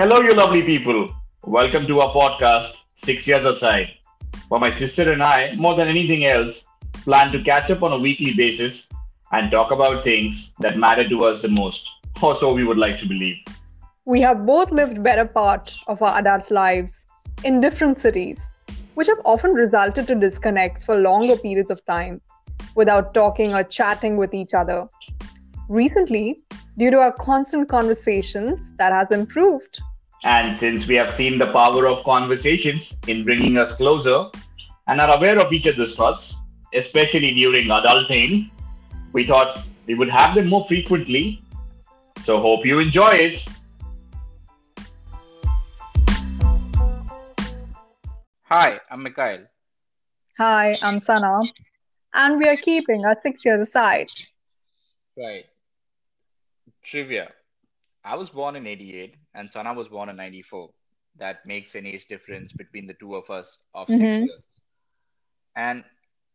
Hello, 0.00 0.22
you 0.22 0.32
lovely 0.32 0.62
people. 0.62 1.14
Welcome 1.44 1.86
to 1.86 2.00
our 2.00 2.10
podcast, 2.14 2.84
Six 2.94 3.28
Years 3.28 3.44
Aside, 3.44 3.90
where 4.48 4.58
my 4.58 4.74
sister 4.74 5.12
and 5.12 5.22
I, 5.22 5.54
more 5.56 5.74
than 5.74 5.88
anything 5.88 6.24
else, 6.24 6.64
plan 7.04 7.30
to 7.32 7.42
catch 7.42 7.70
up 7.70 7.82
on 7.82 7.92
a 7.92 7.98
weekly 7.98 8.32
basis 8.32 8.88
and 9.32 9.50
talk 9.50 9.72
about 9.72 10.02
things 10.02 10.54
that 10.60 10.78
matter 10.78 11.06
to 11.06 11.24
us 11.26 11.42
the 11.42 11.48
most, 11.48 11.86
or 12.22 12.34
so 12.34 12.54
we 12.54 12.64
would 12.64 12.78
like 12.78 12.96
to 13.00 13.06
believe. 13.06 13.36
We 14.06 14.22
have 14.22 14.46
both 14.46 14.70
lived 14.70 15.02
better 15.02 15.26
part 15.26 15.74
of 15.86 16.00
our 16.00 16.18
adult 16.18 16.50
lives 16.50 17.04
in 17.44 17.60
different 17.60 17.98
cities, 17.98 18.40
which 18.94 19.08
have 19.08 19.20
often 19.26 19.52
resulted 19.52 20.06
to 20.06 20.14
disconnects 20.14 20.82
for 20.82 20.96
longer 20.96 21.36
periods 21.36 21.70
of 21.70 21.84
time 21.84 22.22
without 22.74 23.12
talking 23.12 23.52
or 23.52 23.64
chatting 23.64 24.16
with 24.16 24.32
each 24.32 24.54
other. 24.54 24.88
Recently, 25.68 26.38
due 26.78 26.90
to 26.90 27.00
our 27.00 27.12
constant 27.12 27.68
conversations, 27.68 28.72
that 28.78 28.92
has 28.92 29.10
improved. 29.10 29.82
And 30.22 30.54
since 30.54 30.86
we 30.86 30.96
have 30.96 31.10
seen 31.10 31.38
the 31.38 31.50
power 31.50 31.88
of 31.88 32.04
conversations 32.04 32.98
in 33.06 33.24
bringing 33.24 33.56
us 33.56 33.76
closer 33.76 34.26
and 34.86 35.00
are 35.00 35.16
aware 35.16 35.40
of 35.40 35.50
each 35.50 35.66
other's 35.66 35.96
thoughts, 35.96 36.34
especially 36.74 37.32
during 37.32 37.68
adulting, 37.68 38.50
we 39.14 39.26
thought 39.26 39.60
we 39.86 39.94
would 39.94 40.10
have 40.10 40.34
them 40.34 40.48
more 40.48 40.66
frequently. 40.66 41.42
So, 42.22 42.38
hope 42.38 42.66
you 42.66 42.80
enjoy 42.80 43.12
it. 43.12 43.44
Hi, 48.42 48.78
I'm 48.90 49.02
Mikhail. 49.02 49.46
Hi, 50.36 50.74
I'm 50.82 50.98
Sana, 50.98 51.40
and 52.12 52.38
we 52.38 52.46
are 52.46 52.56
keeping 52.56 53.06
our 53.06 53.14
six 53.14 53.42
years 53.44 53.60
aside. 53.60 54.10
Right. 55.16 55.46
Trivia. 56.82 57.32
I 58.04 58.16
was 58.16 58.28
born 58.28 58.56
in 58.56 58.66
88 58.66 59.14
and 59.34 59.50
Sana 59.50 59.72
was 59.74 59.88
born 59.88 60.08
in 60.08 60.16
94. 60.16 60.70
That 61.16 61.44
makes 61.46 61.74
an 61.74 61.86
age 61.86 62.06
difference 62.06 62.52
between 62.52 62.86
the 62.86 62.94
two 62.94 63.14
of 63.16 63.30
us 63.30 63.58
of 63.74 63.90
six 63.92 64.20
Mhm. 64.20 64.22
years. 64.22 64.60
And 65.56 65.84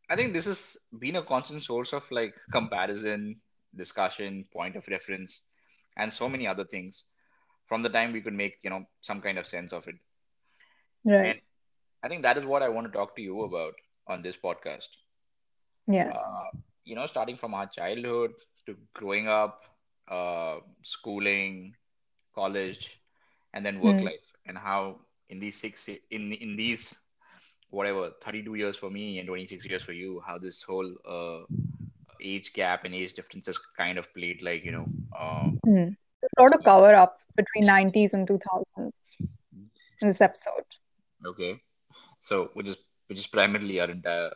I 0.10 0.16
think 0.16 0.34
this 0.34 0.46
has 0.46 0.78
been 1.00 1.16
a 1.16 1.24
constant 1.24 1.64
source 1.64 1.94
of 1.94 2.10
like 2.12 2.34
comparison, 2.52 3.42
discussion, 3.76 4.46
point 4.54 4.76
of 4.76 4.88
reference, 4.88 5.42
and 5.98 6.12
so 6.12 6.30
many 6.30 6.48
other 6.48 6.66
things 6.66 7.06
from 7.68 7.82
the 7.82 7.90
time 7.90 8.12
we 8.14 8.22
could 8.22 8.34
make, 8.34 8.56
you 8.64 8.70
know, 8.70 8.86
some 9.02 9.22
kind 9.22 9.38
of 9.38 9.48
sense 9.48 9.72
of 9.74 9.88
it. 9.88 9.96
Right. 11.06 11.34
And 11.34 11.42
I 12.04 12.08
think 12.10 12.24
that 12.24 12.38
is 12.38 12.46
what 12.46 12.62
I 12.64 12.70
want 12.70 12.88
to 12.88 12.94
talk 12.94 13.16
to 13.16 13.22
you 13.22 13.42
about 13.44 13.76
on 14.08 14.22
this 14.22 14.38
podcast. 14.38 14.88
Yes. 15.88 16.16
uh, 16.16 16.52
you 16.84 16.96
know, 16.96 17.06
starting 17.06 17.38
from 17.38 17.54
our 17.54 17.68
childhood 17.68 18.32
to 18.66 18.76
growing 18.94 19.28
up, 19.28 19.64
uh, 20.10 20.60
schooling, 20.84 21.74
college, 22.36 23.00
and 23.54 23.66
then 23.66 23.80
work 23.82 24.02
Hmm. 24.02 24.12
life, 24.12 24.34
and 24.46 24.58
how 24.58 25.00
in 25.30 25.40
these 25.40 25.60
six 25.60 25.90
in 25.90 26.34
in 26.34 26.56
these 26.58 27.02
whatever 27.70 28.12
32 28.24 28.56
years 28.56 28.78
for 28.78 28.90
me 28.92 29.20
and 29.20 29.28
26 29.28 29.66
years 29.66 29.84
for 29.84 29.94
you, 29.94 30.22
how 30.28 30.38
this 30.40 30.64
whole 30.64 30.92
uh, 31.08 31.44
age 32.22 32.54
gap 32.54 32.86
and 32.86 32.96
age 32.96 33.14
differences 33.14 33.60
kind 33.78 33.98
of 33.98 34.14
played 34.14 34.42
like 34.44 34.64
you 34.66 34.72
know, 34.72 34.90
uh, 35.18 35.50
a 35.68 36.42
lot 36.42 36.54
of 36.56 36.64
cover 36.64 36.94
up 36.96 37.20
between 37.36 37.66
90s 37.66 38.14
and 38.14 38.28
2000s 38.28 39.18
in 40.02 40.08
this 40.10 40.22
episode. 40.22 40.66
okay, 41.26 41.60
so 42.20 42.50
which 42.54 42.68
is 42.68 42.78
which 43.08 43.20
is 43.20 43.28
primarily 43.28 43.80
our 43.80 43.90
entire 43.92 44.32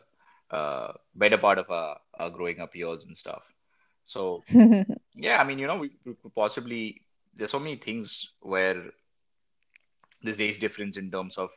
uh, 0.52 0.94
better 1.16 1.38
part 1.38 1.58
of 1.60 1.70
our, 1.70 1.98
our 2.20 2.30
growing 2.30 2.60
up 2.60 2.76
years 2.76 3.04
and 3.06 3.18
stuff. 3.18 3.44
So 4.06 4.46
Yeah, 5.16 5.40
I 5.42 5.44
mean, 5.44 5.60
you 5.60 5.68
know, 5.68 5.78
we, 5.78 5.92
we 6.06 6.14
could 6.22 6.34
possibly 6.36 7.02
there's 7.40 7.52
so 7.52 7.60
many 7.60 7.78
things 7.78 8.34
where 8.42 8.92
this 10.24 10.40
age 10.40 10.60
difference 10.60 10.98
in 10.98 11.12
terms 11.12 11.38
of 11.38 11.52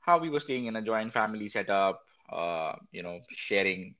how 0.00 0.18
we 0.18 0.30
were 0.30 0.40
staying 0.40 0.66
in 0.66 0.76
a 0.76 0.82
joint 0.82 1.12
family 1.12 1.48
setup, 1.48 2.00
uh, 2.32 2.74
you 2.92 3.02
know, 3.02 3.20
sharing 3.30 3.96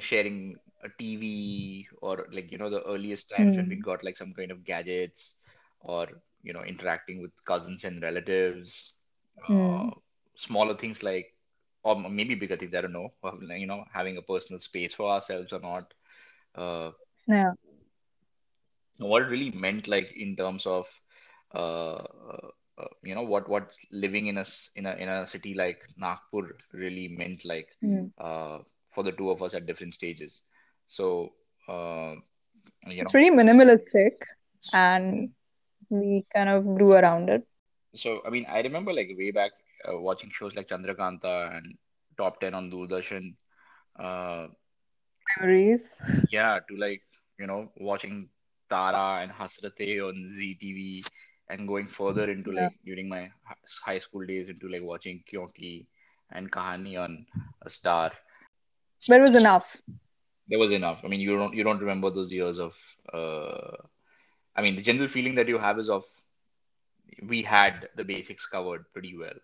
sharing 0.00 0.56
a 0.84 0.88
TV 0.98 1.88
or 2.02 2.26
like, 2.32 2.52
you 2.52 2.58
know, 2.58 2.70
the 2.70 2.82
earliest 2.84 3.30
times 3.30 3.56
when 3.56 3.68
we 3.68 3.76
Hmm. 3.76 3.84
got 3.84 4.04
like 4.04 4.16
some 4.16 4.32
kind 4.34 4.50
of 4.52 4.64
gadgets 4.64 5.36
or, 5.80 6.08
you 6.42 6.52
know, 6.52 6.62
interacting 6.62 7.22
with 7.22 7.32
cousins 7.44 7.84
and 7.84 8.02
relatives, 8.02 8.94
Hmm. 9.48 9.88
uh, 9.88 9.90
smaller 10.36 10.76
things 10.76 11.02
like, 11.02 11.26
or 11.84 11.98
maybe 12.08 12.34
bigger 12.34 12.56
things, 12.56 12.74
I 12.74 12.82
don't 12.82 12.92
know, 12.92 13.10
you 13.56 13.66
know, 13.66 13.84
having 13.92 14.16
a 14.18 14.22
personal 14.22 14.60
space 14.60 14.94
for 14.94 15.10
ourselves 15.10 15.52
or 15.52 15.60
not. 15.60 15.92
Uh, 16.54 16.92
Yeah. 17.26 17.52
What 18.98 19.22
it 19.22 19.26
really 19.26 19.50
meant 19.50 19.88
like 19.88 20.12
in 20.16 20.36
terms 20.36 20.66
of 20.66 20.86
uh, 21.54 21.94
uh, 22.32 22.48
uh, 22.78 22.88
you 23.02 23.14
know 23.14 23.22
what 23.22 23.48
what 23.48 23.72
living 23.92 24.26
in 24.26 24.38
a 24.38 24.44
in 24.76 24.86
a 24.86 24.94
in 24.96 25.08
a 25.08 25.26
city 25.26 25.54
like 25.54 25.78
Nagpur 25.96 26.56
really 26.72 27.08
meant 27.08 27.44
like 27.44 27.68
Hmm. 27.82 28.06
uh, 28.18 28.58
for 28.94 29.02
the 29.04 29.12
two 29.12 29.30
of 29.30 29.42
us 29.42 29.54
at 29.54 29.66
different 29.66 29.94
stages. 29.94 30.42
So 30.88 31.32
uh, 31.68 32.14
you 32.86 33.02
It's 33.02 33.10
know, 33.10 33.12
pretty 33.12 33.30
minimalistic, 33.30 34.12
and 34.72 35.30
we 35.90 36.24
kind 36.34 36.48
of 36.48 36.64
grew 36.76 36.92
around 36.94 37.28
it. 37.30 37.46
so 37.94 38.20
I 38.26 38.30
mean 38.30 38.46
I 38.48 38.60
remember 38.60 38.92
like 38.92 39.08
way 39.16 39.30
back 39.30 39.52
uh, 39.88 39.98
watching 39.98 40.30
shows 40.30 40.54
like 40.56 40.68
Chandrakanta 40.68 41.56
and 41.56 41.76
Top 42.16 42.40
10 42.40 42.54
on 42.54 42.70
Doordarshan. 42.70 43.34
Uh, 43.98 44.48
Memories. 45.40 45.96
yeah, 46.30 46.58
to 46.68 46.76
like 46.76 47.02
you 47.38 47.46
know 47.46 47.70
watching 47.76 48.28
Tara 48.68 49.22
and 49.22 49.32
Hasratein 49.32 50.08
on 50.08 50.28
Zee 50.30 50.56
TV 50.60 51.04
and 51.48 51.68
going 51.68 51.86
further 51.88 52.30
into 52.30 52.52
Yeah. 52.52 52.62
like 52.62 52.72
during 52.84 53.08
my 53.08 53.30
high 53.84 53.98
school 53.98 54.24
days 54.26 54.48
into 54.48 54.68
like 54.68 54.82
watching 54.82 55.22
Kyonki 55.30 55.86
and 56.30 56.50
Kahani 56.50 56.98
on 56.98 57.26
a 57.62 57.70
Star. 57.70 58.12
But 59.08 59.18
it 59.18 59.22
was 59.22 59.34
enough. 59.34 59.80
There 60.48 60.58
was 60.58 60.72
enough. 60.72 61.04
I 61.04 61.08
mean, 61.08 61.20
you 61.20 61.36
don't 61.36 61.54
you 61.54 61.64
don't 61.64 61.80
remember 61.80 62.10
those 62.10 62.32
years 62.32 62.58
of 62.58 62.74
uh, 63.12 63.76
I 64.56 64.62
mean, 64.62 64.76
the 64.76 64.82
general 64.82 65.08
feeling 65.08 65.34
that 65.36 65.48
you 65.48 65.58
have 65.58 65.78
is 65.78 65.88
of 65.88 66.04
we 67.22 67.42
had 67.42 67.88
the 67.96 68.04
basics 68.04 68.46
covered 68.46 68.92
pretty 68.92 69.16
well, 69.16 69.38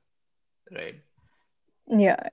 right? 0.72 1.02
Yeah. 1.88 2.30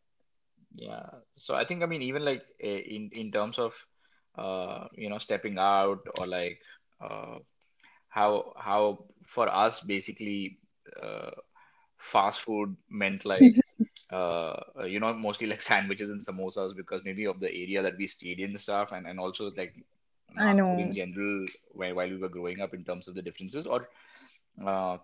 Yeah. 0.75 1.09
So 1.33 1.55
I 1.55 1.65
think 1.65 1.83
I 1.83 1.85
mean 1.85 2.01
even 2.01 2.23
like 2.25 2.43
eh, 2.61 2.81
in 2.87 3.09
in 3.13 3.31
terms 3.31 3.57
of 3.59 3.73
uh 4.37 4.87
you 4.93 5.09
know 5.09 5.17
stepping 5.17 5.57
out 5.57 5.99
or 6.19 6.27
like 6.27 6.59
uh 7.01 7.37
how 8.09 8.53
how 8.57 9.05
for 9.25 9.47
us 9.49 9.81
basically 9.81 10.57
uh 11.01 11.31
fast 11.97 12.41
food 12.41 12.75
meant 12.89 13.25
like 13.25 13.55
uh 14.11 14.55
you 14.85 14.99
know 14.99 15.13
mostly 15.13 15.47
like 15.47 15.61
sandwiches 15.61 16.09
and 16.09 16.21
samosas 16.21 16.75
because 16.75 17.03
maybe 17.03 17.25
of 17.25 17.39
the 17.39 17.49
area 17.49 17.81
that 17.81 17.97
we 17.97 18.07
stayed 18.07 18.39
in 18.39 18.51
and 18.51 18.59
stuff 18.61 18.91
and 18.91 19.07
and 19.07 19.19
also 19.19 19.51
like 19.57 19.73
I 20.37 20.53
Nagpur 20.53 20.79
in 20.79 20.93
general 20.93 21.45
while 21.71 21.95
while 21.95 22.09
we 22.09 22.17
were 22.17 22.29
growing 22.29 22.61
up 22.61 22.73
in 22.73 22.83
terms 22.83 23.07
of 23.07 23.15
the 23.15 23.21
differences 23.21 23.65
or 23.65 23.89
uh 24.65 24.97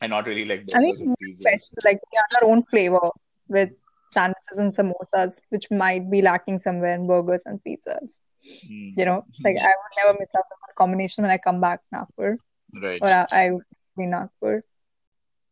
and 0.00 0.10
not 0.10 0.26
really 0.26 0.44
like 0.44 0.66
I 0.74 0.78
think 0.80 0.96
burgers 0.96 1.00
and 1.00 1.16
pizzas. 1.22 1.38
special, 1.38 1.78
like 1.84 2.00
we 2.12 2.16
had 2.16 2.42
our 2.42 2.50
own 2.50 2.62
flavor 2.64 3.10
with 3.48 3.70
sandwiches 4.12 4.58
and 4.58 4.74
samosas, 4.74 5.40
which 5.50 5.70
might 5.70 6.10
be 6.10 6.22
lacking 6.22 6.58
somewhere 6.58 6.94
in 6.94 7.06
burgers 7.06 7.42
and 7.46 7.60
pizzas. 7.64 8.20
Mm. 8.68 8.94
You 8.96 9.04
know, 9.04 9.24
like 9.44 9.56
I 9.60 9.66
would 9.68 9.94
never 10.04 10.18
miss 10.18 10.34
out 10.34 10.44
on 10.50 10.58
that 10.66 10.74
combination 10.76 11.22
when 11.22 11.30
I 11.30 11.38
come 11.38 11.60
back 11.60 11.80
Nagpur 11.92 12.36
Right. 12.74 13.00
or 13.00 13.08
I, 13.08 13.26
I 13.32 13.50
would 13.50 13.64
be 13.96 14.06
Nagpur. 14.06 14.62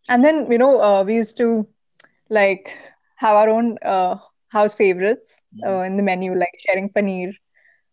And 0.09 0.25
then, 0.25 0.51
you 0.51 0.59
know, 0.59 0.81
uh, 0.83 1.03
we 1.05 1.15
used 1.15 1.37
to 1.39 1.67
like 2.31 2.77
have 3.17 3.37
our 3.37 3.49
own 3.49 3.79
uh, 3.85 4.17
house 4.49 4.75
favorites 4.75 5.41
uh, 5.67 5.81
in 5.81 5.97
the 5.97 6.03
menu, 6.03 6.35
like 6.35 6.53
sharing 6.67 6.89
paneer. 6.91 7.33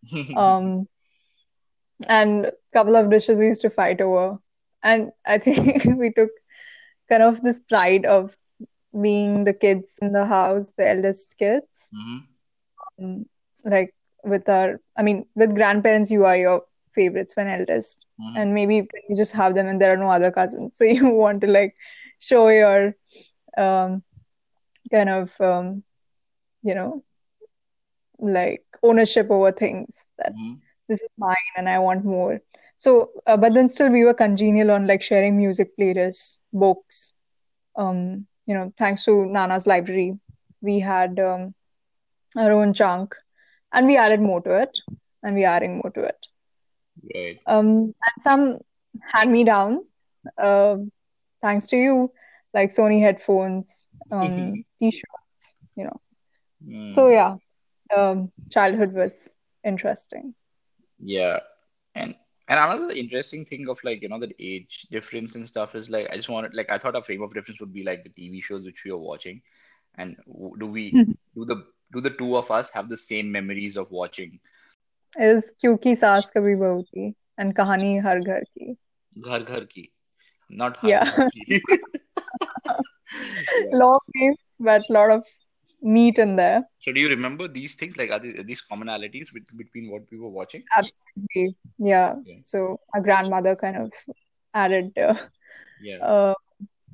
Um, 0.35 0.87
and 2.07 2.45
a 2.45 2.53
couple 2.73 2.95
of 2.95 3.09
dishes 3.09 3.39
we 3.39 3.47
used 3.47 3.61
to 3.61 3.69
fight 3.69 4.01
over. 4.01 4.37
And 4.83 5.11
I 5.25 5.37
think 5.37 5.83
we 5.97 6.11
took 6.11 6.29
kind 7.09 7.23
of 7.23 7.41
this 7.41 7.59
pride 7.59 8.05
of 8.05 8.35
being 9.01 9.43
the 9.45 9.53
kids 9.53 9.97
in 10.01 10.11
the 10.13 10.25
house, 10.25 10.71
the 10.77 10.87
eldest 10.89 11.35
kids. 11.37 11.91
Mhm. 11.93 12.27
Um, 13.01 13.25
like 13.65 13.93
with 14.23 14.47
our, 14.49 14.79
I 14.97 15.03
mean, 15.03 15.25
with 15.35 15.55
grandparents, 15.55 16.11
you 16.11 16.25
are 16.25 16.37
your 16.37 16.63
favorites 16.93 17.35
when 17.35 17.47
eldest. 17.47 18.05
Mhm. 18.19 18.37
And 18.37 18.53
maybe 18.53 18.87
you 19.09 19.15
just 19.15 19.33
have 19.33 19.55
them 19.55 19.67
and 19.67 19.81
there 19.81 19.93
are 19.93 19.97
no 20.05 20.09
other 20.11 20.31
cousins. 20.31 20.75
So 20.77 20.83
you 20.85 21.09
want 21.09 21.41
to 21.41 21.47
like 21.47 21.75
show 22.19 22.47
your 22.49 22.95
um, 23.57 24.03
kind 24.91 25.09
of, 25.09 25.39
um, 25.41 25.83
you 26.63 26.75
know, 26.75 27.03
like 28.19 28.63
ownership 28.83 29.29
over 29.29 29.51
things 29.51 30.05
that 30.17 30.33
Mhm. 30.33 30.59
this 30.87 31.01
is 31.01 31.09
mine 31.17 31.51
and 31.57 31.69
I 31.69 31.79
want 31.79 32.03
more. 32.05 32.41
So, 32.77 33.11
uh, 33.27 33.37
but 33.37 33.53
then 33.53 33.69
still 33.69 33.89
we 33.89 34.03
were 34.03 34.13
congenial 34.13 34.71
on 34.71 34.87
like 34.87 35.01
sharing 35.01 35.37
music 35.37 35.75
playlists, 35.77 36.39
books. 36.53 37.13
Um, 37.75 38.27
you 38.45 38.53
know, 38.55 38.73
thanks 38.77 39.05
to 39.05 39.25
Nana's 39.25 39.67
library, 39.67 40.17
we 40.61 40.79
had 40.79 41.19
um, 41.19 41.53
our 42.35 42.51
own 42.51 42.73
chunk, 42.73 43.15
and 43.71 43.87
we 43.87 43.97
added 43.97 44.21
more 44.21 44.41
to 44.41 44.61
it, 44.61 44.77
and 45.23 45.35
we 45.35 45.45
are 45.45 45.55
adding 45.55 45.75
more 45.77 45.91
to 45.91 46.03
it. 46.03 46.27
Right. 47.15 47.39
Um, 47.45 47.67
and 47.67 48.21
some 48.21 48.59
hand 49.01 49.31
me 49.31 49.43
down, 49.43 49.85
uh, 50.37 50.77
thanks 51.41 51.67
to 51.67 51.77
you, 51.77 52.11
like 52.53 52.73
Sony 52.73 53.01
headphones, 53.01 53.83
um, 54.11 54.63
t-shirts, 54.79 55.55
you 55.75 55.85
know. 55.85 56.01
Mm. 56.65 56.91
So 56.91 57.07
yeah, 57.07 57.35
um, 57.95 58.31
childhood 58.49 58.93
was 58.93 59.35
interesting. 59.63 60.33
Yeah. 60.97 61.39
And 61.95 62.15
and 62.47 62.59
another 62.59 62.91
interesting 62.91 63.45
thing 63.45 63.69
of 63.69 63.79
like, 63.83 64.01
you 64.01 64.09
know, 64.09 64.19
the 64.19 64.33
age 64.39 64.87
difference 64.89 65.35
and 65.35 65.47
stuff 65.47 65.75
is 65.75 65.89
like 65.89 66.09
I 66.09 66.15
just 66.15 66.29
wanted 66.29 66.53
like 66.53 66.69
I 66.69 66.77
thought 66.77 66.95
a 66.95 67.01
frame 67.01 67.21
of 67.21 67.33
reference 67.35 67.59
would 67.59 67.73
be 67.73 67.83
like 67.83 68.03
the 68.03 68.09
TV 68.09 68.43
shows 68.43 68.65
which 68.65 68.83
we 68.83 68.91
are 68.91 68.97
watching. 68.97 69.41
And 69.95 70.17
w- 70.27 70.55
do 70.59 70.65
we 70.67 70.91
do 70.91 71.45
the 71.45 71.65
do 71.91 72.01
the 72.01 72.09
two 72.11 72.35
of 72.37 72.51
us 72.51 72.69
have 72.71 72.89
the 72.89 72.97
same 72.97 73.31
memories 73.31 73.77
of 73.77 73.89
watching? 73.91 74.39
Is 75.17 75.51
Kyunki 75.63 75.97
Saas 75.97 76.29
Kabhi 76.35 76.57
Bahu 76.57 76.83
Ki 76.93 77.15
and 77.37 77.55
Kahani 77.55 78.01
Har 78.01 78.19
Ghar 78.19 78.41
Ki. 78.57 78.77
Ghar 79.23 79.39
Ghar 79.41 79.65
Ki. 79.65 79.91
Not 80.49 80.77
Har 80.77 80.89
yeah. 80.89 81.15
Ghar 81.15 81.29
Ki. 81.31 81.61
yeah. 83.71 83.97
Names, 84.15 84.37
but 84.59 84.83
a 84.89 84.93
lot 84.93 85.11
of 85.11 85.25
meat 85.81 86.19
in 86.19 86.35
there. 86.35 86.63
So 86.79 86.91
do 86.91 86.99
you 86.99 87.09
remember 87.09 87.47
these 87.47 87.75
things? 87.75 87.97
Like 87.97 88.11
are, 88.11 88.21
are 88.23 88.43
these 88.43 88.63
commonalities 88.71 89.33
with, 89.33 89.45
between 89.57 89.89
what 89.89 90.03
we 90.11 90.19
were 90.19 90.29
watching? 90.29 90.63
Absolutely. 90.75 91.55
Yeah. 91.77 92.15
So 92.43 92.79
a 92.93 93.01
grandmother 93.01 93.55
kind 93.55 93.77
of 93.77 93.91
added 94.53 94.91
uh, 94.97 95.15
yeah. 95.81 95.97
Uh, 95.97 96.33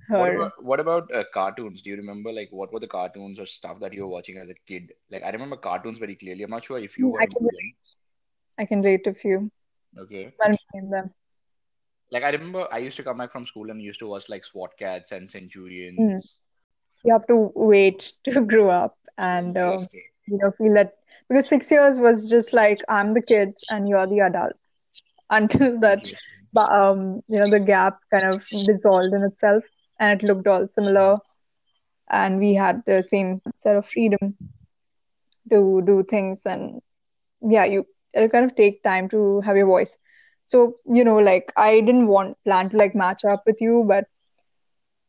what 0.10 0.30
about 0.30 0.64
what 0.64 0.80
about 0.80 1.14
uh, 1.14 1.24
cartoons? 1.34 1.82
Do 1.82 1.90
you 1.90 1.98
remember 1.98 2.32
like 2.32 2.50
what 2.52 2.72
were 2.74 2.80
the 2.80 2.88
cartoons 2.88 3.40
or 3.40 3.46
stuff 3.46 3.80
that 3.80 3.94
you 3.94 4.04
were 4.04 4.08
watching 4.08 4.38
as 4.38 4.50
a 4.50 4.56
kid? 4.68 4.94
Like 5.12 5.24
I 5.24 5.30
remember 5.30 5.58
cartoons 5.58 6.00
very 6.00 6.16
clearly. 6.16 6.44
I'm 6.44 6.52
not 6.52 6.64
sure 6.64 6.80
if 6.80 6.98
you 6.98 7.08
were 7.10 7.22
I 7.22 7.26
can 7.26 7.44
them. 7.44 7.72
I 8.58 8.66
can 8.66 8.82
rate 8.82 9.08
a 9.08 9.14
few. 9.14 9.52
Okay. 9.98 10.34
Let 10.40 10.52
me 10.52 10.58
name 10.74 10.90
them. 10.90 11.14
Like 12.12 12.24
I 12.24 12.30
remember 12.30 12.68
I 12.72 12.80
used 12.80 12.98
to 12.98 13.04
come 13.04 13.18
back 13.18 13.32
from 13.32 13.46
school 13.46 13.70
and 13.72 13.82
used 13.82 14.00
to 14.00 14.08
watch 14.08 14.30
like 14.30 14.44
SWAT 14.46 14.78
Kats 14.78 15.12
and. 15.12 15.30
Centurions. 15.30 16.40
You 17.04 17.14
have 17.14 17.28
to 17.28 17.52
wait 17.56 18.14
to 18.26 18.42
grow 18.42 18.70
up 18.70 18.98
and 19.18 19.56
Interesting. 19.58 20.02
you 20.28 20.38
know 20.38 20.52
feel 20.58 20.74
that 20.74 20.94
because 21.30 21.48
six 21.48 21.70
years 21.72 22.00
was 22.00 22.30
just 22.30 22.54
like 22.54 22.82
I'm 22.90 23.14
the 23.14 23.22
kid 23.22 23.54
and 23.70 23.88
you're 23.90 24.08
the 24.08 24.20
adult 24.22 24.54
until 25.30 25.80
that 25.80 26.04
but 26.54 26.72
um 26.72 27.22
you 27.28 27.40
know 27.40 27.50
the 27.50 27.60
gap 27.60 28.00
kind 28.12 28.26
of 28.26 28.42
dissolved 28.66 29.14
in 29.14 29.24
itself 29.24 29.64
and 30.00 30.22
it 30.22 30.28
looked 30.28 30.48
all 30.48 30.68
similar. 30.68 31.18
And 32.10 32.40
we 32.40 32.54
had 32.56 32.84
the 32.86 33.02
same 33.04 33.42
set 33.54 33.76
of 33.76 33.86
freedom 33.88 34.38
to 35.50 35.82
do 35.86 36.04
things. 36.04 36.46
And 36.46 36.82
yeah 37.42 37.66
you 37.66 37.86
it'll 38.14 38.30
kind 38.30 38.46
of 38.46 38.56
take 38.56 38.84
time 38.84 39.10
to 39.10 39.42
have 39.42 39.58
your 39.58 39.68
voice. 39.68 39.98
So 40.46 40.76
you 40.86 41.04
know 41.04 41.18
like 41.18 41.52
i 41.58 41.80
didn't 41.82 42.08
want 42.08 42.38
plan 42.44 42.70
to 42.70 42.78
like 42.78 42.96
match 42.96 43.24
up 43.26 43.44
with 43.46 43.62
you 43.62 43.84
but 43.88 44.06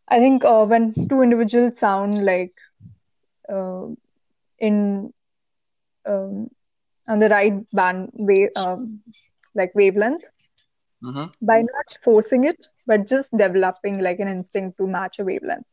i 0.09 0.19
think 0.19 0.45
uh, 0.45 0.65
when 0.65 0.93
two 1.09 1.21
individuals 1.23 1.79
sound 1.79 2.25
like 2.25 2.55
uh, 3.53 3.87
in 4.59 5.13
um, 6.07 6.49
on 7.09 7.19
the 7.19 7.29
right 7.29 7.55
band 7.73 8.11
way 8.15 8.49
um, 8.57 9.01
like 9.55 9.73
wavelength 9.75 10.25
Mhm. 11.01 11.31
by 11.41 11.61
not 11.61 11.99
forcing 12.03 12.45
it, 12.45 12.67
but 12.87 13.07
just 13.07 13.37
developing 13.37 13.99
like 14.03 14.19
an 14.21 14.29
instinct 14.29 14.79
to 14.79 14.87
match 14.87 15.19
a 15.19 15.25
wavelength. 15.25 15.67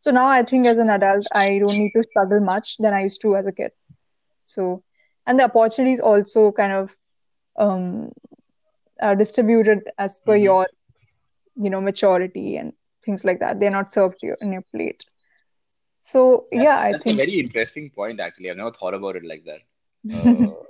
So 0.00 0.10
now 0.10 0.26
I 0.28 0.42
think 0.42 0.66
as 0.66 0.78
an 0.78 0.90
adult, 0.90 1.26
I 1.32 1.58
don't 1.58 1.78
need 1.78 1.92
to 1.94 2.04
struggle 2.10 2.40
much 2.40 2.76
than 2.78 2.94
I 2.94 3.02
used 3.04 3.20
to 3.22 3.36
as 3.36 3.46
a 3.46 3.52
kid. 3.52 3.72
So, 4.46 4.82
and 5.26 5.38
the 5.38 5.44
opportunities 5.44 6.00
also 6.00 6.52
kind 6.52 6.72
of 6.72 6.96
um, 7.58 8.12
are 9.00 9.14
distributed 9.16 9.80
as 9.98 10.20
per 10.26 10.36
Mhm. 10.36 10.36
your, 10.36 10.68
you 11.56 11.70
know, 11.70 11.80
maturity 11.80 12.56
and 12.56 12.72
things 13.04 13.24
like 13.24 13.40
that. 13.40 13.60
They're 13.60 13.70
not 13.70 13.92
served 13.92 14.18
to 14.20 14.26
you 14.28 14.36
in 14.40 14.52
your 14.52 14.64
plate. 14.74 15.04
So 16.00 16.46
yeah, 16.52 16.78
That's 16.78 16.84
I 16.84 16.92
that's 16.92 17.06
a 17.06 17.12
think 17.12 17.14
very 17.14 17.38
interesting 17.38 17.90
point 17.90 18.20
actually. 18.20 18.50
I've 18.50 18.56
never 18.56 18.72
thought 18.72 18.94
about 18.94 19.16
it 19.16 19.24
like 19.24 19.44
that. 19.44 19.60
Uh, 20.14 20.62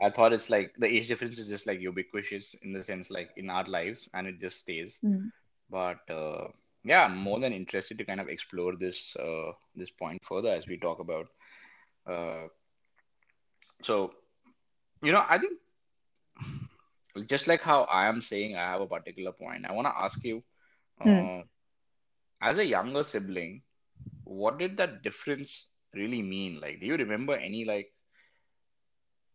I 0.00 0.10
thought 0.10 0.32
it's 0.32 0.48
like 0.48 0.74
the 0.78 0.86
age 0.86 1.08
difference 1.08 1.38
is 1.38 1.48
just 1.48 1.66
like 1.66 1.80
ubiquitous 1.80 2.54
in 2.62 2.72
the 2.72 2.82
sense 2.82 3.10
like 3.10 3.30
in 3.36 3.50
our 3.50 3.64
lives 3.64 4.08
and 4.14 4.26
it 4.26 4.40
just 4.40 4.60
stays. 4.60 4.98
Mm. 5.04 5.30
But 5.70 5.98
uh, 6.10 6.48
yeah, 6.84 7.04
I'm 7.04 7.16
more 7.16 7.38
than 7.38 7.52
interested 7.52 7.98
to 7.98 8.04
kind 8.04 8.20
of 8.20 8.28
explore 8.28 8.76
this 8.76 9.14
uh, 9.16 9.52
this 9.76 9.90
point 9.90 10.22
further 10.24 10.50
as 10.50 10.66
we 10.66 10.78
talk 10.78 11.00
about. 11.00 11.28
Uh, 12.10 12.48
so 13.82 14.14
you 15.02 15.12
know, 15.12 15.24
I 15.28 15.38
think 15.38 15.58
just 17.26 17.46
like 17.46 17.60
how 17.60 17.82
I 17.84 18.06
am 18.08 18.20
saying 18.20 18.56
I 18.56 18.70
have 18.70 18.80
a 18.80 18.86
particular 18.86 19.32
point, 19.32 19.66
I 19.66 19.72
want 19.72 19.86
to 19.86 19.98
ask 19.98 20.24
you, 20.24 20.42
uh, 21.04 21.42
as 22.40 22.58
a 22.58 22.64
younger 22.64 23.02
sibling, 23.02 23.62
what 24.24 24.58
did 24.58 24.76
that 24.76 25.02
difference 25.02 25.68
really 25.94 26.22
mean? 26.22 26.60
Like, 26.60 26.80
do 26.80 26.86
you 26.86 26.96
remember 26.96 27.34
any 27.34 27.64
like 27.64 27.92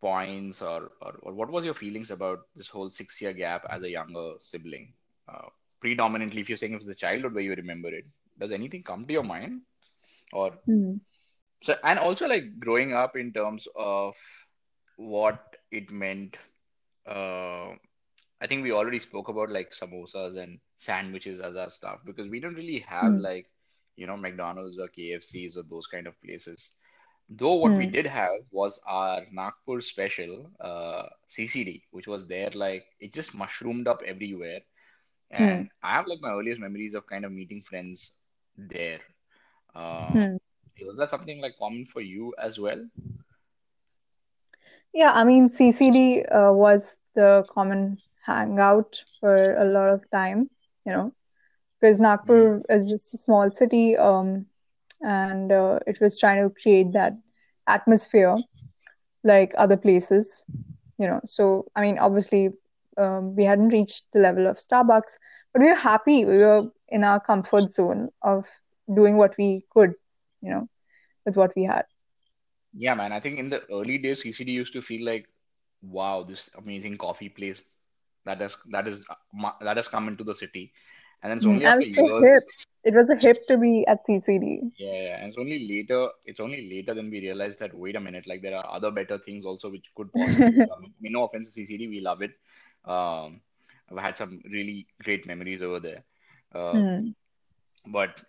points 0.00 0.62
or, 0.62 0.90
or, 1.00 1.14
or 1.22 1.32
what 1.34 1.50
was 1.50 1.64
your 1.64 1.74
feelings 1.74 2.10
about 2.10 2.40
this 2.54 2.68
whole 2.68 2.90
six 2.90 3.20
year 3.20 3.32
gap 3.32 3.64
as 3.70 3.82
a 3.82 3.90
younger 3.90 4.32
sibling? 4.40 4.92
Uh, 5.28 5.48
predominantly, 5.80 6.40
if 6.40 6.48
you're 6.48 6.58
saying 6.58 6.72
it 6.72 6.78
was 6.78 6.86
the 6.86 6.94
childhood 6.94 7.34
where 7.34 7.42
you 7.42 7.54
remember 7.54 7.88
it, 7.88 8.04
does 8.38 8.52
anything 8.52 8.82
come 8.82 9.06
to 9.06 9.12
your 9.12 9.22
mind? 9.24 9.62
Or 10.32 10.52
Mm. 10.68 11.00
so, 11.62 11.74
and 11.84 11.98
also 11.98 12.26
like 12.26 12.58
growing 12.58 12.92
up 12.92 13.16
in 13.16 13.32
terms 13.32 13.66
of 13.76 14.14
what 14.96 15.56
it 15.70 15.90
meant. 15.90 16.36
Uh, 17.06 17.70
I 18.40 18.46
think 18.48 18.62
we 18.62 18.72
already 18.72 18.98
spoke 18.98 19.28
about 19.28 19.50
like 19.50 19.70
samosas 19.72 20.36
and 20.36 20.58
sandwiches 20.76 21.40
as 21.40 21.56
our 21.56 21.70
stuff 21.70 22.00
because 22.04 22.28
we 22.28 22.40
don't 22.40 22.54
really 22.54 22.80
have 22.80 23.14
Mm. 23.14 23.20
like, 23.20 23.46
you 23.96 24.06
know, 24.06 24.16
McDonald's 24.16 24.78
or 24.78 24.88
KFCs 24.88 25.56
or 25.56 25.62
those 25.62 25.86
kind 25.86 26.06
of 26.06 26.20
places. 26.22 26.74
Though 27.28 27.54
what 27.54 27.76
we 27.76 27.86
Mm. 27.86 27.96
did 27.96 28.06
have 28.06 28.40
was 28.50 28.80
our 28.86 29.22
Nagpur 29.32 29.80
special, 29.80 30.50
uh, 30.60 31.08
CCD, 31.26 31.82
which 31.90 32.06
was 32.06 32.26
there 32.26 32.50
like 32.54 32.84
it 33.00 33.12
just 33.12 33.34
mushroomed 33.34 33.86
up 33.88 34.02
everywhere. 34.04 34.60
And 35.30 35.68
I 35.82 35.92
have 35.92 36.06
like 36.06 36.20
my 36.20 36.30
earliest 36.30 36.60
memories 36.60 36.94
of 36.94 37.06
kind 37.06 37.24
of 37.24 37.32
meeting 37.32 37.60
friends 37.60 38.12
there. 38.56 39.00
Uh, 39.74 40.16
Hmm. 40.16 40.36
was 40.84 40.96
that 40.98 41.10
something 41.10 41.40
like 41.40 41.56
common 41.58 41.86
for 41.86 42.00
you 42.00 42.34
as 42.38 42.58
well? 42.58 42.84
Yeah, 44.92 45.12
I 45.12 45.24
mean, 45.24 45.50
CCD 45.50 46.24
uh, 46.24 46.52
was 46.52 46.98
the 47.14 47.44
common 47.48 47.98
hangout 48.26 49.02
for 49.20 49.54
a 49.56 49.64
lot 49.64 49.88
of 49.90 50.08
time, 50.10 50.48
you 50.84 50.92
know, 50.92 51.12
because 51.80 51.98
Nagpur 52.00 52.62
is 52.68 52.88
just 52.90 53.14
a 53.14 53.18
small 53.18 53.50
city, 53.50 53.96
um, 53.96 54.46
and 55.02 55.52
uh, 55.52 55.78
it 55.86 56.00
was 56.00 56.18
trying 56.18 56.42
to 56.42 56.54
create 56.62 56.92
that 56.92 57.14
atmosphere 57.66 58.36
like 59.24 59.52
other 59.58 59.76
places, 59.76 60.44
you 60.98 61.06
know. 61.06 61.20
So, 61.26 61.66
I 61.74 61.82
mean, 61.82 61.98
obviously, 61.98 62.50
um, 62.96 63.34
we 63.36 63.44
hadn't 63.44 63.68
reached 63.68 64.04
the 64.12 64.20
level 64.20 64.46
of 64.46 64.58
Starbucks, 64.58 65.18
but 65.52 65.62
we 65.62 65.68
were 65.68 65.74
happy. 65.74 66.24
We 66.24 66.38
were 66.38 66.70
in 66.88 67.04
our 67.04 67.20
comfort 67.20 67.70
zone 67.70 68.10
of 68.22 68.46
doing 68.94 69.16
what 69.16 69.34
we 69.36 69.64
could, 69.70 69.94
you 70.40 70.50
know, 70.50 70.68
with 71.24 71.36
what 71.36 71.52
we 71.56 71.64
had. 71.64 71.84
Yeah, 72.72 72.94
man. 72.94 73.12
I 73.12 73.20
think 73.20 73.38
in 73.38 73.50
the 73.50 73.62
early 73.70 73.98
days, 73.98 74.22
CCD 74.22 74.48
used 74.48 74.72
to 74.74 74.82
feel 74.82 75.04
like, 75.04 75.26
wow, 75.82 76.22
this 76.22 76.50
amazing 76.56 76.98
coffee 76.98 77.28
place 77.28 77.76
that 78.24 78.40
has 78.40 78.56
that 78.70 78.86
is 78.86 79.04
that 79.60 79.76
has 79.76 79.88
come 79.88 80.08
into 80.08 80.24
the 80.24 80.34
city, 80.34 80.72
and 81.26 81.32
then 81.32 81.38
it's 81.38 81.46
Mm, 81.46 81.60
only 81.60 81.66
after 81.66 81.84
it's 81.84 81.98
so 81.98 82.08
hip. 82.20 82.44
years, 82.44 82.46
It 82.84 82.94
was 82.94 83.08
a 83.10 83.16
hip 83.16 83.46
to 83.48 83.58
be 83.58 83.86
at 83.86 84.04
CCD. 84.06 84.72
yeah, 84.76 84.92
yeah, 85.02 85.16
and 85.18 85.28
it's 85.28 85.38
only 85.38 85.58
later, 85.68 86.08
it's 86.24 86.40
only 86.40 86.68
later 86.70 86.94
than 86.94 87.10
we 87.10 87.20
realized 87.20 87.58
that 87.60 87.74
wait 87.74 87.96
a 87.96 88.00
minute, 88.00 88.26
like 88.26 88.42
there 88.42 88.56
are 88.56 88.66
other 88.70 88.90
better 88.90 89.18
things 89.18 89.44
also 89.44 89.70
which 89.70 89.86
could 89.94 90.14
possibly. 90.14 90.66
I 90.76 90.80
mean, 90.80 90.92
no 91.12 91.24
offense 91.24 91.54
to 91.54 91.60
CCD, 91.60 91.88
we 91.88 92.00
love 92.00 92.22
it. 92.22 92.32
Um, 92.84 93.40
I've 93.90 93.98
had 93.98 94.18
some 94.18 94.42
really 94.50 94.86
great 95.02 95.26
memories 95.26 95.62
over 95.62 95.80
there. 95.80 96.04
Uh, 96.54 96.82
Hmm. 96.82 97.12
but 97.86 98.22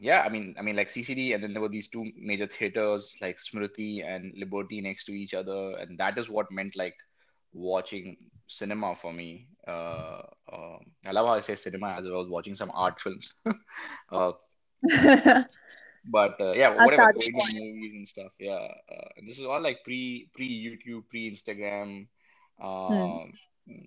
yeah, 0.00 0.22
I 0.22 0.28
mean, 0.30 0.54
I 0.58 0.62
mean, 0.62 0.76
like 0.76 0.90
CCD, 0.90 1.34
and 1.34 1.42
then 1.42 1.52
there 1.52 1.62
were 1.62 1.68
these 1.68 1.88
two 1.88 2.12
major 2.16 2.46
theaters 2.46 3.16
like 3.20 3.38
Smriti 3.38 4.04
and 4.04 4.32
Liberty 4.36 4.80
next 4.80 5.04
to 5.06 5.12
each 5.12 5.34
other, 5.34 5.76
and 5.78 5.98
that 5.98 6.18
is 6.18 6.28
what 6.30 6.50
meant 6.52 6.76
like 6.76 6.94
watching 7.52 8.16
cinema 8.46 8.94
for 8.94 9.12
me. 9.12 9.48
Uh, 9.66 10.22
uh, 10.52 10.78
I 11.06 11.12
love 11.12 11.26
how 11.26 11.34
I 11.34 11.40
say 11.40 11.56
cinema 11.56 11.96
as 11.98 12.06
I 12.06 12.10
was 12.10 12.28
watching 12.28 12.54
some 12.54 12.70
art 12.74 13.00
films. 13.00 13.34
uh, 14.12 14.32
but 16.10 16.40
uh, 16.40 16.52
yeah, 16.52 16.74
Our 16.78 16.86
whatever, 16.86 17.12
movies 17.54 17.92
and 17.92 18.08
stuff. 18.08 18.32
Yeah, 18.38 18.68
uh, 18.92 19.08
and 19.16 19.28
this 19.28 19.38
is 19.38 19.44
all 19.44 19.60
like 19.60 19.78
pre 19.84 20.28
pre 20.34 20.48
YouTube, 20.48 21.08
pre 21.08 21.30
Instagram. 21.30 22.06
Hmm. 22.58 22.66
Um, 22.66 23.32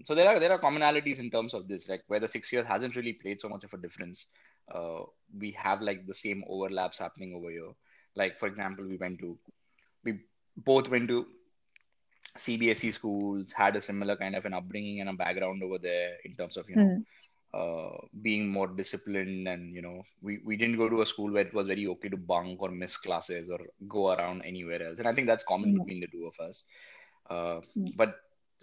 so 0.03 0.15
there 0.15 0.27
are 0.29 0.39
there 0.39 0.51
are 0.51 0.59
commonalities 0.59 1.19
in 1.19 1.29
terms 1.29 1.53
of 1.53 1.67
this, 1.67 1.89
like 1.89 2.01
where 2.07 2.19
the 2.19 2.27
six 2.27 2.51
years 2.51 2.65
hasn't 2.65 2.95
really 2.95 3.13
played 3.13 3.41
so 3.41 3.49
much 3.49 3.63
of 3.63 3.73
a 3.73 3.77
difference. 3.77 4.27
Uh, 4.73 5.01
we 5.37 5.51
have 5.51 5.81
like 5.81 6.07
the 6.07 6.15
same 6.15 6.43
overlaps 6.47 6.97
happening 6.97 7.33
over 7.35 7.49
here. 7.49 7.71
Like 8.15 8.39
for 8.39 8.47
example, 8.47 8.87
we 8.87 8.97
went 8.97 9.19
to 9.19 9.37
we 10.03 10.19
both 10.55 10.87
went 10.89 11.09
to 11.09 11.25
CBSE 12.37 12.91
schools, 12.91 13.51
had 13.53 13.75
a 13.75 13.81
similar 13.81 14.15
kind 14.15 14.35
of 14.35 14.45
an 14.45 14.53
upbringing 14.53 15.01
and 15.01 15.09
a 15.09 15.13
background 15.13 15.63
over 15.63 15.77
there 15.77 16.15
in 16.25 16.35
terms 16.35 16.57
of 16.57 16.69
you 16.69 16.75
know 16.77 16.91
Hmm. 16.91 17.13
uh, 17.53 17.97
being 18.21 18.47
more 18.49 18.67
disciplined 18.67 19.47
and 19.47 19.73
you 19.75 19.81
know 19.81 20.01
we, 20.21 20.39
we 20.45 20.55
didn't 20.57 20.77
go 20.77 20.89
to 20.89 21.01
a 21.01 21.05
school 21.05 21.31
where 21.31 21.45
it 21.45 21.53
was 21.53 21.67
very 21.67 21.87
okay 21.87 22.09
to 22.09 22.17
bunk 22.17 22.61
or 22.61 22.69
miss 22.69 22.97
classes 22.97 23.49
or 23.49 23.59
go 23.87 24.11
around 24.13 24.41
anywhere 24.43 24.81
else 24.81 24.99
and 24.99 25.07
i 25.07 25.13
think 25.13 25.27
that's 25.27 25.43
common 25.43 25.73
Yeah. 25.73 25.85
between 25.85 25.99
the 25.99 26.07
two 26.07 26.25
of 26.25 26.45
us 26.45 26.65
uh, 27.29 27.59
Mm. 27.77 27.93
but 27.95 28.15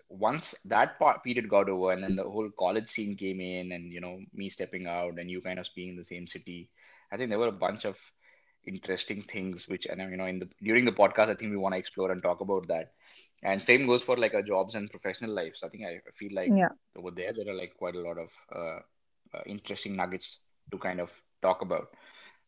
once 0.08 0.54
that 0.64 0.98
part 0.98 1.22
period 1.24 1.48
got 1.48 1.68
over 1.68 1.92
and 1.92 2.02
then 2.02 2.16
the 2.16 2.22
whole 2.22 2.50
college 2.58 2.86
scene 2.88 3.16
came 3.16 3.40
in 3.40 3.72
and 3.72 3.92
you 3.92 4.00
know 4.00 4.18
me 4.34 4.48
stepping 4.48 4.86
out 4.86 5.18
and 5.18 5.30
you 5.30 5.40
kind 5.40 5.58
of 5.58 5.66
being 5.74 5.90
in 5.90 5.96
the 5.96 6.04
same 6.04 6.26
city 6.26 6.68
i 7.12 7.16
think 7.16 7.30
there 7.30 7.38
were 7.38 7.48
a 7.48 7.60
bunch 7.66 7.84
of 7.84 7.98
interesting 8.66 9.22
things 9.22 9.68
which 9.68 9.86
and 9.86 10.00
you 10.10 10.16
know 10.16 10.26
in 10.26 10.38
the 10.38 10.48
during 10.62 10.84
the 10.84 10.92
podcast 10.92 11.28
i 11.28 11.34
think 11.34 11.50
we 11.50 11.56
want 11.56 11.74
to 11.74 11.78
explore 11.78 12.10
and 12.10 12.22
talk 12.22 12.40
about 12.40 12.66
that. 12.68 12.92
And 13.42 13.60
same 13.62 13.86
goes 13.86 14.02
for 14.02 14.16
like 14.16 14.34
our 14.34 14.42
jobs 14.42 14.74
and 14.74 14.90
professional 14.90 15.30
lives. 15.32 15.62
I 15.62 15.68
think 15.68 15.84
i 15.84 16.00
feel 16.14 16.32
like 16.34 16.54
Yeah. 16.56 16.72
over 16.96 17.10
there 17.10 17.32
there 17.36 17.48
are 17.52 17.56
like 17.56 17.74
quite 17.76 17.94
a 17.94 18.00
lot 18.00 18.18
of 18.18 18.30
uh, 18.54 18.78
uh, 19.36 19.42
interesting 19.46 19.96
nuggets 19.96 20.38
to 20.70 20.78
kind 20.78 21.00
of 21.00 21.10
talk 21.42 21.62
about. 21.62 21.88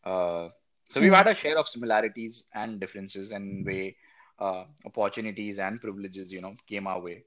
Uh, 0.05 0.49
so 0.91 1.01
we've 1.01 1.13
had 1.15 1.27
a 1.29 1.35
share 1.35 1.59
of 1.59 1.69
similarities 1.69 2.45
and 2.55 2.81
differences 2.81 3.31
and 3.33 3.65
way 3.67 3.97
uh, 4.39 4.65
opportunities 4.85 5.59
and 5.59 5.81
privileges 5.81 6.33
you 6.33 6.41
know 6.41 6.55
came 6.69 6.87
our 6.87 7.01
way. 7.01 7.25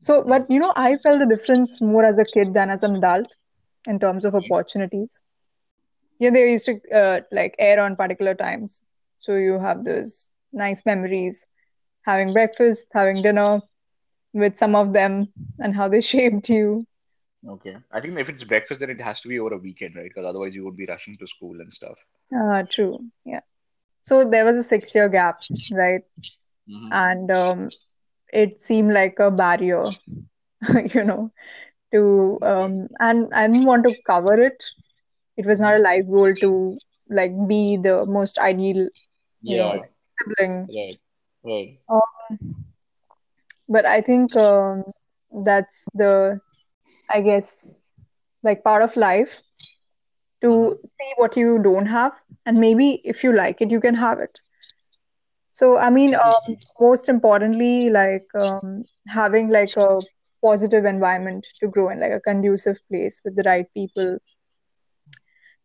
So, 0.00 0.22
but 0.22 0.50
you 0.50 0.58
know, 0.58 0.72
I 0.76 0.96
felt 0.96 1.20
the 1.20 1.26
difference 1.26 1.80
more 1.80 2.04
as 2.04 2.18
a 2.18 2.24
kid 2.24 2.54
than 2.54 2.70
as 2.70 2.82
an 2.82 2.96
adult 2.96 3.32
in 3.86 3.98
terms 3.98 4.24
of 4.24 4.34
opportunities. 4.34 5.22
Yeah, 6.20 6.30
they 6.30 6.52
used 6.52 6.66
to 6.66 6.80
uh, 6.94 7.22
like 7.32 7.56
air 7.58 7.80
on 7.82 7.96
particular 7.96 8.34
times. 8.34 8.82
So 9.20 9.36
you 9.36 9.60
have 9.60 9.84
those 9.84 10.30
nice 10.52 10.84
memories, 10.86 11.46
having 12.04 12.32
breakfast, 12.34 12.88
having 12.94 13.22
dinner 13.22 13.62
with 14.34 14.58
some 14.58 14.76
of 14.76 14.92
them, 14.94 15.32
and 15.58 15.74
how 15.76 15.88
they 15.88 16.02
shaped 16.12 16.50
you. 16.50 16.86
okay 17.48 17.76
i 17.92 18.00
think 18.00 18.18
if 18.18 18.28
it's 18.28 18.44
breakfast 18.44 18.80
then 18.80 18.90
it 18.90 19.00
has 19.00 19.20
to 19.20 19.28
be 19.28 19.38
over 19.38 19.54
a 19.54 19.58
weekend 19.58 19.96
right 19.96 20.08
because 20.08 20.24
otherwise 20.26 20.54
you 20.54 20.64
would 20.64 20.76
be 20.76 20.86
rushing 20.86 21.16
to 21.18 21.26
school 21.26 21.60
and 21.60 21.72
stuff 21.72 21.98
Ah, 22.34 22.62
true. 22.62 23.04
Yeah. 23.24 23.40
So 24.02 24.24
there 24.28 24.44
was 24.44 24.56
a 24.56 24.64
six-year 24.64 25.08
gap, 25.08 25.42
right? 25.70 26.02
hmm 26.66 26.92
And 26.92 27.30
um, 27.30 27.72
it 28.32 28.60
seemed 28.60 28.92
like 28.92 29.18
a 29.18 29.30
barrier, 29.30 29.94
you 30.94 31.04
know, 31.04 31.32
to 31.92 32.38
um, 32.42 32.88
and 33.00 33.32
I 33.34 33.46
didn't 33.46 33.64
want 33.64 33.84
to 33.84 33.94
cover 34.06 34.40
it. 34.40 34.62
It 35.40 35.46
was 35.48 35.60
not 35.60 35.76
a 35.76 35.84
life 35.84 36.06
goal 36.06 36.34
to 36.44 36.78
like 37.10 37.32
be 37.48 37.76
the 37.76 38.06
most 38.06 38.38
ideal, 38.38 38.88
you 39.42 39.56
know, 39.58 39.86
sibling. 40.18 40.68
right. 40.68 40.98
Right. 41.44 41.80
Um, 41.88 42.64
but 43.68 43.86
I 43.86 44.00
think 44.02 44.36
um, 44.36 44.84
that's 45.44 45.86
the, 45.94 46.40
I 47.10 47.20
guess, 47.20 47.70
like 48.42 48.64
part 48.64 48.82
of 48.82 48.96
life 48.96 49.42
to 50.42 50.78
see 50.84 51.12
what 51.16 51.36
you 51.36 51.58
don't 51.62 51.86
have, 51.86 52.12
and 52.46 52.58
maybe 52.58 53.00
if 53.04 53.24
you 53.24 53.32
like 53.34 53.60
it, 53.62 53.70
you 53.70 53.80
can 53.80 53.94
have 53.94 54.18
it. 54.20 54.40
So, 55.50 55.78
I 55.78 55.90
mean, 55.90 56.14
um, 56.14 56.56
most 56.80 57.08
importantly, 57.08 57.90
like 57.90 58.26
um, 58.34 58.84
having 59.08 59.50
like 59.50 59.76
a 59.76 60.02
positive 60.42 60.84
environment 60.84 61.46
to 61.60 61.68
grow 61.68 61.90
in, 61.90 62.00
like 62.00 62.12
a 62.12 62.20
conducive 62.20 62.78
place 62.90 63.20
with 63.24 63.36
the 63.36 63.42
right 63.44 63.66
people, 63.74 64.18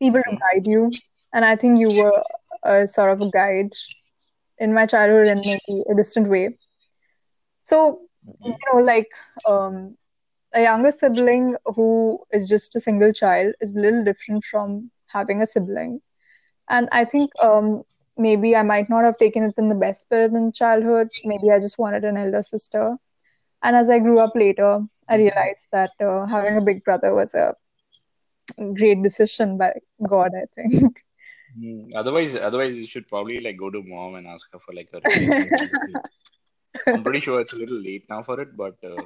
people 0.01 0.21
to 0.21 0.37
guide 0.53 0.67
you. 0.67 0.99
And 1.33 1.45
I 1.45 1.55
think 1.55 1.79
you 1.79 1.91
were 1.91 2.23
a 2.63 2.87
sort 2.87 3.11
of 3.11 3.21
a 3.21 3.29
guide 3.29 3.73
in 4.57 4.73
my 4.73 4.85
childhood 4.85 5.27
in 5.27 5.43
maybe 5.45 5.83
a 5.91 5.95
distant 5.95 6.29
way. 6.29 6.49
So, 7.63 8.01
you 8.43 8.53
know, 8.73 8.79
like 8.83 9.07
um, 9.47 9.97
a 10.53 10.61
younger 10.63 10.91
sibling 10.91 11.55
who 11.65 12.19
is 12.31 12.47
just 12.49 12.75
a 12.75 12.79
single 12.79 13.11
child 13.11 13.55
is 13.61 13.75
a 13.75 13.79
little 13.79 14.03
different 14.03 14.43
from 14.45 14.91
having 15.07 15.41
a 15.41 15.45
sibling. 15.47 16.01
And 16.69 16.87
I 16.91 17.05
think 17.05 17.31
um, 17.41 17.83
maybe 18.17 18.55
I 18.55 18.63
might 18.63 18.89
not 18.89 19.03
have 19.03 19.17
taken 19.17 19.43
it 19.43 19.55
in 19.57 19.69
the 19.69 19.75
best 19.75 20.01
spirit 20.01 20.31
in 20.33 20.51
childhood. 20.51 21.09
Maybe 21.23 21.51
I 21.51 21.59
just 21.59 21.77
wanted 21.79 22.03
an 22.05 22.17
elder 22.17 22.41
sister. 22.41 22.97
And 23.63 23.75
as 23.75 23.89
I 23.89 23.99
grew 23.99 24.19
up 24.19 24.35
later, 24.35 24.81
I 25.09 25.15
Mhm. 25.15 25.17
realized 25.17 25.67
that 25.71 25.91
uh, 26.01 26.25
having 26.25 26.57
a 26.57 26.61
big 26.61 26.83
brother 26.83 27.13
was 27.13 27.33
a 27.33 27.55
great 28.74 29.02
decision 29.02 29.56
by 29.58 29.72
God, 30.06 30.32
I 30.34 30.46
think. 30.54 31.02
Hmm. 31.58 31.90
Otherwise, 31.94 32.36
otherwise 32.36 32.76
you 32.76 32.86
should 32.86 33.08
probably 33.08 33.40
like 33.40 33.56
go 33.56 33.70
to 33.70 33.82
mom 33.82 34.14
and 34.14 34.26
ask 34.26 34.46
her 34.52 34.58
for 34.60 34.72
like 34.72 34.88
a 34.92 35.00
replacement 35.00 35.50
policy. 35.50 35.94
I'm 36.86 37.02
pretty 37.02 37.20
sure 37.20 37.40
it's 37.40 37.52
a 37.52 37.56
little 37.56 37.80
late 37.80 38.04
now 38.08 38.22
for 38.22 38.40
it, 38.40 38.56
but 38.56 38.76
uh, 38.84 39.02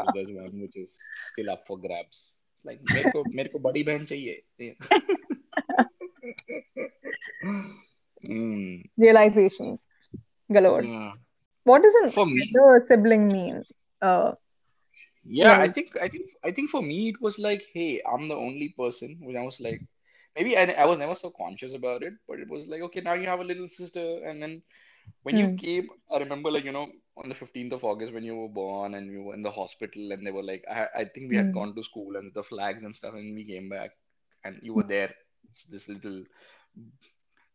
if 0.00 0.14
there's 0.14 0.28
one 0.28 0.60
which 0.60 0.76
is 0.76 0.98
still 1.32 1.50
up 1.50 1.66
for 1.66 1.78
grabs, 1.78 2.38
like 2.64 2.80
मेरे 2.92 3.10
को 3.12 3.24
मेरे 3.34 3.48
को 3.48 3.58
बड़ी 3.62 3.82
बहन 3.84 4.04
चाहिए. 4.04 4.42
Hmm. 8.26 8.82
Realizations 8.98 9.78
galore. 10.52 10.82
Yeah. 10.82 11.12
What 11.64 11.82
does 11.82 11.94
an 12.02 12.10
For 12.10 12.26
me, 12.26 12.52
elder 12.56 12.80
sibling 12.86 13.28
mean? 13.28 13.64
Uh, 14.02 14.32
yeah, 15.23 15.57
I 15.59 15.69
think 15.69 15.89
I 16.01 16.07
think 16.09 16.29
I 16.43 16.51
think 16.51 16.69
for 16.69 16.81
me 16.81 17.09
it 17.09 17.21
was 17.21 17.39
like, 17.39 17.63
hey, 17.73 18.01
I'm 18.11 18.27
the 18.27 18.35
only 18.35 18.69
person. 18.77 19.17
When 19.21 19.37
I 19.37 19.41
was 19.41 19.59
like, 19.59 19.83
maybe 20.35 20.57
I 20.57 20.63
I 20.65 20.85
was 20.85 20.99
never 20.99 21.15
so 21.15 21.31
conscious 21.31 21.73
about 21.75 22.03
it, 22.03 22.13
but 22.27 22.39
it 22.39 22.49
was 22.49 22.67
like, 22.67 22.81
okay, 22.81 23.01
now 23.01 23.13
you 23.13 23.27
have 23.27 23.39
a 23.39 23.43
little 23.51 23.67
sister, 23.67 24.21
and 24.25 24.41
then 24.41 24.61
when 25.23 25.37
you 25.37 25.47
hmm, 25.47 25.57
came, 25.57 25.89
I 26.13 26.19
remember 26.19 26.51
like, 26.51 26.65
you 26.65 26.71
know, 26.71 26.87
on 27.17 27.29
the 27.29 27.35
15th 27.35 27.73
of 27.73 27.83
August 27.83 28.13
when 28.13 28.23
you 28.23 28.35
were 28.35 28.49
born 28.49 28.95
and 28.95 29.11
you 29.11 29.23
were 29.23 29.33
in 29.35 29.41
the 29.43 29.51
hospital 29.51 30.11
and 30.11 30.25
they 30.25 30.31
were 30.31 30.43
like, 30.43 30.63
I, 30.71 30.87
I 31.01 31.05
think 31.05 31.29
we 31.29 31.35
had 31.35 31.51
hmm, 31.51 31.53
gone 31.53 31.75
to 31.75 31.83
school 31.83 32.15
and 32.17 32.33
the 32.33 32.43
flags 32.43 32.83
and 32.83 32.95
stuff 32.95 33.13
and 33.15 33.35
we 33.35 33.45
came 33.45 33.69
back 33.69 33.91
and 34.43 34.59
you 34.63 34.73
were 34.73 34.83
there. 34.83 35.13
It's 35.49 35.63
this 35.65 35.87
little 35.89 36.23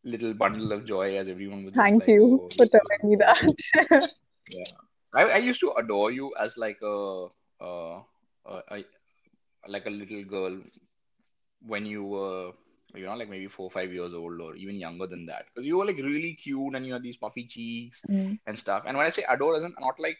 little 0.04 0.32
bundle 0.34 0.72
of 0.72 0.84
joy 0.86 1.16
as 1.16 1.28
everyone 1.28 1.64
was 1.64 1.74
just 1.76 1.98
Thank 1.98 1.98
like, 1.98 2.16
you 2.16 2.40
oh, 2.40 2.50
for 2.56 2.64
this 2.64 2.74
is 2.74 2.80
telling 2.80 3.00
me 3.10 3.16
that. 3.16 4.08
Yeah. 4.48 4.72
I, 5.14 5.22
I 5.24 5.36
used 5.38 5.60
to 5.60 5.72
adore 5.74 6.10
you 6.10 6.34
as 6.38 6.56
like 6.56 6.78
a, 6.82 7.26
uh, 7.60 8.00
a, 8.46 8.62
a 8.70 8.84
like 9.68 9.86
a 9.86 9.90
little 9.90 10.24
girl 10.24 10.58
when 11.66 11.84
you 11.86 12.04
were, 12.04 12.52
you 12.94 13.04
know, 13.04 13.14
like 13.14 13.28
maybe 13.28 13.48
four 13.48 13.66
or 13.66 13.70
five 13.70 13.92
years 13.92 14.14
old 14.14 14.40
or 14.40 14.54
even 14.56 14.76
younger 14.76 15.06
than 15.06 15.26
that. 15.26 15.46
Because 15.46 15.66
you 15.66 15.76
were 15.78 15.84
like 15.86 15.96
really 15.98 16.34
cute 16.34 16.74
and 16.74 16.86
you 16.86 16.92
had 16.92 17.02
these 17.02 17.16
puffy 17.16 17.44
cheeks 17.46 18.04
Mm, 18.10 18.38
and 18.46 18.58
stuff. 18.58 18.84
And 18.86 18.96
when 18.96 19.06
I 19.06 19.10
say 19.10 19.24
adore, 19.28 19.56
isn't 19.56 19.80
not 19.80 19.98
like 19.98 20.18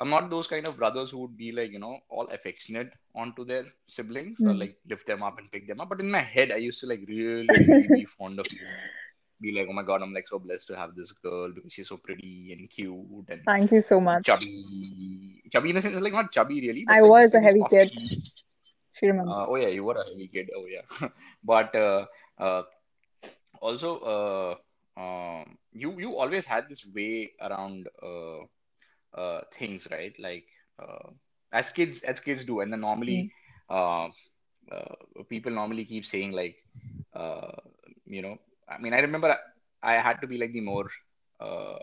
I'm 0.00 0.10
not 0.10 0.30
those 0.30 0.46
kind 0.46 0.66
of 0.66 0.76
brothers 0.76 1.10
who 1.10 1.18
would 1.18 1.36
be 1.36 1.52
like, 1.52 1.70
you 1.72 1.78
know, 1.78 1.98
all 2.08 2.26
affectionate 2.28 2.92
onto 3.14 3.44
their 3.44 3.64
siblings 3.88 4.44
or 4.44 4.52
mm. 4.52 4.58
like 4.60 4.76
lift 4.88 5.06
them 5.06 5.22
up 5.22 5.38
and 5.38 5.50
pick 5.50 5.66
them 5.68 5.80
up. 5.80 5.88
But 5.88 6.00
in 6.00 6.10
my 6.10 6.20
head, 6.20 6.50
I 6.52 6.56
used 6.56 6.80
to 6.80 6.86
like 6.86 7.04
really, 7.08 7.64
really 7.66 7.88
be 7.88 8.04
fond 8.04 8.38
of 8.40 8.52
you. 8.52 8.66
Be 9.40 9.52
like, 9.52 9.66
oh 9.68 9.72
my 9.72 9.82
God, 9.82 10.02
I'm 10.02 10.12
like 10.12 10.28
so 10.28 10.38
blessed 10.38 10.66
to 10.68 10.76
have 10.76 10.94
this 10.94 11.12
girl 11.12 11.50
because 11.52 11.72
she's 11.72 11.88
so 11.88 11.96
pretty 11.96 12.52
and 12.52 12.68
cute 12.70 13.28
and 13.28 13.40
Thank 13.46 13.72
you 13.72 13.80
so 13.80 14.00
much. 14.00 14.24
chubby. 14.26 15.42
Chubby 15.52 15.70
in 15.70 15.74
the 15.76 15.82
sense, 15.82 16.00
like 16.00 16.12
not 16.12 16.32
chubby 16.32 16.60
really, 16.60 16.84
but 16.84 16.94
I 16.94 17.00
like 17.00 17.10
was 17.10 17.34
a 17.34 17.40
heavy 17.40 17.64
kid, 17.68 17.90
if 18.94 19.02
you. 19.02 19.14
Uh, 19.14 19.46
oh 19.48 19.56
yeah, 19.56 19.68
you 19.68 19.84
were 19.84 19.94
a 19.94 20.04
heavy 20.08 20.28
kid. 20.28 20.50
Oh 20.56 20.66
yeah. 20.66 21.08
But 21.44 21.74
uh, 21.74 22.06
uh, 22.38 22.62
also, 23.60 23.98
uh, 23.98 24.54
um, 25.00 25.58
you 25.72 25.98
you 25.98 26.16
always 26.16 26.46
had 26.46 26.68
this 26.68 26.84
way 26.94 27.32
around 27.40 27.88
uh, 28.02 28.40
uh, 29.18 29.40
things, 29.52 29.88
right? 29.90 30.14
Like 30.18 30.46
uh, 30.78 31.10
as 31.52 31.70
kids, 31.70 32.02
as 32.02 32.20
kids 32.20 32.44
do, 32.44 32.60
and 32.60 32.72
then 32.72 32.80
normally, 32.80 33.30
uh, 33.70 34.08
uh, 34.70 34.94
people 35.28 35.52
normally 35.52 35.84
keep 35.84 36.06
saying 36.06 36.32
like, 36.32 36.56
uh, 37.14 37.52
you 38.06 38.22
know, 38.22 38.38
I 38.69 38.77
mean, 38.79 38.93
I 38.93 38.99
remember 38.99 39.31
I, 39.31 39.95
I 39.95 40.01
had 40.01 40.21
to 40.21 40.27
be 40.27 40.37
like 40.37 40.53
the 40.53 40.61
more 40.61 40.89
uh, 41.39 41.77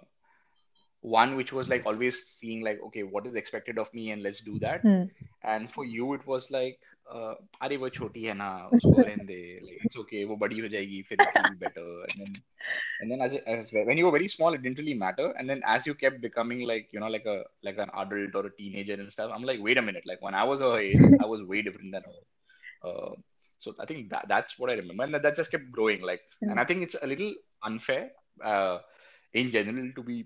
one 1.02 1.37
which 1.37 1.52
was 1.52 1.69
like 1.69 1.87
always 1.87 2.25
seeing 2.26 2.62
like, 2.62 2.81
okay, 2.87 3.02
what 3.02 3.26
is 3.26 3.37
expected 3.37 3.79
of 3.79 3.93
me, 3.95 4.11
and 4.11 4.23
let's 4.23 4.40
do 4.40 4.59
that. 4.61 4.83
mm. 4.85 5.11
And 5.43 5.71
for 5.71 5.85
you, 5.85 6.12
it 6.14 6.26
was 6.26 6.50
like, 6.50 6.79
uh, 7.11 7.35
अरे 7.62 7.76
वो 7.76 7.88
छोटी 7.88 8.23
है 8.25 8.35
ना, 8.35 8.71
उसको 8.76 9.02
रहने 9.05 9.25
दे, 9.25 9.61
like 9.67 9.79
it's 9.85 9.97
okay, 9.97 10.25
वो 10.25 10.37
बड़ी 10.37 10.59
हो 10.61 10.69
जाएगी, 10.69 11.02
फिर 11.09 11.19
it 11.21 11.29
will 11.37 11.49
be 11.50 11.57
better. 11.57 11.87
And 12.09 12.19
then 12.21 12.43
and 13.00 13.11
then 13.11 13.23
as, 13.23 13.35
as 13.47 13.73
when 13.73 13.97
you 13.97 14.05
were 14.05 14.11
very 14.19 14.29
small, 14.29 14.52
it 14.52 14.62
didn't 14.62 14.79
really 14.79 14.95
matter. 14.95 15.31
And 15.38 15.49
then 15.49 15.62
as 15.67 15.87
you 15.87 15.95
kept 15.95 16.21
becoming 16.21 16.61
like, 16.73 16.88
you 16.93 17.00
know, 17.00 17.09
like 17.09 17.25
a 17.25 17.45
like 17.62 17.79
an 17.79 17.90
adult 17.95 18.35
or 18.35 18.47
a 18.47 18.57
teenager 18.57 18.95
and 18.95 19.11
stuff, 19.11 19.33
I'm 19.35 19.43
like, 19.43 19.61
wait 19.62 19.79
a 19.79 19.83
minute, 19.83 20.05
like 20.07 20.21
when 20.21 20.35
I 20.35 20.45
was 20.45 20.61
her 20.61 20.79
age, 20.79 21.00
I 21.21 21.26
was 21.26 21.43
way 21.43 21.62
different 21.62 21.93
than 21.93 22.02
her. 22.02 22.90
Uh, 22.90 23.11
so 23.60 23.74
I 23.80 23.86
think 23.86 24.10
that 24.10 24.26
that's 24.28 24.58
what 24.60 24.70
I 24.70 24.76
remember, 24.76 25.04
and 25.04 25.14
that, 25.14 25.24
that 25.24 25.36
just 25.36 25.52
kept 25.52 25.72
growing. 25.72 26.02
Like, 26.02 26.22
and 26.48 26.60
I 26.60 26.66
think 26.66 26.84
it's 26.84 26.96
a 27.02 27.08
little 27.08 27.34
unfair, 27.64 28.12
uh, 28.44 28.80
in 29.34 29.50
general 29.50 29.92
to 29.96 30.04
be 30.04 30.26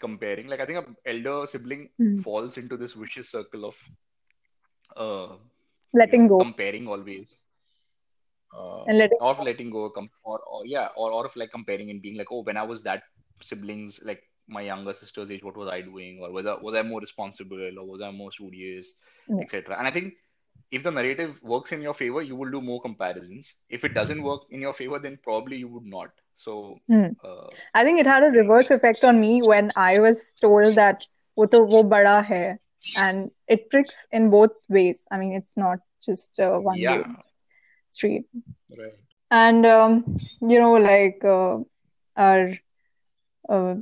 comparing. 0.00 0.48
Like, 0.48 0.60
I 0.60 0.66
think 0.66 0.78
an 0.86 0.96
elder 1.06 1.46
sibling 1.46 1.90
Mm. 2.00 2.24
falls 2.24 2.56
into 2.58 2.76
this 2.76 2.94
vicious 2.94 3.30
circle 3.30 3.64
of, 3.64 3.76
uh, 4.96 5.36
you 6.02 6.12
Letting 6.12 6.18
know, 6.18 6.28
go 6.28 6.38
comparing 6.38 6.86
always 6.88 7.36
uh, 8.56 8.86
and 8.86 8.98
letting 8.98 9.20
of 9.20 9.40
go. 9.40 9.42
letting 9.42 9.70
go 9.70 9.90
com- 9.90 10.08
or, 10.24 10.40
or 10.46 10.66
yeah 10.66 10.88
or, 10.96 11.10
or 11.12 11.24
of 11.26 11.36
like 11.36 11.50
comparing 11.50 11.90
and 11.90 12.02
being 12.02 12.16
like 12.16 12.28
oh 12.30 12.42
when 12.42 12.56
i 12.56 12.62
was 12.62 12.82
that 12.82 13.02
siblings 13.42 14.00
like 14.04 14.22
my 14.48 14.62
younger 14.62 14.92
sister's 14.92 15.30
age 15.30 15.42
what 15.44 15.56
was 15.56 15.68
i 15.68 15.80
doing 15.80 16.18
or 16.22 16.30
was 16.30 16.46
i 16.46 16.54
was 16.54 16.74
i 16.74 16.82
more 16.82 17.00
responsible 17.00 17.78
or 17.78 17.86
was 17.86 18.00
i 18.02 18.10
more 18.10 18.32
studious 18.32 18.94
Yeah. 19.28 19.44
etc 19.44 19.76
and 19.78 19.86
i 19.86 19.90
think 19.90 20.14
if 20.70 20.82
the 20.82 20.90
narrative 20.90 21.40
works 21.42 21.72
in 21.72 21.82
your 21.82 21.94
favor, 21.94 22.22
you 22.22 22.36
will 22.36 22.50
do 22.50 22.60
more 22.60 22.80
comparisons. 22.80 23.54
If 23.68 23.84
it 23.84 23.94
doesn't 23.94 24.18
hmm. 24.18 24.24
work 24.24 24.42
in 24.50 24.60
your 24.60 24.72
favor, 24.72 24.98
then 24.98 25.18
probably 25.22 25.56
you 25.56 25.68
would 25.68 25.84
not. 25.84 26.10
So 26.36 26.78
hmm. 26.88 27.08
uh, 27.22 27.48
I 27.74 27.84
think 27.84 28.00
it 28.00 28.06
had 28.06 28.24
a 28.24 28.30
reverse 28.30 28.70
effect 28.70 29.04
on 29.04 29.20
me 29.20 29.40
when 29.42 29.70
I 29.76 30.00
was 30.00 30.34
told 30.40 30.74
that 30.74 31.06
wo 31.36 31.46
to 31.46 31.60
wo 31.62 31.82
bada 31.84 32.24
hai, 32.24 32.58
and 32.96 33.30
it 33.46 33.70
tricks 33.70 34.06
in 34.10 34.30
both 34.30 34.50
ways. 34.68 35.06
I 35.10 35.18
mean, 35.18 35.34
it's 35.34 35.56
not 35.56 35.78
just 36.04 36.38
uh, 36.40 36.58
one 36.58 36.78
yeah. 36.78 37.02
street. 37.92 38.24
Right. 38.76 38.94
And 39.30 39.64
um, 39.66 40.16
you 40.40 40.58
know, 40.58 40.72
like 40.72 41.24
uh, 41.24 41.58
our 42.16 42.52
uh, 43.48 43.74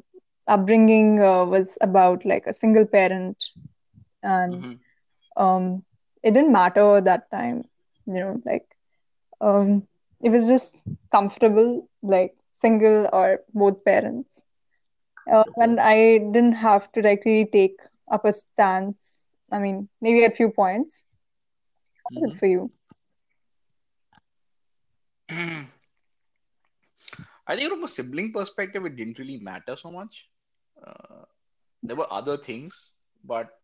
upbringing 0.46 1.20
uh, 1.20 1.44
was 1.44 1.78
about 1.80 2.26
like 2.26 2.46
a 2.46 2.54
single 2.54 2.86
parent 2.86 3.42
and. 4.22 4.54
Mm-hmm. 4.54 4.72
Um, 5.34 5.82
it 6.22 6.32
didn't 6.32 6.52
matter 6.52 7.00
that 7.00 7.30
time. 7.30 7.64
You 8.06 8.14
know, 8.14 8.42
like 8.44 8.66
um, 9.40 9.86
it 10.22 10.30
was 10.30 10.48
just 10.48 10.76
comfortable, 11.10 11.88
like 12.02 12.34
single 12.52 13.08
or 13.12 13.40
both 13.54 13.84
parents. 13.84 14.42
Uh, 15.32 15.44
and 15.56 15.80
I 15.80 16.18
didn't 16.18 16.52
have 16.54 16.90
to 16.92 17.02
like 17.02 17.22
really 17.24 17.46
take 17.46 17.78
up 18.10 18.24
a 18.24 18.32
stance. 18.32 19.28
I 19.50 19.58
mean, 19.58 19.88
maybe 20.00 20.24
at 20.24 20.36
few 20.36 20.50
points. 20.50 21.04
How 22.04 22.10
was 22.14 22.32
it 22.32 22.38
for 22.38 22.46
you? 22.46 22.70
I 27.46 27.56
think 27.56 27.70
from 27.70 27.84
a 27.84 27.88
sibling 27.88 28.32
perspective, 28.32 28.84
it 28.86 28.96
didn't 28.96 29.18
really 29.18 29.38
matter 29.38 29.76
so 29.76 29.90
much. 29.90 30.28
Uh, 30.82 31.24
there 31.82 31.96
were 31.96 32.10
other 32.12 32.36
things, 32.36 32.92
but 33.24 33.61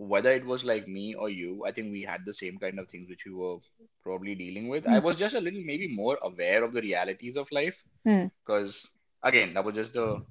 whether 0.00 0.32
it 0.32 0.46
was 0.46 0.64
like 0.64 0.88
me 0.88 1.14
or 1.14 1.30
you, 1.30 1.64
I 1.66 1.72
think 1.72 1.92
we 1.92 2.02
had 2.02 2.24
the 2.26 2.34
same 2.34 2.58
kind 2.58 2.78
of 2.80 2.88
things 2.88 3.10
which 3.10 3.24
we 3.26 3.34
were 3.34 3.58
probably 4.02 4.34
dealing 4.34 4.68
with. 4.68 4.86
I 4.86 4.98
Hmm. 4.98 5.00
was 5.00 5.18
just 5.18 5.34
a 5.34 5.40
little 5.40 5.62
maybe 5.64 5.88
more 5.94 6.18
aware 6.22 6.64
of 6.64 6.72
the 6.72 6.82
realities 6.82 7.36
of 7.36 7.50
life 7.52 7.84
Hmm. 8.04 8.28
because 8.46 8.86
again, 9.22 9.54
that 9.54 9.64
was 9.64 9.74
just 9.76 9.94
the 9.94 10.22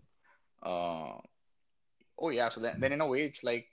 uh, 0.63 1.17
oh 2.19 2.29
yeah. 2.29 2.49
So 2.49 2.61
then, 2.61 2.79
then 2.79 2.93
in 2.93 3.01
a 3.01 3.07
way, 3.07 3.23
it's 3.23 3.43
like 3.43 3.67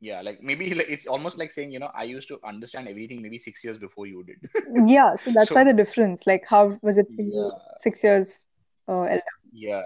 yeah, 0.00 0.22
like 0.22 0.42
maybe 0.42 0.74
like 0.74 0.88
it's 0.90 1.06
almost 1.06 1.38
like 1.38 1.52
saying, 1.52 1.72
you 1.72 1.80
know, 1.80 1.90
I 1.94 2.04
used 2.04 2.28
to 2.28 2.38
understand 2.44 2.88
everything 2.88 3.22
maybe 3.22 3.38
six 3.38 3.64
years 3.64 3.78
before 3.78 4.06
you 4.06 4.24
did. 4.24 4.50
Yeah, 4.86 5.16
so 5.16 5.30
that's 5.32 5.54
why 5.54 5.64
the 5.64 5.72
difference. 5.72 6.26
Like, 6.26 6.44
how 6.48 6.78
was 6.82 6.98
it 6.98 7.08
for 7.16 7.22
you 7.22 7.52
six 7.76 8.04
years 8.04 8.44
uh, 8.88 9.02
elder? 9.02 9.22
yeah, 9.52 9.82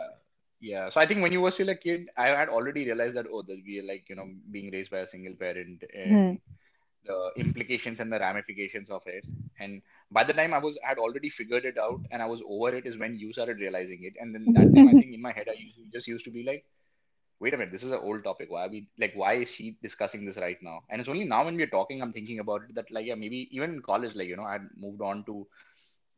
yeah. 0.65 0.91
So 0.91 1.01
I 1.01 1.07
think 1.07 1.23
when 1.23 1.33
you 1.33 1.41
were 1.43 1.51
still 1.51 1.71
a 1.71 1.77
kid, 1.77 2.09
I 2.17 2.29
had 2.29 2.49
already 2.49 2.85
realized 2.87 3.17
that 3.17 3.27
oh, 3.31 3.43
that 3.43 3.63
we 3.67 3.81
are 3.81 3.85
like, 3.85 4.09
you 4.09 4.17
know, 4.17 4.29
being 4.51 4.71
raised 4.73 4.91
by 4.91 4.99
a 5.01 5.09
single 5.09 5.35
parent 5.35 5.85
and 5.95 6.39
the 7.05 7.31
implications 7.37 8.01
and 8.01 8.13
the 8.13 8.19
ramifications 8.19 8.91
of 8.91 9.03
it. 9.07 9.25
And 9.59 9.83
by 10.11 10.25
the 10.25 10.33
time 10.35 10.55
I 10.55 10.59
was 10.59 10.79
i 10.85 10.89
had 10.89 10.99
already 10.99 11.31
figured 11.31 11.65
it 11.65 11.79
out 11.79 12.01
and 12.11 12.23
I 12.23 12.27
was 12.27 12.43
over 12.49 12.75
it 12.77 12.87
is 12.87 12.99
when 12.99 13.17
you 13.19 13.33
started 13.33 13.59
realizing 13.59 14.05
it. 14.05 14.15
And 14.21 14.35
then 14.35 14.53
that 14.55 14.75
time 14.75 14.89
I 14.89 14.95
think 14.95 15.15
in 15.15 15.23
my 15.23 15.33
head 15.33 15.49
I 15.49 15.55
used, 15.55 15.93
just 15.93 16.09
used 16.09 16.25
to 16.27 16.31
be 16.31 16.45
like, 16.45 16.65
wait 17.41 17.55
a 17.55 17.59
minute, 17.59 17.73
this 17.73 17.85
is 17.85 17.93
an 17.93 18.01
old 18.03 18.25
topic. 18.25 18.51
Why 18.51 18.67
are 18.67 18.71
we 18.71 18.89
like 18.99 19.15
why 19.15 19.35
is 19.35 19.51
she 19.51 19.77
discussing 19.83 20.25
this 20.27 20.39
right 20.39 20.59
now? 20.63 20.83
And 20.91 21.01
it's 21.01 21.09
only 21.11 21.25
now 21.25 21.45
when 21.45 21.57
we're 21.57 21.67
talking, 21.79 22.03
I'm 22.03 22.13
thinking 22.13 22.41
about 22.41 22.63
it 22.69 22.75
that 22.75 22.91
like 22.91 23.07
yeah, 23.07 23.15
maybe 23.15 23.49
even 23.53 23.71
in 23.75 23.83
college, 23.83 24.15
like 24.17 24.29
you 24.29 24.37
know, 24.37 24.45
I 24.45 24.55
had 24.55 24.69
moved 24.77 25.03
on 25.03 25.25
to 25.27 25.47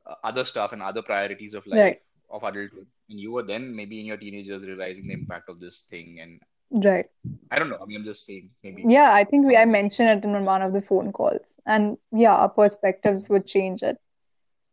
uh, 0.06 0.14
other 0.24 0.44
stuff 0.44 0.72
and 0.72 0.82
other 0.82 1.02
priorities 1.02 1.54
of 1.54 1.66
Right, 1.70 1.90
life 1.90 1.96
of 2.30 2.42
adulthood. 2.42 2.86
And 3.08 3.20
you 3.20 3.32
were 3.32 3.42
then 3.42 3.74
maybe 3.74 4.00
in 4.00 4.06
your 4.06 4.16
teenagers 4.16 4.64
realizing 4.64 5.06
the 5.08 5.14
impact 5.14 5.48
of 5.48 5.60
this 5.60 5.82
thing. 5.90 6.18
And 6.20 6.40
right. 6.70 7.06
I 7.50 7.58
don't 7.58 7.70
know. 7.70 7.78
I 7.80 7.86
mean, 7.86 7.98
I'm 7.98 8.04
just 8.04 8.24
saying 8.26 8.50
maybe 8.62 8.84
Yeah, 8.86 9.12
I 9.12 9.24
think 9.24 9.46
we 9.46 9.56
I 9.56 9.64
mentioned 9.64 10.08
it 10.10 10.24
in 10.24 10.44
one 10.44 10.62
of 10.62 10.72
the 10.72 10.82
phone 10.82 11.12
calls. 11.12 11.58
And 11.66 11.96
yeah, 12.12 12.34
our 12.34 12.48
perspectives 12.48 13.28
would 13.28 13.46
change 13.46 13.82
at 13.82 13.96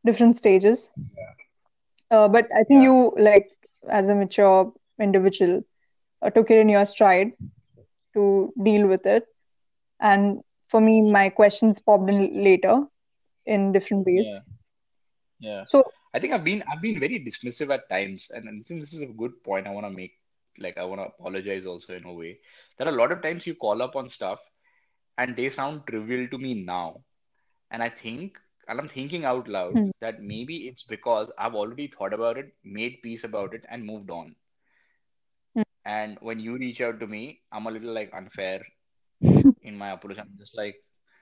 different 0.05 0.37
stages. 0.37 0.91
Yeah. 0.97 1.33
Uh, 2.11 2.27
but 2.27 2.47
I 2.55 2.63
think 2.63 2.81
Yeah. 2.81 2.83
you, 2.83 3.13
like, 3.17 3.49
as 3.89 4.09
a 4.09 4.15
mature 4.15 4.71
individual, 4.99 5.63
uh, 6.21 6.29
took 6.29 6.49
it 6.51 6.59
in 6.59 6.69
your 6.69 6.85
stride 6.85 7.33
to 8.13 8.53
deal 8.63 8.87
with 8.87 9.05
it. 9.05 9.25
And 9.99 10.43
for 10.67 10.81
me, 10.81 11.01
my 11.01 11.29
questions 11.29 11.79
popped 11.79 12.09
in 12.09 12.43
later 12.43 12.85
in 13.45 13.71
different 13.71 14.05
ways. 14.05 14.27
Yeah. 14.27 14.39
Yeah. 15.39 15.65
So, 15.65 15.83
I 16.13 16.19
think 16.19 16.33
I've 16.33 16.43
been 16.43 16.63
I've 16.71 16.81
been 16.81 16.99
very 16.99 17.19
dismissive 17.23 17.73
at 17.73 17.89
times, 17.89 18.31
and, 18.33 18.47
and 18.47 18.65
since 18.65 18.81
this 18.81 18.93
is 18.93 19.01
a 19.01 19.13
good 19.13 19.43
point, 19.43 19.67
I 19.67 19.71
want 19.71 19.85
to 19.85 19.91
make 19.91 20.13
like 20.59 20.77
I 20.77 20.83
want 20.85 21.01
to 21.01 21.07
apologize 21.07 21.65
also 21.65 21.95
in 21.95 22.05
a 22.05 22.13
way 22.13 22.39
that 22.77 22.87
a 22.87 22.91
lot 22.91 23.11
of 23.11 23.21
times 23.21 23.47
you 23.47 23.55
call 23.55 23.81
up 23.81 23.95
on 23.95 24.09
stuff 24.09 24.39
and 25.17 25.35
they 25.35 25.49
sound 25.49 25.87
trivial 25.87 26.27
to 26.29 26.37
me 26.37 26.53
now, 26.63 27.03
and 27.71 27.83
I 27.83 27.89
think 27.89 28.37
and 28.67 28.79
I'm 28.79 28.87
thinking 28.89 29.25
out 29.25 29.47
loud 29.47 29.77
hmm, 29.77 29.89
that 30.01 30.21
maybe 30.21 30.67
it's 30.67 30.83
because 30.83 31.31
I've 31.37 31.55
already 31.55 31.87
thought 31.87 32.13
about 32.13 32.37
it, 32.37 32.53
made 32.63 33.01
peace 33.03 33.23
about 33.23 33.53
it, 33.53 33.65
and 33.69 33.85
moved 33.85 34.09
on. 34.11 34.35
hmm. 35.55 35.61
And 35.85 36.17
when 36.21 36.39
you 36.39 36.57
reach 36.57 36.81
out 36.81 36.99
to 36.99 37.07
me, 37.07 37.41
I'm 37.51 37.67
a 37.67 37.71
little 37.71 37.93
like 37.93 38.13
unfair 38.13 38.61
in 39.21 39.77
my 39.77 39.91
approach. 39.91 40.19
I'm 40.19 40.35
just 40.37 40.55
like, 40.57 40.75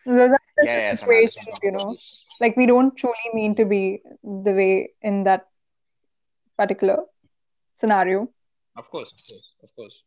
Those 0.06 0.32
are 0.32 0.40
the 0.58 0.68
yeah, 0.68 0.94
yeah, 0.94 0.96
situations, 0.96 1.48
talk 1.50 1.64
you 1.64 1.72
know. 1.72 1.98
Like 2.40 2.56
we 2.58 2.66
don't 2.66 2.96
truly 2.96 3.16
mean 3.34 3.56
to 3.56 3.66
be 3.66 4.02
the 4.24 4.54
way 4.54 4.92
in 5.02 5.24
that 5.24 5.48
particular 6.58 7.06
scenario. 7.76 8.30
Of 8.78 8.90
course, 8.90 9.12
of 9.12 9.20
course, 9.28 9.54
of 9.64 9.76
course. 9.76 10.04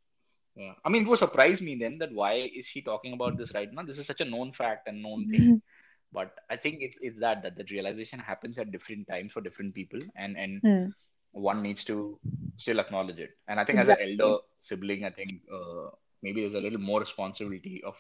Yeah. 0.57 0.75
I 0.85 0.89
mean, 0.89 1.03
it 1.03 1.09
would 1.09 1.19
surprise 1.19 1.61
me 1.61 1.77
then 1.77 1.99
that 1.99 2.13
why 2.13 2.35
is 2.55 2.67
she 2.67 2.83
talking 2.83 3.13
about 3.13 3.37
this 3.39 3.53
right 3.55 3.73
now? 3.73 3.83
This 3.83 3.99
is 3.99 4.07
such 4.07 4.21
a 4.21 4.25
known 4.25 4.53
fact 4.53 4.89
and 4.89 5.03
known 5.03 5.27
thing. 5.27 5.57
But 6.13 6.35
I 6.51 6.57
think 6.57 6.79
it's 6.81 6.99
it's 7.01 7.21
that 7.21 7.43
that 7.43 7.57
that 7.57 7.71
realization 7.71 8.19
happens 8.19 8.59
at 8.59 8.71
different 8.73 9.09
times 9.09 9.33
for 9.33 9.41
different 9.41 9.75
people, 9.75 10.01
and 10.17 10.37
and 10.37 10.63
Hmm, 10.63 10.91
one 11.33 11.63
needs 11.63 11.85
to 11.85 12.19
still 12.57 12.81
acknowledge 12.81 13.19
it. 13.19 13.31
And 13.49 13.61
I 13.61 13.65
think 13.65 13.79
as 13.79 13.89
an 13.89 13.97
elder 14.01 14.39
sibling, 14.59 15.05
I 15.05 15.11
think 15.11 15.43
uh, 15.53 15.91
maybe 16.23 16.41
there's 16.43 16.55
a 16.55 16.61
little 16.61 16.81
more 16.81 17.01
responsibility 17.01 17.83
of 17.85 17.97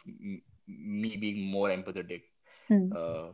me 0.66 1.16
being 1.16 1.50
more 1.50 1.68
empathetic. 1.68 2.22
Hmm. 2.68 2.94
Uh, 2.94 3.32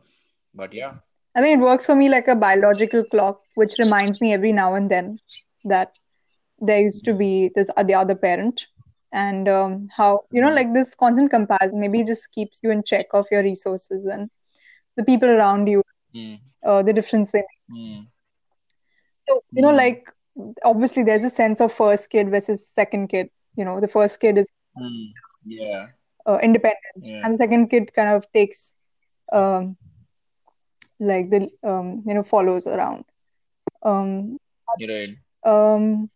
but 0.53 0.73
yeah, 0.73 0.93
I 1.35 1.41
think 1.41 1.59
it 1.59 1.63
works 1.63 1.85
for 1.85 1.95
me 1.95 2.09
like 2.09 2.27
a 2.27 2.35
biological 2.35 3.03
clock, 3.03 3.41
which 3.55 3.77
reminds 3.79 4.19
me 4.21 4.33
every 4.33 4.51
now 4.53 4.75
and 4.75 4.89
then 4.89 5.19
that 5.65 5.97
there 6.59 6.79
used 6.81 7.03
to 7.05 7.13
be 7.13 7.51
this 7.55 7.69
uh, 7.77 7.83
the 7.83 7.93
other 7.95 8.15
parent, 8.15 8.67
and 9.11 9.47
um, 9.47 9.87
how 9.95 10.21
you 10.31 10.41
know 10.41 10.51
like 10.51 10.73
this 10.73 10.95
constant 10.95 11.29
comparison 11.31 11.79
maybe 11.79 12.03
just 12.03 12.31
keeps 12.31 12.59
you 12.63 12.71
in 12.71 12.83
check 12.83 13.07
of 13.13 13.25
your 13.31 13.43
resources 13.43 14.05
and 14.05 14.29
the 14.97 15.03
people 15.03 15.29
around 15.29 15.67
you, 15.67 15.83
Mm, 16.13 16.37
uh, 16.65 16.81
the 16.83 16.93
difference 16.93 17.31
they 17.31 17.39
make. 17.39 17.61
mm, 17.69 18.07
So 19.27 19.43
you 19.55 19.61
know 19.63 19.71
mm, 19.71 19.73
like 19.73 20.05
obviously 20.63 21.03
there's 21.03 21.23
a 21.23 21.29
sense 21.29 21.61
of 21.61 21.73
first 21.73 22.09
kid 22.09 22.29
versus 22.29 22.67
second 22.67 23.07
kid. 23.09 23.29
You 23.55 23.65
know 23.65 23.79
the 23.79 23.87
first 23.87 24.19
kid 24.19 24.37
is 24.37 24.49
mm. 24.77 25.13
Yeah, 25.45 25.87
uh, 26.27 26.37
independent, 26.41 27.09
yeah, 27.09 27.23
and 27.23 27.33
the 27.33 27.37
second 27.37 27.69
kid 27.69 27.93
kind 27.93 28.09
of 28.09 28.31
takes 28.33 28.73
um, 29.33 29.77
like 30.99 31.29
the 31.29 31.49
um, 31.63 32.03
you 32.05 32.13
know 32.13 32.23
follows 32.23 32.67
around. 32.67 33.03
Um, 33.83 34.37
right. 34.79 35.17
um, 35.45 36.09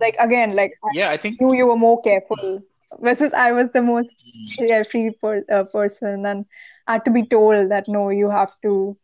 like 0.00 0.16
again, 0.18 0.54
like 0.56 0.72
Yeah, 0.88 1.10
I 1.10 1.16
think. 1.16 1.40
knew 1.40 1.54
you 1.54 1.66
were 1.66 1.76
more 1.76 2.00
careful 2.02 2.62
versus 3.00 3.32
I 3.32 3.52
was 3.52 3.70
the 3.72 3.82
most 3.82 4.24
Mm, 4.26 4.56
carefree 4.58 5.10
per, 5.22 5.44
uh, 5.52 5.64
person, 5.64 6.26
and 6.26 6.44
I 6.86 6.94
had 6.94 7.04
to 7.06 7.10
be 7.10 7.26
told 7.26 7.70
that 7.70 7.88
no, 7.88 8.10
you 8.10 8.30
have 8.30 8.52
to 8.62 8.96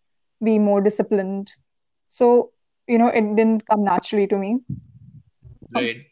be 0.43 0.59
more 0.59 0.81
disciplined. 0.81 1.51
So 2.09 2.51
you 2.87 2.99
know, 2.99 3.09
it 3.09 3.23
didn't 3.37 3.67
come 3.67 3.85
naturally 3.85 4.27
to 4.29 4.37
me. 4.37 4.61
Right. 5.71 6.07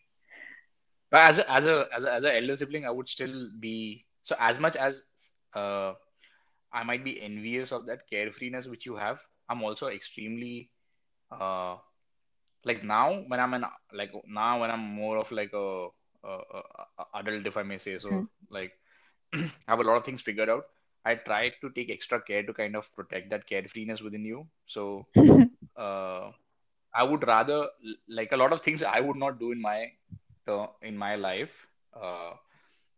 But 1.10 1.30
as 1.30 1.38
a 1.38 1.50
as 1.52 1.66
a 1.66 1.88
as 1.92 2.04
a 2.04 2.12
as 2.14 2.24
a 2.24 2.36
elder 2.36 2.56
sibling, 2.56 2.84
I 2.86 2.90
would 2.90 3.08
still 3.08 3.50
be 3.58 4.06
so 4.30 4.36
as 4.38 4.60
much 4.60 4.76
as 4.76 5.04
uh 5.54 5.94
I 6.72 6.84
might 6.84 7.04
be 7.04 7.20
envious 7.22 7.72
of 7.72 7.86
that 7.86 8.10
carefreeness 8.12 8.68
which 8.70 8.86
you 8.86 8.96
have. 8.96 9.20
I'm 9.50 9.62
also 9.64 9.88
extremely 9.88 10.70
uh 11.32 11.76
like 12.64 12.84
now 12.84 13.22
when 13.28 13.40
I'm 13.40 13.54
an 13.54 13.64
like 13.92 14.12
now 14.26 14.60
when 14.60 14.70
I'm 14.70 14.80
more 14.80 15.18
of 15.18 15.30
like 15.32 15.52
a, 15.54 15.88
a, 16.24 16.38
a, 16.98 17.04
adult 17.20 17.46
if 17.46 17.56
I 17.56 17.62
may 17.62 17.78
say 17.78 17.98
so 17.98 18.10
mm, 18.10 18.28
like 18.50 18.72
I 19.34 19.50
have 19.68 19.80
a 19.80 19.84
lot 19.84 19.96
of 19.98 20.04
things 20.04 20.22
figured 20.22 20.50
out. 20.50 20.64
I 21.04 21.16
try 21.16 21.50
to 21.60 21.70
take 21.70 21.90
extra 21.90 22.20
care 22.22 22.42
to 22.44 22.54
kind 22.54 22.76
of 22.76 22.92
protect 22.94 23.30
that 23.30 23.48
carefreeness 23.48 24.02
within 24.02 24.24
you. 24.24 24.46
So 24.66 25.06
uh 25.76 26.32
I 26.94 27.04
would 27.04 27.26
rather 27.26 27.68
like 28.08 28.32
a 28.32 28.36
lot 28.36 28.52
of 28.52 28.62
things 28.62 28.82
I 28.82 29.00
would 29.00 29.16
not 29.16 29.38
do 29.40 29.52
in 29.52 29.60
my 29.60 29.92
uh, 30.48 30.66
in 30.82 30.96
my 30.98 31.16
life 31.16 31.66
uh, 32.00 32.32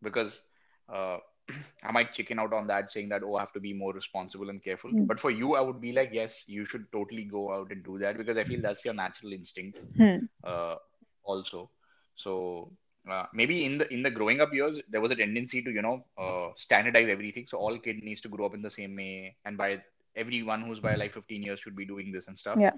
because 0.03 0.43
uh, 0.89 1.19
I 1.85 1.93
might 1.93 2.13
chicken 2.13 2.39
out 2.39 2.53
on 2.53 2.67
that, 2.69 2.91
saying 2.91 3.09
that 3.11 3.23
oh, 3.25 3.37
I 3.37 3.41
have 3.41 3.53
to 3.53 3.61
be 3.61 3.73
more 3.73 3.93
responsible 3.93 4.51
and 4.51 4.63
careful. 4.63 4.93
mm, 4.93 5.09
But 5.09 5.21
for 5.21 5.31
you, 5.31 5.55
I 5.55 5.61
would 5.61 5.81
be 5.81 5.93
like, 5.93 6.11
yes, 6.13 6.45
you 6.47 6.65
should 6.65 6.91
totally 6.93 7.25
go 7.25 7.53
out 7.53 7.71
and 7.73 7.85
do 7.85 7.99
that 7.99 8.17
because 8.19 8.39
I 8.39 8.45
feel 8.45 8.63
that's 8.63 8.85
your 8.85 8.95
natural 8.95 9.33
instinct 9.33 9.81
mm, 9.99 10.29
uh, 10.45 10.77
also. 11.25 11.71
So 12.15 12.73
uh, 13.11 13.27
maybe 13.33 13.65
in 13.65 13.79
the 13.79 13.93
in 13.93 14.03
the 14.03 14.11
growing 14.11 14.41
up 14.41 14.53
years 14.53 14.81
there 14.91 15.01
was 15.01 15.11
a 15.11 15.17
tendency 15.17 15.63
to 15.63 15.71
you 15.71 15.83
know 15.83 16.05
uh, 16.19 16.51
standardize 16.57 17.09
everything 17.09 17.47
so 17.47 17.59
all 17.59 17.79
kid 17.79 18.03
needs 18.03 18.21
to 18.23 18.29
grow 18.29 18.47
up 18.47 18.55
in 18.55 18.63
the 18.63 18.71
same 18.71 18.95
way 18.97 19.37
and 19.45 19.57
by 19.57 19.81
everyone 20.17 20.63
who's 20.63 20.81
by 20.81 20.95
like 20.95 21.13
15 21.13 21.43
years 21.43 21.61
should 21.61 21.77
be 21.77 21.85
doing 21.87 22.13
this 22.13 22.29
and 22.29 22.39
stuff 22.39 22.61
Yeah. 22.61 22.73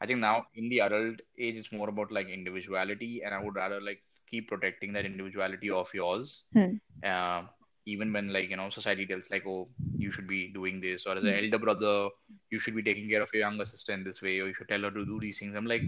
i 0.00 0.06
think 0.06 0.20
now 0.20 0.44
in 0.54 0.68
the 0.68 0.80
adult 0.80 1.20
age 1.38 1.56
it's 1.56 1.72
more 1.72 1.88
about 1.88 2.10
like 2.10 2.28
individuality 2.28 3.22
and 3.24 3.34
i 3.34 3.40
would 3.42 3.54
rather 3.54 3.80
like 3.80 4.00
keep 4.30 4.48
protecting 4.48 4.92
that 4.92 5.06
individuality 5.06 5.70
of 5.70 5.88
yours 5.94 6.44
Hmm. 6.52 6.78
uh, 7.04 7.42
even 7.86 8.12
when 8.12 8.32
like 8.32 8.50
you 8.50 8.56
know 8.56 8.68
society 8.70 9.06
tells 9.06 9.30
like 9.30 9.44
oh 9.46 9.68
you 9.98 10.10
should 10.10 10.28
be 10.28 10.52
doing 10.52 10.80
this 10.80 11.06
or 11.06 11.16
as 11.16 11.24
an 11.24 11.34
Hmm. 11.34 11.40
elder 11.42 11.58
brother 11.58 12.08
you 12.50 12.58
should 12.58 12.74
be 12.76 12.82
taking 12.82 13.08
care 13.08 13.22
of 13.22 13.30
your 13.32 13.42
younger 13.42 13.64
sister 13.64 13.92
in 13.92 14.04
this 14.04 14.22
way 14.22 14.38
or 14.40 14.48
you 14.48 14.54
should 14.54 14.68
tell 14.68 14.82
her 14.82 14.90
to 14.90 15.04
do 15.06 15.18
these 15.20 15.38
things 15.38 15.56
i'm 15.56 15.66
like 15.66 15.84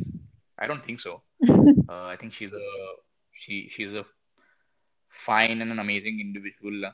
i 0.59 0.67
don't 0.67 0.85
think 0.85 1.01
so 1.01 1.23
uh, 1.91 2.07
i 2.07 2.17
think 2.17 2.33
she's 2.33 2.53
a 2.53 2.67
she 3.35 3.69
she's 3.71 3.95
a 3.95 4.05
fine 5.27 5.61
and 5.63 5.71
an 5.73 5.79
amazing 5.79 6.21
individual 6.21 6.93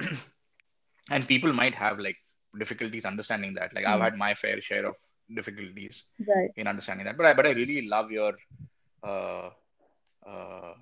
and 1.10 1.26
people 1.28 1.52
might 1.52 1.74
have 1.74 1.98
like 1.98 2.16
difficulties 2.58 3.04
understanding 3.04 3.54
that 3.54 3.74
like 3.74 3.84
i've 3.86 4.00
Hmm. 4.00 4.06
had 4.06 4.16
my 4.16 4.34
fair 4.34 4.60
share 4.60 4.86
of 4.86 4.94
difficulties 5.34 6.04
Right. 6.26 6.54
in 6.56 6.66
understanding 6.66 7.06
that 7.06 7.16
but 7.16 7.26
i 7.26 7.34
but 7.34 7.46
i 7.46 7.52
really 7.52 7.86
love 7.88 8.10
your 8.10 8.32
uh 9.04 9.50
uh 10.26 10.72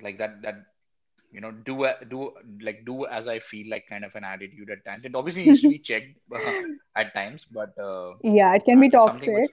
like 0.00 0.18
that 0.18 0.42
that 0.42 0.56
you 1.30 1.40
know 1.40 1.50
do 1.50 1.86
do 2.08 2.32
like 2.60 2.84
do 2.84 3.06
as 3.06 3.28
i 3.28 3.38
feel 3.38 3.68
like 3.70 3.86
kind 3.88 4.04
of 4.04 4.14
an 4.14 4.24
attitude 4.24 4.70
at 4.70 4.84
times 4.84 5.04
it 5.04 5.14
obviously 5.14 5.44
needs 5.44 5.60
to 5.60 5.68
be 5.68 5.78
checked 5.78 6.18
uh, 6.34 6.52
at 6.96 7.14
times 7.14 7.46
but 7.50 7.70
uh, 7.78 8.10
Yeah, 8.22 8.54
it 8.54 8.64
can 8.64 8.78
uh, 8.78 8.80
be 8.80 8.90
it's 8.90 9.04
something 9.04 9.32
which 9.32 9.44
toxic. 9.44 9.50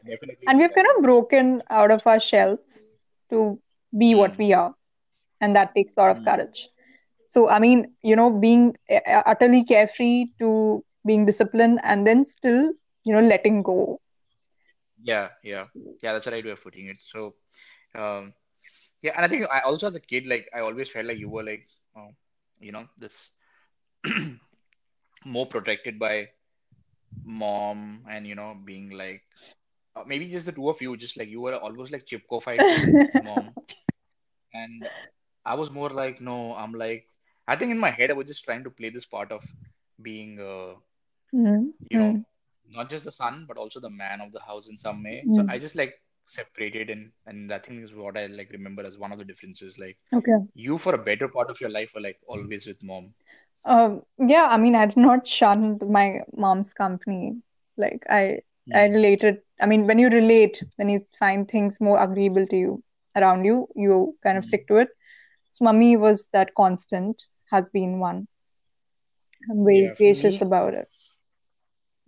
And 0.47 0.59
we've 0.59 0.73
kind 0.73 0.87
of 0.95 1.03
broken 1.03 1.61
out 1.69 1.91
of 1.91 2.05
our 2.05 2.19
shells 2.19 2.85
to 3.29 3.59
be 3.97 4.15
what 4.15 4.37
mm, 4.37 4.39
we 4.39 4.53
are. 4.53 4.73
And 5.41 5.55
that 5.55 5.73
takes 5.75 5.93
a 5.97 6.01
lot 6.01 6.11
of 6.11 6.23
mm, 6.23 6.23
courage. 6.23 6.69
So, 7.27 7.49
I 7.49 7.59
mean, 7.59 7.93
you 8.03 8.15
know, 8.15 8.29
being 8.29 8.75
uh, 8.89 9.23
utterly 9.25 9.63
carefree 9.63 10.27
to 10.39 10.83
being 11.05 11.25
disciplined 11.25 11.79
and 11.83 12.05
then 12.07 12.25
still, 12.25 12.71
you 13.05 13.13
know, 13.13 13.21
letting 13.21 13.63
go. 13.63 13.99
yeah 15.01 15.29
yeah 15.43 15.65
yeah 16.01 16.13
that's 16.13 16.25
the 16.25 16.31
right 16.31 16.43
way 16.45 16.51
of 16.51 16.61
putting 16.63 16.87
it 16.87 16.97
so 16.99 17.33
um 17.95 18.33
yeah 19.01 19.13
and 19.15 19.25
i 19.25 19.27
think 19.27 19.45
i 19.51 19.59
also 19.61 19.87
as 19.87 19.95
a 19.95 19.99
kid 19.99 20.27
like 20.27 20.47
i 20.55 20.59
always 20.59 20.89
felt 20.89 21.05
like 21.05 21.17
you 21.17 21.29
were 21.29 21.43
like 21.43 21.65
oh, 21.97 22.09
you 22.59 22.71
know 22.71 22.85
this 22.97 23.31
more 25.25 25.45
protected 25.47 25.99
by 25.99 26.27
mom 27.23 28.03
and 28.09 28.25
you 28.27 28.35
know 28.35 28.55
being 28.65 28.89
like 28.91 29.21
uh, 29.95 30.03
maybe 30.05 30.29
just 30.29 30.45
the 30.45 30.51
two 30.51 30.69
of 30.69 30.81
you 30.81 30.95
just 30.97 31.17
like 31.17 31.29
you 31.29 31.41
were 31.41 31.55
almost 31.55 31.91
like 31.91 32.05
chipko-fied 32.05 32.67
to 32.69 32.99
mom. 33.19 33.55
And 34.53 34.87
I 35.45 35.55
was 35.55 35.71
more 35.71 35.89
like 35.89 36.21
no 36.21 36.55
I'm 36.55 36.73
like 36.73 37.07
I 37.47 37.55
think 37.55 37.71
in 37.71 37.79
my 37.79 37.91
head 37.91 38.09
I 38.11 38.13
was 38.13 38.27
just 38.27 38.43
trying 38.43 38.63
to 38.63 38.69
play 38.71 38.89
this 38.89 39.05
part 39.05 39.31
of 39.31 39.43
being 40.01 40.39
uh, 40.39 40.75
Mm, 41.33 41.73
you 41.89 41.97
know 41.97 42.15
mm, 42.15 42.25
not 42.69 42.89
just 42.89 43.05
the 43.05 43.11
son 43.11 43.45
but 43.47 43.57
also 43.57 43.79
the 43.79 43.89
man 43.89 44.21
of 44.21 44.31
the 44.31 44.41
house 44.41 44.69
in 44.69 44.77
some 44.77 45.03
way. 45.03 45.27
So 45.31 45.43
mm. 45.43 45.49
I 45.49 45.59
just 45.59 45.75
like 45.75 45.93
separated 46.35 46.89
and 46.89 47.11
and 47.25 47.49
that 47.51 47.65
thing 47.65 47.81
is 47.87 47.93
what 47.95 48.17
I 48.17 48.25
like 48.27 48.51
remember 48.51 48.83
as 48.83 48.97
one 48.97 49.11
of 49.13 49.19
the 49.19 49.25
differences 49.31 49.77
like 49.85 49.97
Okay. 50.13 50.47
you 50.53 50.77
for 50.77 50.93
a 50.95 51.03
better 51.09 51.27
part 51.29 51.49
of 51.51 51.61
your 51.61 51.69
life 51.79 51.91
were 51.95 52.01
like 52.09 52.19
always 52.27 52.65
with 52.67 52.83
mom 52.83 53.13
Um, 53.65 54.03
yeah, 54.17 54.47
I 54.49 54.57
mean, 54.57 54.75
I 54.75 54.85
did 54.85 54.97
not 54.97 55.27
shun 55.27 55.79
my 55.87 56.21
mom's 56.35 56.73
company. 56.73 57.33
Like 57.77 58.03
I, 58.09 58.39
I 58.73 58.85
Hmm. 58.85 58.87
related. 58.87 59.41
I 59.61 59.65
mean, 59.67 59.87
when 59.87 59.99
you 59.99 60.09
relate, 60.09 60.63
when 60.77 60.89
you 60.89 61.05
find 61.19 61.47
things 61.49 61.79
more 61.81 62.01
agreeable 62.01 62.45
to 62.47 62.55
you 62.57 62.83
around 63.15 63.45
you, 63.45 63.67
you 63.75 64.15
kind 64.23 64.37
of 64.37 64.45
Hmm. 64.45 64.45
stick 64.45 64.67
to 64.67 64.77
it. 64.77 64.89
So, 65.51 65.65
mummy 65.65 65.97
was 65.97 66.27
that 66.33 66.53
constant, 66.55 67.21
has 67.51 67.69
been 67.69 67.99
one. 67.99 68.27
I'm 69.49 69.63
very 69.65 69.91
yeah 69.91 69.95
gracious 69.97 70.41
me 70.41 70.41
about 70.41 70.73
it. 70.73 70.87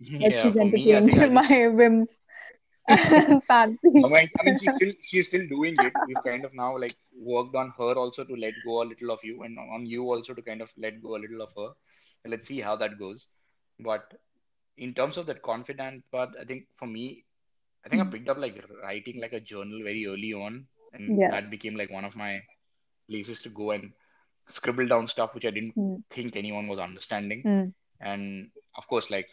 Yeah 0.00 0.32
she's 0.36 0.56
for 0.56 0.66
me 0.66 0.94
I 0.94 1.00
think 1.02 1.18
I 1.18 1.26
entertained 1.26 1.34
my 1.48 1.68
whims 1.68 2.20
and 2.88 3.40
I 4.02 4.08
mean, 4.08 4.30
I 4.38 4.42
mean, 4.44 4.56
she's 4.56 4.74
still 4.74 4.92
she's 5.02 5.28
still 5.28 5.46
doing 5.48 5.76
it. 5.80 5.94
We've 6.06 6.22
kind 6.22 6.44
of 6.44 6.54
now 6.54 6.76
like 6.78 6.96
worked 7.16 7.54
on 7.56 7.70
her 7.78 7.94
also 7.94 8.24
to 8.24 8.34
let 8.36 8.54
go 8.64 8.82
a 8.82 8.88
little 8.90 9.10
of 9.10 9.20
you, 9.24 9.42
and 9.42 9.58
on 9.58 9.86
you 9.86 10.02
also 10.04 10.34
to 10.34 10.42
kind 10.42 10.62
of 10.62 10.70
let 10.76 11.02
go 11.02 11.16
a 11.16 11.22
little 11.24 11.40
of 11.42 11.50
her. 11.56 11.72
Let's 12.26 12.46
see 12.48 12.60
how 12.60 12.76
that 12.76 12.98
goes. 12.98 13.28
But 13.80 14.12
in 14.76 14.94
terms 14.94 15.16
of 15.18 15.26
that 15.26 15.42
confident 15.42 16.04
part, 16.10 16.30
I 16.40 16.44
think 16.44 16.66
for 16.74 16.86
me, 16.86 17.24
I 17.84 17.88
think 17.88 18.02
I 18.02 18.04
Mm. 18.04 18.10
picked 18.10 18.28
up 18.28 18.38
like 18.38 18.62
writing 18.82 19.20
like 19.20 19.32
a 19.32 19.40
journal 19.40 19.80
very 19.84 20.06
early 20.06 20.32
on, 20.34 20.66
and 20.92 21.18
Yes. 21.18 21.30
that 21.30 21.50
became 21.50 21.76
like 21.76 21.90
one 21.90 22.04
of 22.04 22.16
my 22.16 22.40
places 23.08 23.40
to 23.42 23.48
go 23.50 23.70
and 23.72 23.92
scribble 24.48 24.86
down 24.86 25.08
stuff 25.08 25.34
which 25.34 25.44
I 25.46 25.50
didn't 25.50 25.74
Mm. 25.76 26.02
think 26.10 26.36
anyone 26.36 26.68
was 26.68 26.78
understanding. 26.78 27.46
Mm. 27.46 27.72
And 28.00 28.50
of 28.76 28.86
course, 28.88 29.10
like 29.10 29.28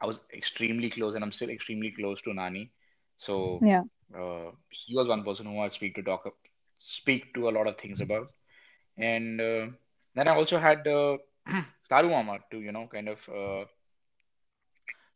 I 0.00 0.06
was 0.06 0.20
extremely 0.34 0.90
close, 0.90 1.14
and 1.14 1.24
I'm 1.24 1.32
still 1.32 1.50
extremely 1.50 1.90
close 1.92 2.20
to 2.22 2.34
Nani. 2.34 2.70
So 3.18 3.64
Yeah. 3.64 3.84
uh, 4.16 4.50
he 4.70 4.94
was 4.96 5.08
one 5.08 5.24
person 5.24 5.46
who 5.46 5.58
I 5.60 5.68
speak 5.68 5.94
to 5.96 6.02
talk 6.02 6.24
speak 6.78 7.34
to 7.34 7.48
a 7.48 7.50
lot 7.56 7.66
of 7.68 7.76
things 7.76 8.00
about. 8.00 8.28
And 8.98 9.40
uh, 9.40 9.66
then 10.14 10.28
I 10.28 10.34
also 10.34 10.58
had 10.58 10.86
uh, 10.86 11.18
Taru 11.90 12.10
Mama 12.10 12.38
to 12.50 12.58
you 12.60 12.72
know 12.72 12.88
kind 12.92 13.08
of 13.08 13.28
uh, 13.28 13.64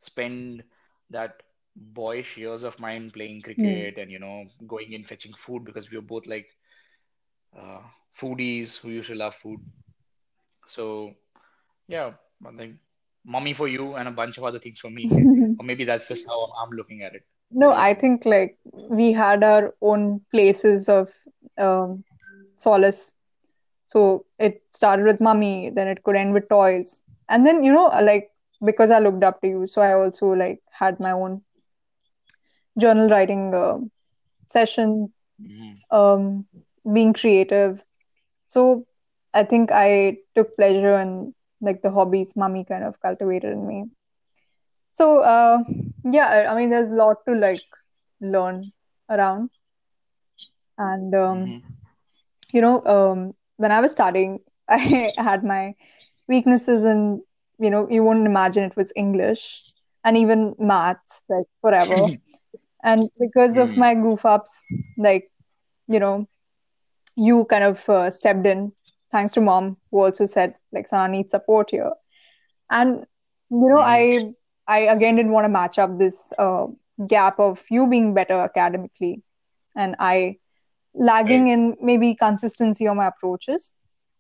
spend 0.01 0.63
that 1.11 1.43
boyish 1.77 2.37
years 2.37 2.65
of 2.65 2.79
mine 2.81 3.11
playing 3.11 3.41
Mm. 3.43 3.43
cricket 3.43 3.99
and 3.99 4.11
you 4.11 4.19
know 4.19 4.45
going 4.67 4.93
in 4.93 5.03
fetching 5.03 5.33
food 5.33 5.65
because 5.65 5.91
we 5.91 5.97
were 5.97 6.03
both 6.03 6.27
like 6.27 6.47
uh, 7.59 7.81
foodies 8.19 8.79
who 8.79 8.91
used 8.91 9.09
to 9.09 9.15
love 9.15 9.35
food. 9.35 9.61
So 10.67 11.15
yeah, 11.89 12.13
I 12.47 12.51
think 12.57 12.77
mommy 13.25 13.53
for 13.55 13.69
you 13.69 13.95
and 13.95 14.09
a 14.09 14.13
bunch 14.13 14.39
of 14.39 14.45
other 14.45 14.59
things 14.59 14.79
for 14.79 14.91
me. 14.91 15.11
Or 15.59 15.65
maybe 15.65 15.85
that's 15.85 16.09
just 16.09 16.27
how 16.27 16.47
I'm 16.63 16.71
looking 16.71 17.03
at 17.03 17.15
it. 17.15 17.23
No, 17.51 17.71
What 17.71 17.77
do 17.77 17.81
you 17.83 17.87
I 17.87 17.95
think? 17.95 18.25
like 18.25 18.59
we 18.89 19.13
had 19.13 19.43
our 19.43 19.75
own 19.81 20.21
places 20.31 20.89
of 20.89 21.11
um, 21.59 22.05
solace. 22.57 23.15
So 23.89 24.25
it 24.39 24.63
started 24.73 25.05
with 25.07 25.21
mummy, 25.21 25.71
then 25.71 25.89
it 25.89 26.03
could 26.03 26.17
end 26.17 26.35
with 26.35 26.49
toys. 26.49 27.03
And 27.29 27.47
then, 27.47 27.65
you 27.65 27.73
know, 27.73 27.87
like 28.03 28.31
because 28.65 28.91
I 28.91 28.99
looked 28.99 29.25
up 29.25 29.41
to 29.43 29.49
you, 29.49 29.67
so 29.67 29.83
I 29.83 29.93
also 29.95 30.27
like 30.29 30.61
had 30.79 30.99
my 31.01 31.13
own 31.13 31.43
journal 32.79 33.09
writing 33.09 33.55
uh, 33.55 33.79
sessions, 34.49 35.25
Mhm. 35.39 35.83
um, 35.91 36.47
being 36.93 37.13
creative. 37.13 37.83
So 38.49 38.87
I 39.35 39.43
think 39.45 39.71
I 39.73 40.19
took 40.35 40.57
pleasure 40.57 40.99
in 40.99 41.35
like 41.61 41.83
the 41.83 41.91
hobbies 41.91 42.35
mummy 42.37 42.65
kind 42.65 42.85
of 42.85 43.01
cultivated 43.01 43.53
in 43.53 43.67
me. 43.67 43.85
So 44.93 45.21
uh, 45.21 45.59
yeah, 46.07 46.49
I 46.51 46.57
mean, 46.57 46.71
there's 46.71 46.91
a 46.91 46.95
lot 46.97 47.19
to 47.29 47.35
like 47.35 47.65
learn 48.21 48.73
around. 49.11 49.51
And 50.79 51.15
um, 51.15 51.55
Mhm. 51.55 51.63
you 52.53 52.61
know, 52.63 52.85
um, 52.87 53.35
when 53.57 53.73
I 53.73 53.81
was 53.81 53.93
studying, 53.93 54.41
I 54.69 55.13
had 55.17 55.45
my 55.45 55.75
weaknesses 56.29 56.85
and 56.85 57.21
you 57.59 57.71
know, 57.71 57.89
you 57.91 58.03
wouldn't 58.05 58.27
imagine 58.27 58.65
it 58.65 58.77
was 58.77 58.93
English 58.97 59.65
and 60.05 60.17
even 60.17 60.55
maths, 60.59 61.25
like 61.29 61.47
forever. 61.61 62.09
And 62.85 63.11
because 63.19 63.57
of 63.57 63.75
Mm. 63.75 63.77
my 63.77 63.95
goof 63.95 64.25
ups, 64.25 64.63
like, 64.97 65.31
you 65.89 65.99
know, 65.99 66.27
you 67.17 67.45
kind 67.47 67.65
of 67.65 67.89
uh, 67.89 68.11
stepped 68.11 68.47
in, 68.47 68.73
thanks 69.13 69.33
to 69.35 69.41
mom, 69.41 69.77
who 69.91 70.01
also 70.05 70.25
said, 70.25 70.55
like, 70.73 70.87
Sana 70.87 71.11
needs 71.11 71.31
support 71.31 71.71
here. 71.71 71.91
And, 72.71 73.07
you 73.51 73.69
know. 73.69 73.81
I, 73.81 74.21
I 74.69 74.79
again 74.81 75.17
didn't 75.17 75.33
want 75.33 75.45
to 75.45 75.49
match 75.49 75.79
up 75.79 75.99
this 75.99 76.33
uh, 76.39 76.67
gap 77.07 77.39
of 77.39 77.63
you 77.71 77.87
being 77.89 78.15
better 78.15 78.35
academically 78.35 79.23
and 79.77 79.95
I 79.99 80.39
lagging 80.95 81.49
in 81.49 81.77
maybe 81.81 82.15
consistency 82.15 82.87
on 82.87 82.97
my 82.97 83.07
approaches. 83.07 83.75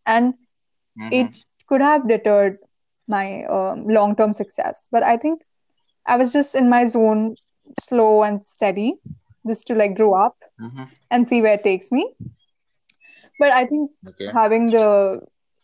And 0.06 0.34
it 1.10 1.30
Mhm. 1.30 1.68
could 1.68 1.80
have 1.80 2.08
deterred 2.08 2.58
my 3.08 3.44
um, 3.44 3.86
long 3.88 4.14
term 4.16 4.32
success. 4.34 4.88
But 4.90 5.02
I 5.02 5.16
think 5.16 5.42
I 6.06 6.16
was 6.16 6.32
just 6.32 6.54
in 6.54 6.68
my 6.68 6.86
zone, 6.86 7.36
slow 7.78 8.22
and 8.22 8.44
steady, 8.46 8.94
just 9.46 9.66
to 9.68 9.74
like 9.74 9.94
grow 9.96 10.14
up 10.14 10.36
Mhm. 10.58 10.88
and 11.10 11.26
see 11.26 11.42
where 11.42 11.54
it 11.54 11.64
takes 11.64 11.90
me. 11.92 12.14
But 13.38 13.50
I 13.50 13.66
think 13.66 13.90
Okay. 14.06 14.32
having 14.34 14.70
the 14.70 15.20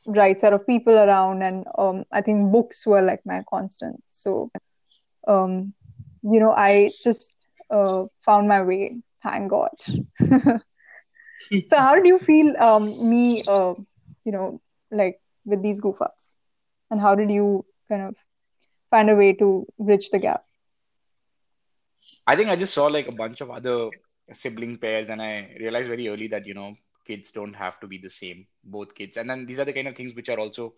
right 0.06 0.38
set 0.40 0.52
of 0.52 0.66
people 0.66 0.94
around 0.98 1.42
and 1.42 1.64
um, 1.78 2.04
I 2.12 2.20
think 2.20 2.52
books 2.52 2.86
were 2.86 3.02
like 3.02 3.20
my 3.24 3.42
constant. 3.48 4.00
So, 4.04 4.50
um, 5.26 5.74
you 6.22 6.40
know, 6.40 6.52
I 6.52 6.92
just 7.02 7.32
uh, 7.70 8.04
found 8.24 8.48
my 8.48 8.62
way, 8.62 8.96
thank 9.22 9.50
God. 9.50 9.70
So 11.70 11.76
how 11.78 11.94
did 11.94 12.06
you 12.06 12.18
feel 12.18 12.54
um, 12.58 13.08
me, 13.08 13.42
uh, 13.46 13.74
you 14.24 14.32
know, 14.32 14.60
like 14.90 15.20
with 15.44 15.62
these 15.62 15.80
goof 15.80 16.00
ups? 16.00 16.34
And 16.90 17.00
how 17.00 17.14
did 17.14 17.30
you 17.30 17.64
kind 17.88 18.02
of 18.02 18.16
find 18.90 19.10
a 19.10 19.16
way 19.16 19.32
to 19.34 19.66
bridge 19.78 20.10
the 20.10 20.18
gap? 20.18 20.44
I 22.26 22.36
think 22.36 22.48
I 22.48 22.56
just 22.56 22.74
saw 22.74 22.86
like 22.86 23.08
a 23.08 23.12
bunch 23.12 23.40
of 23.40 23.50
other 23.50 23.90
sibling 24.32 24.76
pairs, 24.78 25.08
and 25.10 25.20
I 25.22 25.54
realized 25.58 25.88
very 25.88 26.08
early 26.08 26.28
that, 26.28 26.46
you 26.46 26.54
know, 26.54 26.76
kids 27.06 27.32
don't 27.32 27.54
have 27.54 27.78
to 27.80 27.86
be 27.86 27.98
the 27.98 28.10
same, 28.10 28.46
both 28.64 28.94
kids. 28.94 29.16
And 29.16 29.28
then 29.30 29.46
these 29.46 29.58
are 29.58 29.64
the 29.64 29.72
kind 29.72 29.88
of 29.88 29.96
things 29.96 30.14
which 30.14 30.28
are 30.28 30.38
also 30.38 30.74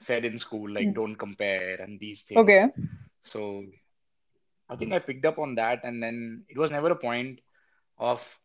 said 0.00 0.24
in 0.24 0.38
school, 0.38 0.70
like 0.70 0.92
Mm. 0.92 0.94
don't 0.94 1.16
compare 1.16 1.76
and 1.80 1.98
these 2.00 2.22
things. 2.22 2.66
Okay. 2.66 2.72
So 3.22 3.64
I 4.68 4.76
think 4.76 4.92
I 4.92 4.98
picked 4.98 5.24
up 5.24 5.38
on 5.38 5.54
that, 5.56 5.84
and 5.84 6.02
then 6.02 6.44
it 6.48 6.58
was 6.58 6.70
never 6.70 6.90
a 6.90 6.96
point 6.96 7.40
of 7.98 8.38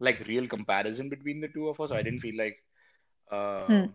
like 0.00 0.26
real 0.26 0.46
comparison 0.48 1.08
between 1.08 1.40
the 1.40 1.48
two 1.48 1.68
of 1.68 1.80
us. 1.80 1.90
I 1.92 2.02
didn't 2.02 2.20
feel 2.20 2.36
like 2.36 2.56
uh, 3.30 3.68
Hmm. 3.68 3.94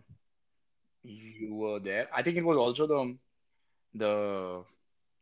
you 1.02 1.54
were 1.54 1.80
there. 1.80 2.08
I 2.14 2.22
think 2.22 2.36
it 2.36 2.44
was 2.44 2.56
also 2.56 2.86
the 2.86 3.18
the 3.94 4.64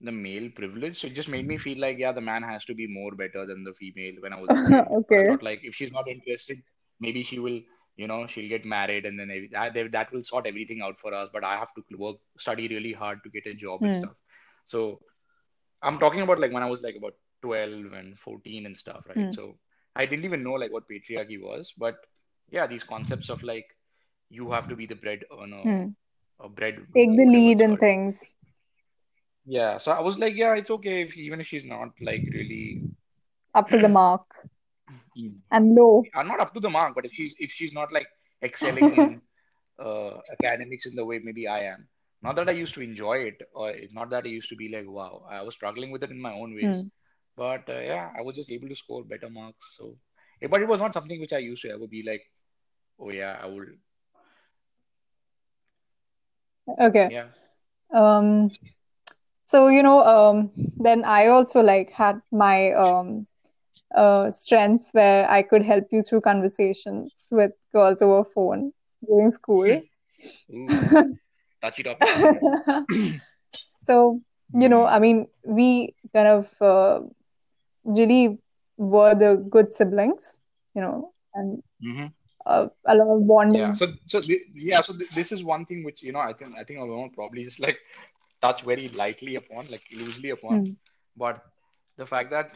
the 0.00 0.12
male 0.12 0.50
privilege. 0.50 1.00
So 1.00 1.06
it 1.08 1.14
just 1.14 1.28
made 1.28 1.46
me 1.46 1.58
feel 1.58 1.78
like 1.80 1.98
yeah, 1.98 2.12
the 2.12 2.20
man 2.20 2.42
has 2.42 2.64
to 2.66 2.74
be 2.74 2.86
more 2.86 3.12
better 3.12 3.46
than 3.46 3.64
the 3.64 3.74
female 3.74 4.14
when 4.20 4.32
I 4.32 4.40
was 4.40 4.52
Okay. 4.98 5.26
thought 5.26 5.42
like 5.42 5.60
if 5.64 5.74
she's 5.74 5.92
not 5.92 6.08
interested, 6.08 6.62
maybe 7.00 7.22
she 7.22 7.38
will, 7.38 7.60
you 7.96 8.06
know, 8.08 8.26
she'll 8.26 8.48
get 8.48 8.64
married 8.64 9.06
and 9.06 9.18
then 9.18 9.48
that 9.52 9.92
that 9.92 10.12
will 10.12 10.24
sort 10.24 10.46
everything 10.46 10.80
out 10.82 11.00
for 11.00 11.14
us. 11.14 11.28
But 11.32 11.44
I 11.44 11.56
have 11.58 11.72
to 11.74 11.82
work, 11.96 12.16
study 12.38 12.68
really 12.68 12.92
hard 12.92 13.22
to 13.24 13.30
get 13.30 13.46
a 13.46 13.54
job 13.54 13.84
and 13.84 13.94
Hmm. 13.94 14.04
stuff. 14.04 14.14
So 14.64 15.00
I'm 15.82 15.98
talking 15.98 16.20
about 16.20 16.40
like 16.40 16.52
when 16.52 16.62
I 16.62 16.70
was 16.70 16.82
like 16.82 16.96
about 16.96 17.14
12 17.42 17.92
and 17.92 18.18
14 18.18 18.66
and 18.66 18.76
stuff, 18.76 19.06
right? 19.08 19.26
Hmm. 19.26 19.32
So 19.32 19.56
I 19.96 20.06
didn't 20.06 20.24
even 20.24 20.42
know 20.42 20.54
like 20.54 20.72
what 20.72 20.88
patriarchy 20.88 21.40
was, 21.40 21.72
but 21.76 21.96
yeah, 22.50 22.66
these 22.66 22.84
concepts 22.84 23.28
of 23.30 23.42
like 23.42 23.66
you 24.30 24.50
have 24.50 24.68
to 24.68 24.76
be 24.76 24.86
the 24.86 24.96
bread 24.96 25.24
earner 25.32 25.64
Hmm. 25.64 25.90
or 26.38 26.50
bread 26.50 26.86
Take 26.94 27.16
the 27.16 27.24
lead 27.26 27.60
in 27.60 27.76
things. 27.76 28.34
Yeah, 29.46 29.78
so 29.78 29.92
I 29.92 30.00
was 30.00 30.18
like, 30.18 30.34
yeah, 30.34 30.54
it's 30.54 30.70
okay 30.70 31.02
if 31.02 31.16
even 31.16 31.40
if 31.40 31.46
she's 31.46 31.64
not 31.64 31.90
like 32.00 32.28
really 32.32 32.82
Up 33.54 33.70
to 33.70 33.78
the 33.78 33.88
mark 33.88 34.48
mm, 35.18 35.34
and 35.50 35.74
low. 35.74 36.04
uh, 36.14 36.22
not 36.22 36.40
up 36.40 36.54
to 36.54 36.60
the 36.60 36.70
mark, 36.70 36.94
but 36.94 37.04
if 37.04 37.12
she's 37.12 37.34
if 37.38 37.50
she's 37.50 37.72
not 37.72 37.92
like 37.92 38.06
excelling 38.42 38.94
in 38.94 39.20
uh, 39.80 40.18
academics 40.32 40.86
in 40.86 40.94
the 40.96 41.04
way 41.04 41.20
maybe 41.22 41.46
I 41.48 41.60
am. 41.74 41.88
Not 42.24 42.36
that 42.36 42.48
I 42.48 42.52
used 42.52 42.74
to 42.74 42.80
enjoy 42.80 43.18
it, 43.30 43.42
or 43.54 43.70
it's 43.70 43.94
not 43.94 44.10
that 44.10 44.24
I 44.24 44.28
used 44.28 44.48
to 44.50 44.56
be 44.56 44.68
like, 44.74 44.86
wow, 44.88 45.26
I 45.30 45.42
was 45.42 45.54
struggling 45.54 45.92
with 45.92 46.02
it 46.04 46.10
in 46.10 46.20
my 46.20 46.32
own 46.32 46.54
ways. 46.54 46.82
Hmm. 46.82 46.88
But 47.36 47.68
uh, 47.68 47.80
yeah, 47.80 48.10
I 48.18 48.22
was 48.22 48.36
just 48.36 48.50
able 48.50 48.68
to 48.68 48.76
score 48.76 49.04
better 49.04 49.30
marks. 49.30 49.76
So, 49.78 49.96
but 50.50 50.62
it 50.62 50.68
was 50.68 50.80
not 50.80 50.94
something 50.94 51.20
which 51.20 51.32
I 51.34 51.38
used 51.38 51.62
to 51.62 51.70
ever 51.70 51.86
be 51.86 52.02
like, 52.02 52.22
oh 53.00 53.10
yeah, 53.10 53.38
I 53.42 53.46
will. 53.46 53.66
Okay. 56.80 57.10
Yeah. 57.10 57.26
Um, 57.94 58.50
so 59.44 59.68
you 59.68 59.82
know, 59.82 60.04
um, 60.04 60.50
then 60.78 61.04
I 61.04 61.28
also 61.28 61.60
like 61.62 61.90
had 61.90 62.20
my 62.32 62.72
um 62.72 63.26
uh 63.94 64.30
strengths 64.30 64.90
where 64.92 65.30
I 65.30 65.42
could 65.42 65.64
help 65.64 65.86
you 65.92 66.02
through 66.02 66.22
conversations 66.22 67.28
with 67.30 67.52
girls 67.72 68.02
over 68.02 68.24
phone 68.34 68.72
during 69.06 69.30
school. 69.32 69.82
Touchy 71.64 71.84
topic. 71.84 72.10
So, 73.86 74.20
you 74.52 74.68
know. 74.68 74.86
I 74.86 74.98
mean, 74.98 75.26
we 75.44 75.94
kind 76.14 76.28
of 76.28 76.50
uh, 76.60 77.00
really 77.84 78.38
were 78.76 79.14
the 79.14 79.36
good 79.50 79.72
siblings, 79.72 80.40
you 80.74 80.82
know, 80.82 81.12
and 81.34 81.62
hmm 81.82 82.06
uh, 82.46 82.68
a 82.86 82.94
lot 82.94 83.08
of 83.16 83.26
bonding. 83.26 83.72
Yeah. 83.72 83.74
So, 83.74 83.86
so 84.12 84.20
th 84.20 84.40
yeah. 84.70 84.80
So 84.86 84.92
th 84.98 85.08
this 85.18 85.30
is 85.34 85.40
one 85.54 85.64
thing 85.68 85.80
which 85.86 86.00
you 86.06 86.12
know 86.14 86.22
I 86.30 86.32
think 86.38 86.50
I 86.60 86.64
think 86.66 86.78
I 86.80 86.84
will 86.84 87.10
probably 87.18 87.42
just 87.48 87.60
like 87.66 87.78
touch 88.44 88.60
very 88.70 88.88
lightly 89.00 89.34
upon, 89.42 89.66
like 89.74 89.84
loosely 90.00 90.30
upon. 90.36 90.56
Hmm. 90.56 90.74
But 91.16 91.36
the 91.96 92.06
fact 92.12 92.30
that 92.36 92.48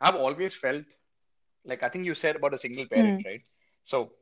I've 0.00 0.16
always 0.26 0.54
felt 0.54 0.84
like 1.64 1.82
I 1.82 1.88
think 1.90 2.04
you 2.06 2.14
said 2.14 2.36
about 2.36 2.54
a 2.54 2.62
single 2.64 2.86
parent, 2.94 3.20
right? 3.24 3.42
So 3.84 4.12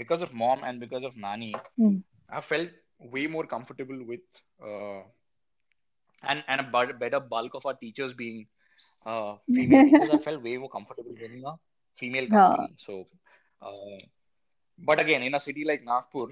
because 0.00 0.22
of 0.22 0.34
mom 0.42 0.64
and 0.64 0.80
because 0.86 1.04
of 1.04 1.16
Nani, 1.16 1.54
Hmm. 1.78 1.98
I 2.30 2.40
felt 2.40 2.70
way 3.00 3.26
more 3.26 3.46
comfortable 3.46 4.00
with 4.04 4.20
uh, 4.62 5.02
and 6.28 6.44
and 6.48 6.60
a 6.60 6.92
better 7.02 7.20
bulk 7.20 7.54
of 7.54 7.66
our 7.66 7.74
teachers 7.74 8.12
being 8.12 8.46
uh, 9.06 9.34
female 9.52 9.82
teachers. 9.82 10.10
I 10.10 10.18
felt 10.18 10.42
way 10.42 10.56
more 10.58 10.70
comfortable 10.70 11.14
in 11.18 11.44
a 11.44 11.54
female 11.96 12.28
Huh. 12.28 12.28
company. 12.28 12.74
So, 12.78 13.06
uh, 13.62 13.98
but 14.78 15.00
again, 15.00 15.22
in 15.22 15.34
a 15.34 15.40
city 15.40 15.64
like 15.64 15.82
Nagpur, 15.84 16.28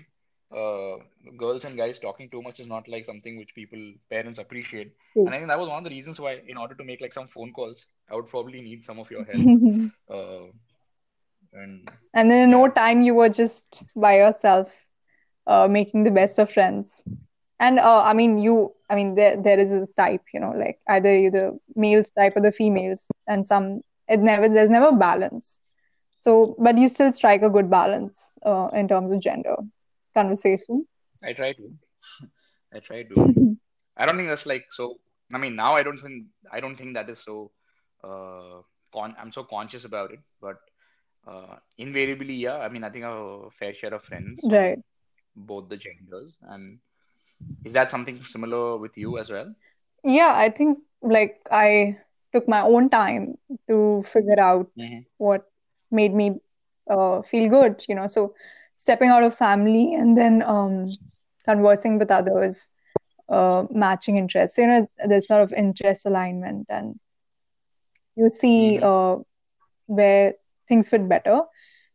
uh, 0.57 0.97
girls 1.37 1.65
and 1.65 1.77
guys 1.77 1.99
talking 1.99 2.31
too 2.31 2.43
much 2.43 2.61
is 2.61 2.67
not 2.69 2.89
like 2.89 3.05
something 3.05 3.37
which 3.39 3.55
people 3.55 3.81
parents 4.11 4.39
appreciate. 4.39 4.93
True. 5.13 5.27
And 5.27 5.35
I 5.35 5.39
think 5.39 5.49
that 5.49 5.59
was 5.59 5.69
one 5.69 5.79
of 5.79 5.85
the 5.85 5.91
reasons 5.91 6.21
why, 6.21 6.41
in 6.47 6.57
order 6.57 6.75
to 6.75 6.85
make 6.85 7.01
like 7.01 7.13
some 7.13 7.27
phone 7.27 7.53
calls, 7.53 7.87
I 8.11 8.15
would 8.15 8.29
probably 8.29 8.61
need 8.63 8.85
some 8.85 8.99
of 8.99 9.11
your 9.11 9.25
help. 9.25 9.49
Uh, 10.11 10.51
and 11.53 11.91
And 12.15 12.31
then 12.31 12.45
in 12.45 12.51
no 12.51 12.69
time 12.69 13.03
you 13.03 13.15
were 13.15 13.29
just 13.29 13.85
by 13.95 14.17
yourself, 14.17 14.86
uh, 15.47 15.69
making 15.69 16.05
the 16.05 16.11
best 16.11 16.39
of 16.39 16.51
friends. 16.51 17.03
And 17.59 17.79
uh, 17.79 18.03
I 18.05 18.13
mean, 18.15 18.39
you, 18.39 18.73
I 18.91 18.95
mean, 18.95 19.15
there 19.15 19.37
there 19.37 19.59
is 19.59 19.73
a 19.73 19.87
type, 19.97 20.23
you 20.33 20.41
know, 20.41 20.53
like 20.53 20.79
either 20.89 21.17
you 21.17 21.31
the 21.31 21.59
males 21.75 22.11
type 22.11 22.37
or 22.37 22.41
the 22.43 22.53
females, 22.53 23.07
and 23.27 23.47
some 23.47 23.81
it 24.09 24.21
never 24.21 24.49
there's 24.49 24.71
never 24.71 24.93
balance. 24.93 25.61
So, 26.21 26.57
but 26.59 26.77
you 26.79 26.89
still 26.89 27.13
strike 27.13 27.43
a 27.43 27.51
good 27.51 27.71
balance 27.71 28.39
uh, 28.45 28.69
in 28.73 28.89
terms 28.89 29.13
of 29.13 29.21
gender 29.21 29.57
conversation. 30.15 30.87
I 31.23 31.33
try 31.33 31.53
to. 31.53 31.71
I 32.75 32.81
try 32.81 33.03
to. 33.05 33.35
I 33.97 34.07
don't 34.07 34.17
think 34.17 34.29
that's 34.29 34.47
like 34.47 34.67
so. 34.71 34.99
I 35.33 35.39
mean, 35.39 35.57
now 35.57 35.75
I 35.75 35.83
don't 35.83 35.99
think 35.99 36.27
I 36.51 36.61
don't 36.61 36.77
think 36.77 36.95
that 36.95 37.09
is 37.09 37.21
so. 37.25 37.51
Uh, 38.03 38.63
con 38.93 39.15
I'm 39.19 39.33
so 39.33 39.45
conscious 39.45 39.85
about 39.85 40.13
it, 40.13 40.21
but 40.41 40.57
uh, 41.27 41.57
invariably, 41.79 42.35
yeah. 42.35 42.59
I 42.59 42.69
mean, 42.69 42.85
I 42.85 42.91
think 42.91 43.05
I 43.05 43.11
have 43.11 43.27
a 43.49 43.51
fair 43.51 43.75
share 43.75 43.95
of 43.95 44.03
friends 44.05 44.41
Right. 44.43 44.79
Both 45.37 45.69
the 45.69 45.77
genders, 45.77 46.39
and 46.43 46.81
is 47.65 47.73
that 47.75 47.91
something 47.91 48.23
similar 48.25 48.77
with 48.79 48.97
you 48.97 49.19
as 49.19 49.31
well? 49.31 49.55
Yeah, 50.05 50.33
I 50.35 50.51
think 50.51 50.79
like 51.03 51.41
I 51.51 51.99
took 52.33 52.49
my 52.49 52.61
own 52.63 52.91
time 52.91 53.37
to 53.69 54.03
figure 54.07 54.41
out 54.41 54.69
hmm 54.77 55.07
what 55.19 55.45
made 55.91 56.15
me 56.15 56.41
uh, 56.91 57.23
feel 57.23 57.49
good, 57.49 57.83
you 57.89 57.95
know. 57.95 58.07
So 58.07 58.35
stepping 58.77 59.11
out 59.11 59.23
of 59.25 59.35
family 59.37 59.95
and 59.95 60.17
then 60.17 60.43
um, 60.43 60.99
conversing 61.45 61.99
with 61.99 62.11
others, 62.11 62.69
uh, 63.29 63.65
matching 63.71 64.17
interests. 64.17 64.59
You 64.59 64.67
know, 64.67 64.89
there's 65.07 65.29
sort 65.29 65.43
of 65.43 65.53
interest 65.53 66.07
alignment, 66.07 66.67
and 66.69 66.99
you 68.17 68.29
see 68.29 68.79
hmm 68.79 68.83
uh, 68.83 69.17
where 69.87 70.35
things 70.69 70.89
fit 70.89 71.09
better, 71.09 71.41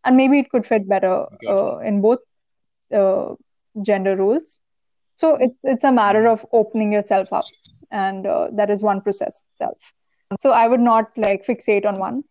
and 0.06 0.18
maybe 0.18 0.40
it 0.40 0.50
could 0.50 0.66
fit 0.66 0.88
better 0.88 1.26
Okay. 1.32 1.50
uh, 1.50 1.78
in 1.80 2.02
both 2.02 2.20
uh, 2.94 3.36
gender 3.86 4.16
roles. 4.16 4.60
So 5.18 5.36
it's 5.40 5.60
it's 5.64 5.84
a 5.84 5.92
matter 5.92 6.28
hmm 6.28 6.28
of 6.28 6.46
opening 6.52 6.92
yourself 6.94 7.32
up, 7.34 7.52
and 7.92 8.26
uh, 8.26 8.48
that 8.56 8.70
is 8.70 8.84
one 8.84 9.02
process 9.02 9.44
itself. 9.52 9.94
So 10.40 10.52
I 10.52 10.68
would 10.68 10.80
not 10.80 11.12
like 11.18 11.46
fixate 11.46 11.86
on 11.86 12.00
one, 12.00 12.24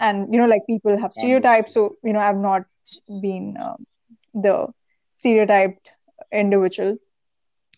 and 0.00 0.32
you 0.32 0.38
know, 0.40 0.46
like 0.46 0.66
people 0.66 0.98
have 0.98 1.12
stereotypes. 1.12 1.74
So 1.74 1.96
you 2.02 2.12
know, 2.12 2.20
I've 2.20 2.36
not 2.36 2.62
been 3.20 3.56
um, 3.60 3.86
the 4.34 4.68
stereotyped 5.14 5.90
individual, 6.32 6.96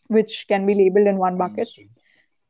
which 0.09 0.47
can 0.49 0.67
be 0.67 0.75
labeled 0.75 1.07
in 1.07 1.19
one 1.19 1.37
bucket. 1.39 1.69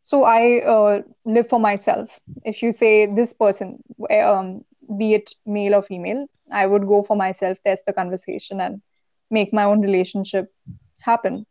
So 0.03 0.25
I 0.25 0.61
uh, 0.63 1.03
live 1.25 1.49
for 1.49 1.61
myself. 1.61 2.19
If 2.45 2.63
you 2.63 2.73
say 2.73 3.07
this 3.07 3.35
person, 3.35 3.83
um, 4.23 4.65
be 4.99 5.15
it 5.15 5.31
male 5.47 5.75
or 5.75 5.83
female, 5.83 6.27
I 6.53 6.67
would 6.67 6.87
go 6.87 7.03
for 7.03 7.17
myself, 7.17 7.59
test 7.65 7.85
the 7.87 7.93
conversation, 7.93 8.61
and 8.61 8.81
make 9.31 9.53
my 9.53 9.65
own 9.65 9.81
relationship 9.81 10.53
happen. 11.01 11.47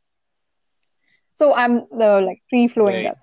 So 1.35 1.53
I'm 1.55 1.87
the 1.91 2.21
like 2.21 2.41
free 2.49 2.67
flowing 2.67 3.01
Right. 3.01 3.03
that. 3.03 3.17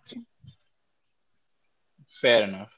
Fair 2.09 2.43
enough. 2.43 2.73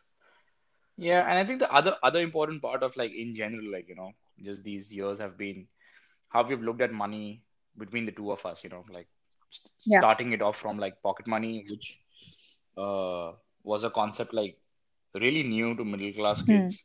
Yeah, 0.97 1.23
and 1.29 1.39
I 1.39 1.45
think 1.45 1.61
the 1.61 1.73
other 1.73 1.97
other 2.03 2.21
important 2.21 2.62
part 2.62 2.83
of 2.83 2.97
like 2.97 3.12
in 3.12 3.35
general, 3.35 3.71
like, 3.73 3.89
you 3.89 3.95
know, 3.97 4.12
just 4.43 4.65
these 4.65 4.93
years 4.95 5.19
have 5.19 5.37
been 5.39 5.67
how 6.29 6.43
we've 6.45 6.62
looked 6.62 6.83
at 6.83 6.93
money 6.93 7.43
between 7.79 8.07
the 8.07 8.12
two 8.12 8.31
of 8.33 8.45
us, 8.47 8.65
you 8.65 8.71
know, 8.71 8.85
like 8.93 9.09
st 9.51 9.71
Yeah. 9.85 10.03
starting 10.03 10.33
it 10.33 10.43
off 10.43 10.57
from 10.59 10.79
like 10.79 11.03
pocket 11.03 11.27
money, 11.27 11.65
which 11.69 12.01
uh 12.77 13.33
was 13.65 13.85
a 13.85 13.91
concept 13.91 14.33
like 14.35 14.57
really 15.15 15.43
new 15.43 15.75
to 15.77 15.85
middle 15.85 16.12
class 16.12 16.43
Hmm. 16.47 16.69
kids. 16.69 16.85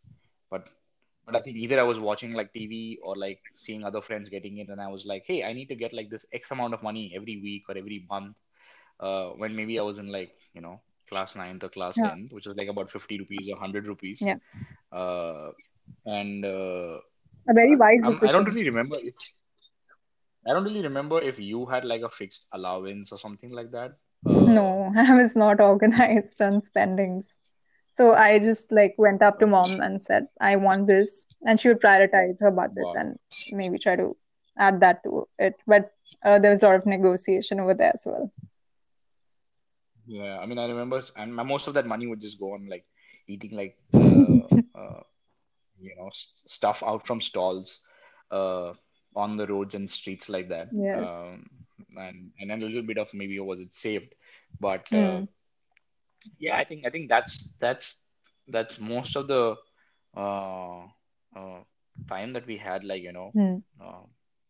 But 0.49 0.67
but 1.25 1.36
I 1.36 1.41
think 1.41 1.57
either 1.57 1.79
I 1.79 1.84
was 1.84 1.99
watching 1.99 2.34
like 2.34 2.53
TV 2.53 2.99
or 3.03 3.15
like 3.15 3.39
seeing 3.53 3.84
other 3.84 4.01
friends 4.01 4.29
getting 4.29 4.57
it, 4.57 4.69
and 4.69 4.81
I 4.81 4.88
was 4.88 5.05
like, 5.05 5.23
hey, 5.25 5.43
I 5.43 5.53
need 5.53 5.67
to 5.67 5.75
get 5.75 5.93
like 5.93 6.10
this 6.10 6.25
X 6.34 6.51
amount 6.51 6.73
of 6.73 6.84
money 6.84 7.13
every 7.15 7.39
week 7.41 7.63
or 7.69 7.77
every 7.77 8.05
month. 8.10 8.36
Uh, 8.99 9.29
when 9.31 9.55
maybe 9.55 9.79
I 9.79 9.84
was 9.84 9.97
in 9.99 10.07
like, 10.07 10.34
you 10.53 10.62
know, 10.62 10.79
class 11.10 11.36
ninth 11.36 11.63
or 11.63 11.69
class 11.69 11.97
Yeah. 11.97 12.12
10th, 12.12 12.31
which 12.31 12.45
was 12.45 12.55
like 12.57 12.67
about 12.67 12.91
50 12.91 13.19
rupees 13.19 13.47
or 13.49 13.55
100 13.55 13.88
rupees. 13.88 14.21
Yeah. 14.21 14.38
Uh, 14.91 15.51
and 16.05 16.45
uh, 16.45 16.97
A 17.49 17.53
very 17.53 17.75
wise 17.75 17.99
I 18.03 18.31
don't 18.31 18.45
really 18.45 18.65
remember 18.65 18.97
if 18.99 19.15
I 20.47 20.53
don't 20.53 20.63
really 20.63 20.81
remember 20.81 21.19
if 21.21 21.39
you 21.39 21.65
had 21.65 21.86
like 21.86 22.01
a 22.01 22.10
fixed 22.10 22.47
allowance 22.53 23.12
or 23.12 23.19
something 23.19 23.51
like 23.51 23.71
that. 23.71 23.91
Uh, 24.25 24.39
No, 24.57 24.91
I 24.97 25.13
was 25.15 25.36
not 25.36 25.60
organized 25.60 26.41
on 26.41 26.62
spendings. 26.62 27.38
So 28.01 28.13
I 28.15 28.39
just 28.39 28.71
like 28.71 28.95
went 28.97 29.21
up 29.21 29.39
to 29.39 29.47
mom 29.47 29.81
and 29.81 30.01
said, 30.01 30.27
I 30.41 30.55
want 30.57 30.87
this. 30.87 31.25
And 31.45 31.59
she 31.59 31.69
would 31.69 31.81
prioritize 31.81 32.39
her 32.41 32.51
budget 32.51 32.89
Wow. 32.89 32.95
and 32.95 33.19
maybe 33.51 33.77
try 33.79 33.95
to 33.95 34.17
add 34.57 34.81
that 34.81 35.03
to 35.03 35.27
it. 35.39 35.55
But 35.67 35.91
uh, 36.25 36.39
there 36.39 36.51
was 36.51 36.61
a 36.61 36.65
lot 36.65 36.75
of 36.75 36.85
negotiation 36.85 37.59
over 37.59 37.73
there 37.73 37.91
as 37.93 38.03
well. 38.05 38.31
Yeah, 40.05 40.39
I 40.39 40.45
mean, 40.45 40.59
I 40.59 40.65
remember, 40.67 41.01
and 41.15 41.35
my- 41.35 41.43
most 41.43 41.67
of 41.67 41.73
that 41.75 41.85
money 41.87 42.07
would 42.07 42.21
just 42.21 42.39
go 42.39 42.53
on 42.53 42.67
like 42.67 42.85
eating 43.27 43.51
like 43.55 43.77
uh, 43.93 44.47
uh, 44.75 45.01
you 45.79 45.95
know 45.97 46.07
s- 46.07 46.43
stuff 46.47 46.83
out 46.85 47.05
from 47.07 47.21
stalls 47.21 47.83
uh, 48.31 48.73
on 49.15 49.37
the 49.37 49.47
roads 49.47 49.75
and 49.75 49.89
streets 49.89 50.29
like 50.29 50.49
that. 50.49 50.69
Yes. 50.71 51.37
Um, 51.37 51.49
and 51.97 52.31
and 52.39 52.49
then 52.49 52.61
a 52.61 52.65
little 52.65 52.83
bit 52.83 52.97
of 52.97 53.13
maybe 53.13 53.39
was 53.39 53.61
it 53.61 53.73
saved, 53.73 54.13
but 54.59 54.91
uh, 54.93 55.21
Mm. 55.21 55.40
Yeah, 56.39 56.57
I 56.57 56.63
think 56.63 56.86
I 56.86 56.89
think 56.89 57.10
that's 57.10 57.55
that's 57.60 58.01
that's 58.47 58.79
most 58.79 59.15
of 59.15 59.27
the 59.27 59.55
uh, 60.15 60.84
uh, 61.36 61.60
time 62.10 62.34
that 62.34 62.45
we 62.47 62.57
had 62.57 62.84
like 62.84 63.01
you 63.03 63.13
know 63.13 63.34
Hmm. 63.34 63.57
uh, 63.81 64.03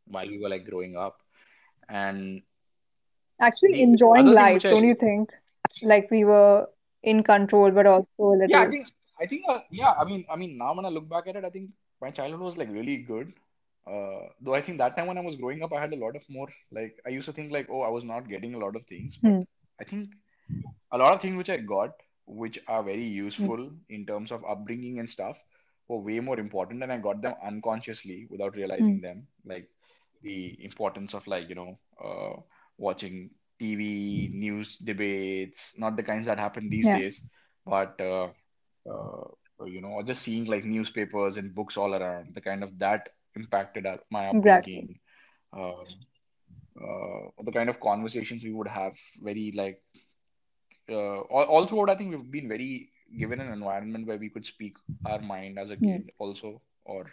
while 0.07 0.27
we 0.27 0.39
were 0.39 0.49
like 0.49 0.65
growing 0.65 0.95
up, 0.97 1.17
and 1.89 2.41
Actually, 3.41 3.81
enjoying 3.81 4.31
life, 4.31 4.63
don't 4.69 4.83
you 4.85 4.93
think? 4.95 5.31
Like 5.81 6.09
we 6.11 6.23
were 6.23 6.69
in 7.03 7.23
control, 7.23 7.71
but 7.71 7.85
also 7.85 8.07
a 8.33 8.37
Yeah, 8.45 8.59
I 8.61 8.67
think 8.67 8.87
I 9.19 9.25
think 9.25 9.43
uh, 9.47 9.59
yeah, 9.71 9.93
I 9.99 10.05
mean 10.05 10.25
I 10.31 10.35
mean 10.35 10.57
now 10.57 10.73
when 10.75 10.85
I 10.85 10.89
look 10.89 11.09
back 11.09 11.27
at 11.27 11.35
it, 11.35 11.45
I 11.45 11.49
think 11.49 11.71
my 12.01 12.11
childhood 12.11 12.41
was 12.41 12.57
like 12.57 12.69
really 12.69 12.97
good. 12.97 13.33
Uh, 13.87 14.27
though 14.41 14.53
I 14.55 14.61
think 14.61 14.77
that 14.79 14.95
time 14.97 15.07
when 15.07 15.17
I 15.17 15.21
was 15.21 15.35
growing 15.35 15.63
up, 15.63 15.73
I 15.73 15.81
had 15.81 15.93
a 15.93 15.97
lot 15.97 16.15
of 16.15 16.23
more 16.29 16.47
like 16.71 16.95
I 17.05 17.09
used 17.09 17.27
to 17.27 17.33
think 17.33 17.51
like, 17.51 17.67
oh, 17.69 17.81
I 17.81 17.89
was 17.89 18.03
not 18.03 18.29
getting 18.29 18.53
a 18.55 18.59
lot 18.59 18.75
of 18.75 18.85
things, 18.85 19.17
but 19.21 19.33
Hmm. 19.33 19.43
I 19.79 19.83
think 19.85 20.09
a 20.91 20.97
lot 20.97 21.13
of 21.13 21.21
things 21.21 21.37
which 21.37 21.49
I 21.49 21.57
got, 21.57 21.91
which 22.25 22.59
are 22.67 22.83
very 22.83 23.05
useful 23.05 23.71
in 23.89 24.05
terms 24.05 24.31
of 24.31 24.43
upbringing 24.45 24.99
and 24.99 25.09
stuff, 25.09 25.37
were 25.87 25.99
way 25.99 26.19
more 26.19 26.39
important, 26.39 26.83
and 26.83 26.91
I 26.91 26.97
got 26.97 27.21
them 27.21 27.35
unconsciously 27.45 28.27
without 28.29 28.55
realizing 28.55 29.01
them. 29.01 29.27
Like 29.45 29.69
the 30.21 30.57
importance 30.63 31.13
of 31.13 31.27
like, 31.27 31.49
you 31.49 31.55
know, 31.55 31.77
uh, 32.03 32.41
watching 32.77 33.31
TV, 33.59 34.31
news 34.33 34.77
debates, 34.77 35.73
not 35.77 35.95
the 35.95 36.03
kinds 36.03 36.25
that 36.27 36.39
happen 36.39 36.69
these 36.69 36.89
Yeah. 36.89 36.91
days, 36.91 37.23
but 37.65 37.99
uh, 37.99 38.29
uh, 38.89 39.65
you 39.65 39.81
know, 39.81 39.89
or 39.89 40.03
just 40.03 40.21
seeing 40.21 40.45
like 40.45 40.65
newspapers 40.65 41.37
and 41.37 41.53
books 41.55 41.77
all 41.77 41.93
around, 41.95 42.33
the 42.35 42.41
kind 42.41 42.63
of 42.63 42.77
that 42.79 43.09
impacted 43.35 43.85
our, 43.85 43.99
my 44.09 44.27
Exactly. 44.31 44.87
upbringing. 44.87 44.99
Um, 45.53 45.85
uh, 46.81 47.29
the 47.43 47.51
kind 47.51 47.69
of 47.69 47.79
conversations 47.79 48.43
we 48.43 48.53
would 48.53 48.67
have, 48.67 48.93
very 49.21 49.51
like 49.55 49.81
uh, 50.89 51.21
all, 51.21 51.43
all 51.43 51.67
throughout, 51.67 51.89
I 51.89 51.95
think 51.95 52.11
we've 52.11 52.31
been 52.31 52.47
very 52.47 52.89
given 53.17 53.39
an 53.39 53.51
environment 53.51 54.07
where 54.07 54.17
we 54.17 54.29
could 54.29 54.45
speak 54.45 54.75
our 55.05 55.19
mind 55.19 55.57
as 55.59 55.69
a 55.69 55.77
kid 55.77 56.11
also, 56.19 56.61
or 56.85 57.05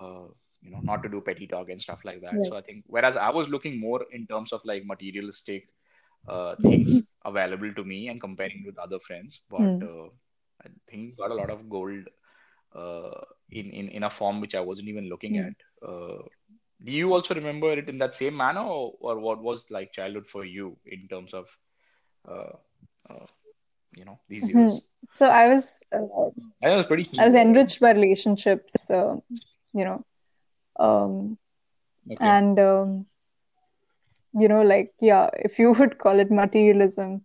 uh, 0.00 0.26
you 0.62 0.70
know, 0.70 0.80
not 0.80 1.02
to 1.02 1.08
do 1.08 1.20
petty 1.20 1.46
talk 1.46 1.68
and 1.70 1.80
stuff 1.80 2.04
like 2.04 2.20
that. 2.22 2.44
Right. 2.44 2.46
So 2.46 2.56
I 2.56 2.62
think, 2.62 2.84
whereas 2.86 3.16
I 3.16 3.30
was 3.30 3.48
looking 3.48 3.80
more 3.80 4.04
in 4.12 4.26
terms 4.26 4.52
of 4.52 4.60
like 4.64 4.84
materialistic 4.86 5.68
uh, 6.28 6.56
things 6.64 7.08
available 7.24 7.72
to 7.74 7.84
me 7.84 8.08
and 8.08 8.20
comparing 8.20 8.62
with 8.66 8.78
other 8.78 8.98
friends, 9.00 9.42
but 9.50 9.72
Hmm. 9.72 9.82
uh, 9.82 10.08
I 10.64 10.68
think 10.88 11.16
got 11.16 11.30
a 11.30 11.34
lot 11.34 11.50
of 11.50 11.68
gold 11.68 12.04
uh, 12.74 13.20
in 13.50 13.70
in 13.70 13.88
in 13.88 14.02
a 14.04 14.10
form 14.10 14.40
which 14.40 14.54
I 14.54 14.60
wasn't 14.60 14.88
even 14.88 15.08
looking 15.08 15.38
at. 15.38 15.54
Uh, 15.86 16.22
do 16.84 16.92
you 16.92 17.12
also 17.12 17.34
remember 17.34 17.72
it 17.72 17.88
in 17.88 17.98
that 17.98 18.14
same 18.14 18.36
manner, 18.36 18.60
or, 18.62 18.94
or 19.00 19.18
what 19.18 19.42
was 19.42 19.66
like 19.70 19.92
childhood 19.92 20.26
for 20.26 20.44
you 20.44 20.76
in 20.86 21.08
terms 21.08 21.32
of 21.34 21.46
uh, 22.28 22.52
uh, 23.08 23.26
you 23.96 24.04
know 24.04 24.18
these 24.28 24.48
Mhm. 24.54 24.80
years? 24.80 24.86
So 25.12 25.26
I 25.26 25.48
was 25.48 25.82
uh, 25.92 26.30
I 26.62 26.76
was 26.76 26.86
pretty 26.86 27.04
I 27.18 27.24
was 27.26 27.34
enriched 27.34 27.80
by 27.80 27.92
relationships, 27.92 28.74
so 28.86 29.22
you 29.72 29.84
know, 29.84 30.04
um, 30.78 31.38
Okay. 32.10 32.20
and 32.20 32.58
um, 32.58 33.06
you 34.32 34.48
know, 34.48 34.62
like 34.62 34.92
yeah, 35.00 35.28
if 35.36 35.58
you 35.58 35.72
would 35.72 35.98
call 35.98 36.18
it 36.18 36.30
materialism, 36.30 37.22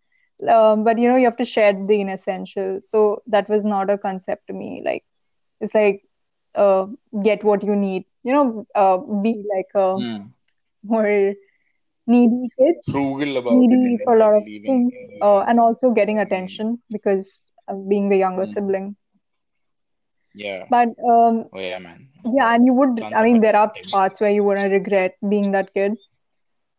um, 0.50 0.84
but 0.84 0.98
you 0.98 1.08
know, 1.10 1.16
you 1.16 1.26
have 1.26 1.38
to 1.38 1.46
share 1.46 1.74
the 1.74 2.02
inessential. 2.02 2.80
So 2.82 3.22
that 3.28 3.50
was 3.50 3.66
not 3.66 3.90
a 3.90 3.98
concept 3.98 4.48
to 4.48 4.54
me. 4.54 4.82
Like 4.86 5.04
it's 5.62 5.74
like 5.74 6.02
uh, 6.56 6.86
get 7.24 7.44
what 7.44 7.64
you 7.64 7.76
need. 7.76 8.06
You 8.24 8.34
know, 8.34 8.66
uh, 8.76 8.98
be 9.22 9.44
like 9.56 9.70
a 9.76 10.02
Hmm. 10.02 10.34
more 10.84 11.34
needy 12.08 12.50
kids, 12.58 12.98
Frugal 12.98 13.38
about 13.38 13.70
needy 13.70 13.98
for 14.04 14.16
a 14.16 14.20
lot 14.20 14.34
of 14.36 14.44
things, 14.66 15.12
uh, 15.22 15.40
and 15.42 15.60
also 15.60 15.92
getting 15.92 16.20
attention 16.20 16.82
because 16.92 17.52
of 17.68 17.88
being 17.90 18.10
the 18.10 18.18
younger 18.18 18.46
Hmm. 18.46 18.46
sibling. 18.46 18.96
Yeah. 20.34 20.66
But 20.70 20.90
um, 21.10 21.50
Oh 21.52 21.60
yeah, 21.60 21.80
man. 21.80 22.10
yeah, 22.26 22.54
and 22.54 22.66
you 22.66 22.74
would, 22.74 22.90
Tons 23.00 23.16
I 23.16 23.24
mean, 23.24 23.42
there 23.42 23.56
are 23.56 23.74
parts 23.92 24.20
where 24.20 24.30
you 24.32 24.44
wouldn't 24.44 24.72
regret 24.72 25.14
being 25.28 25.52
that 25.52 25.74
kid, 25.74 25.94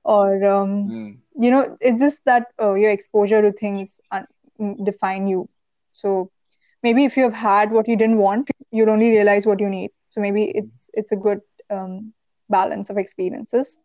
or 0.04 0.44
um, 0.44 0.94
Hmm. 0.94 1.20
you 1.38 1.50
know, 1.50 1.76
it's 1.80 2.00
just 2.00 2.24
that 2.26 2.46
uh, 2.60 2.74
your 2.74 2.90
exposure 2.90 3.42
to 3.42 3.52
things 3.52 4.00
mm, 4.60 4.84
define 4.84 5.26
you. 5.26 5.48
So 5.92 6.30
maybe 6.82 7.04
if 7.04 7.16
you 7.16 7.24
have 7.24 7.34
had 7.34 7.70
what 7.72 7.88
you 7.88 7.96
didn't 7.96 8.18
want, 8.18 8.48
you'll 8.70 8.90
only 8.90 9.10
realize 9.10 9.46
what 9.46 9.60
you 9.60 9.68
need. 9.68 9.90
So 10.08 10.20
maybe 10.20 10.50
it's 10.54 10.90
it's 10.94 11.12
a 11.12 11.16
good 11.16 11.40
um, 11.70 12.12
balance 12.48 12.90
of 12.90 12.96
experiences. 12.98 13.78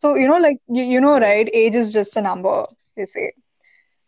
So 0.00 0.16
you 0.16 0.28
know, 0.28 0.38
like 0.38 0.58
you, 0.68 0.84
you 0.84 1.00
know, 1.00 1.18
Right. 1.20 1.48
Age 1.52 1.76
is 1.76 1.92
just 1.92 2.16
a 2.16 2.22
number, 2.22 2.66
they 2.96 3.06
say. 3.06 3.32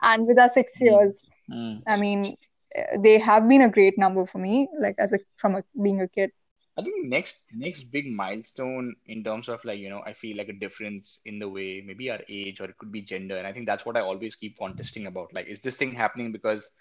And 0.02 0.26
with 0.26 0.38
our 0.38 0.48
six 0.48 0.78
Hmm. 0.78 0.82
years, 0.82 1.24
Hmm. 1.48 1.76
I 1.86 1.96
mean, 1.96 2.36
uh, 2.78 2.98
they 2.98 3.18
have 3.18 3.48
been 3.48 3.62
a 3.62 3.68
great 3.70 3.98
number 3.98 4.26
for 4.26 4.38
me, 4.38 4.68
like 4.80 4.96
as 4.98 5.12
a 5.12 5.20
from 5.36 5.56
a, 5.56 5.64
being 5.82 6.00
a 6.00 6.08
kid. 6.08 6.32
I 6.78 6.82
think 6.82 7.06
next 7.06 7.46
next 7.52 7.84
big 7.92 8.06
milestone 8.10 8.96
in 9.06 9.24
terms 9.24 9.48
of 9.48 9.64
like, 9.64 9.78
you 9.78 9.90
know, 9.90 10.02
I 10.06 10.14
feel 10.14 10.36
like 10.38 10.48
a 10.48 10.52
difference 10.64 11.20
in 11.26 11.38
the 11.38 11.48
way 11.48 11.82
maybe 11.84 12.10
our 12.10 12.20
age 12.28 12.60
or 12.60 12.64
it 12.66 12.78
could 12.78 12.92
be 12.92 13.02
gender. 13.02 13.36
And 13.36 13.46
I 13.46 13.52
think 13.52 13.66
that's 13.66 13.84
what 13.86 13.96
I 13.96 14.00
always 14.02 14.36
keep 14.36 14.58
contesting 14.58 15.06
about. 15.06 15.32
Like, 15.34 15.46
is 15.48 15.60
this 15.62 15.76
thing 15.76 15.92
happening 15.94 16.32
because 16.32 16.72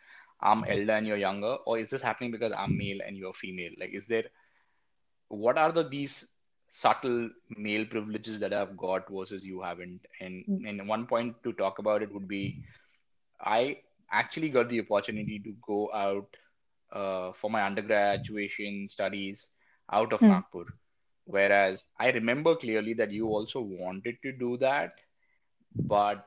I'm 0.42 0.64
elder 0.66 0.94
and 0.94 1.08
you're 1.08 1.18
younger, 1.18 1.56
or 1.66 1.78
is 1.80 1.90
this 1.92 2.02
happening 2.04 2.32
because 2.32 2.54
I'm 2.58 2.78
male 2.78 3.00
and 3.06 3.18
you're 3.18 3.34
female? 3.34 3.74
Like, 3.80 3.94
is 3.94 4.08
there 4.08 4.26
what 5.30 5.58
are 5.58 5.72
the 5.72 5.88
these 5.88 6.34
subtle 6.72 7.32
male 7.58 7.86
privileges 7.86 8.42
that 8.42 8.54
I've 8.54 8.78
got 8.78 9.10
versus 9.12 9.46
you 9.48 9.62
haven't? 9.62 10.02
And 10.22 10.46
Mm. 10.48 10.64
and 10.66 10.88
one 10.90 11.08
point 11.08 11.36
to 11.44 11.54
talk 11.54 11.80
about 11.80 12.04
it 12.04 12.14
would 12.14 12.28
be 12.30 12.58
I 13.42 13.80
actually 14.12 14.50
got 14.50 14.70
the 14.70 14.82
opportunity 14.82 15.40
to 15.40 15.54
go 15.68 15.92
out 15.94 16.36
uh, 16.94 17.34
for 17.34 17.52
my 17.52 17.64
undergraduation 17.64 18.88
studies 18.90 19.50
out 19.92 20.14
of 20.14 20.26
Hmm. 20.26 20.34
Nagpur. 20.34 20.66
Whereas 21.26 21.86
I 22.00 22.12
remember 22.12 22.56
clearly 22.56 22.94
that 22.96 23.12
you 23.12 23.28
also 23.28 23.62
wanted 23.62 24.18
to 24.24 24.32
do 24.34 24.58
that, 24.58 24.94
but 25.76 26.26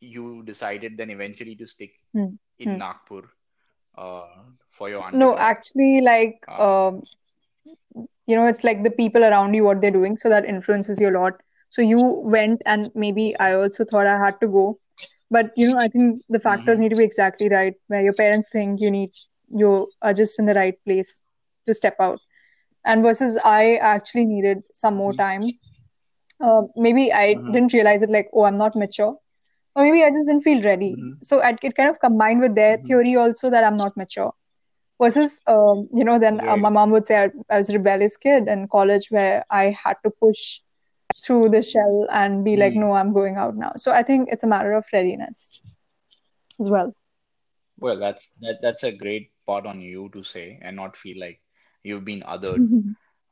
you 0.00 0.42
decided 0.44 0.96
then 0.98 1.10
eventually 1.10 1.56
to 1.56 1.66
stick 1.66 1.92
Hmm. 2.14 2.36
in 2.58 2.76
Hmm. 2.76 2.78
Nagpur 2.78 3.22
uh, 3.96 4.44
for 4.70 4.88
your 4.90 5.02
No, 5.12 5.36
actually, 5.38 6.00
like 6.02 6.48
Uh, 6.48 6.58
um, 6.58 7.02
you 8.28 8.36
know, 8.36 8.46
it's 8.46 8.64
like 8.64 8.84
the 8.84 8.90
people 8.90 9.24
around 9.24 9.54
you, 9.54 9.64
what 9.64 9.82
they're 9.82 9.90
doing, 9.92 10.16
so 10.18 10.30
that 10.30 10.46
influences 10.46 11.00
you 11.00 11.10
a 11.10 11.18
lot. 11.18 11.34
So 11.70 11.82
you 11.82 12.00
went, 12.24 12.62
and 12.66 12.90
maybe 12.94 13.36
I 13.40 13.54
also 13.54 13.84
thought 13.84 14.06
I 14.06 14.18
had 14.18 14.40
to 14.42 14.48
go, 14.48 14.76
but 15.30 15.52
you 15.56 15.66
know, 15.68 15.78
I 15.78 15.88
think 15.88 16.22
the 16.30 16.40
factors 16.40 16.78
mhm, 16.78 16.80
need 16.80 16.90
to 16.90 16.96
be 16.96 17.04
exactly 17.04 17.48
right, 17.50 17.74
where 17.88 18.02
your 18.02 18.14
parents 18.14 18.50
think 18.52 18.80
you 18.80 18.90
need, 18.90 19.12
you 19.50 19.92
are 20.02 20.14
just 20.14 20.38
in 20.38 20.46
the 20.46 20.54
right 20.54 20.74
place 20.86 21.22
to 21.66 21.74
step 21.74 21.96
out. 22.00 22.20
And 22.84 23.02
versus 23.02 23.38
I 23.44 23.76
actually 23.76 24.26
needed 24.26 24.62
some 24.72 24.94
more 24.96 25.12
mhm, 25.12 25.14
time. 25.14 25.54
Uh, 26.40 26.62
maybe 26.76 27.12
I 27.12 27.36
mhm, 27.36 27.52
didn't 27.52 27.72
realize 27.72 28.02
it 28.02 28.10
like, 28.10 28.28
oh, 28.34 28.44
I'm 28.44 28.58
not 28.58 28.76
mature, 28.76 29.16
or 29.76 29.82
maybe 29.84 30.02
I 30.04 30.10
just 30.10 30.26
didn't 30.28 30.42
feel 30.42 30.62
ready. 30.62 31.00
mhm, 31.00 31.20
So 31.22 31.40
I, 31.42 31.56
it 31.62 31.76
kind 31.76 31.90
of 31.90 32.00
combined 32.00 32.40
with 32.40 32.54
their 32.54 32.78
mhm. 32.78 32.86
theory 32.86 33.16
also 33.16 33.50
that 33.50 33.64
I'm 33.64 33.76
not 33.76 33.96
mature. 33.96 34.32
Versus, 35.00 35.40
um, 35.46 35.88
you 35.92 36.04
know, 36.04 36.18
then 36.18 36.40
uh, 36.46 36.56
my 36.56 36.68
mom 36.70 36.90
would 36.90 37.06
say 37.06 37.24
I, 37.24 37.30
I 37.50 37.58
was 37.58 37.68
a 37.70 37.74
rebellious 37.74 38.16
kid 38.16 38.48
in 38.48 38.68
college 38.68 39.08
where 39.10 39.44
I 39.50 39.76
had 39.84 39.96
to 40.04 40.10
push 40.10 40.60
through 41.24 41.50
the 41.50 41.62
shell 41.62 42.06
and 42.10 42.44
be 42.44 42.56
like, 42.56 42.74
Hmm. 42.74 42.76
no, 42.76 42.92
I'm 42.92 43.12
going 43.12 43.36
out 43.36 43.56
now. 43.56 43.72
So 43.76 43.92
I 43.92 44.02
think 44.02 44.28
it's 44.30 44.44
a 44.44 44.48
matter 44.48 44.72
of 44.72 44.84
readiness 44.92 45.62
as 46.60 46.68
well. 46.70 46.94
Well, 47.78 47.98
that's 47.98 48.28
that 48.40 48.58
that's 48.62 48.84
a 48.84 48.92
great 48.92 49.32
part 49.46 49.66
on 49.66 49.80
you 49.80 50.08
to 50.12 50.22
say 50.22 50.58
and 50.62 50.76
not 50.76 50.96
feel 50.96 51.18
like 51.20 51.40
you've 51.82 52.04
been 52.04 52.22
othered. 52.22 52.64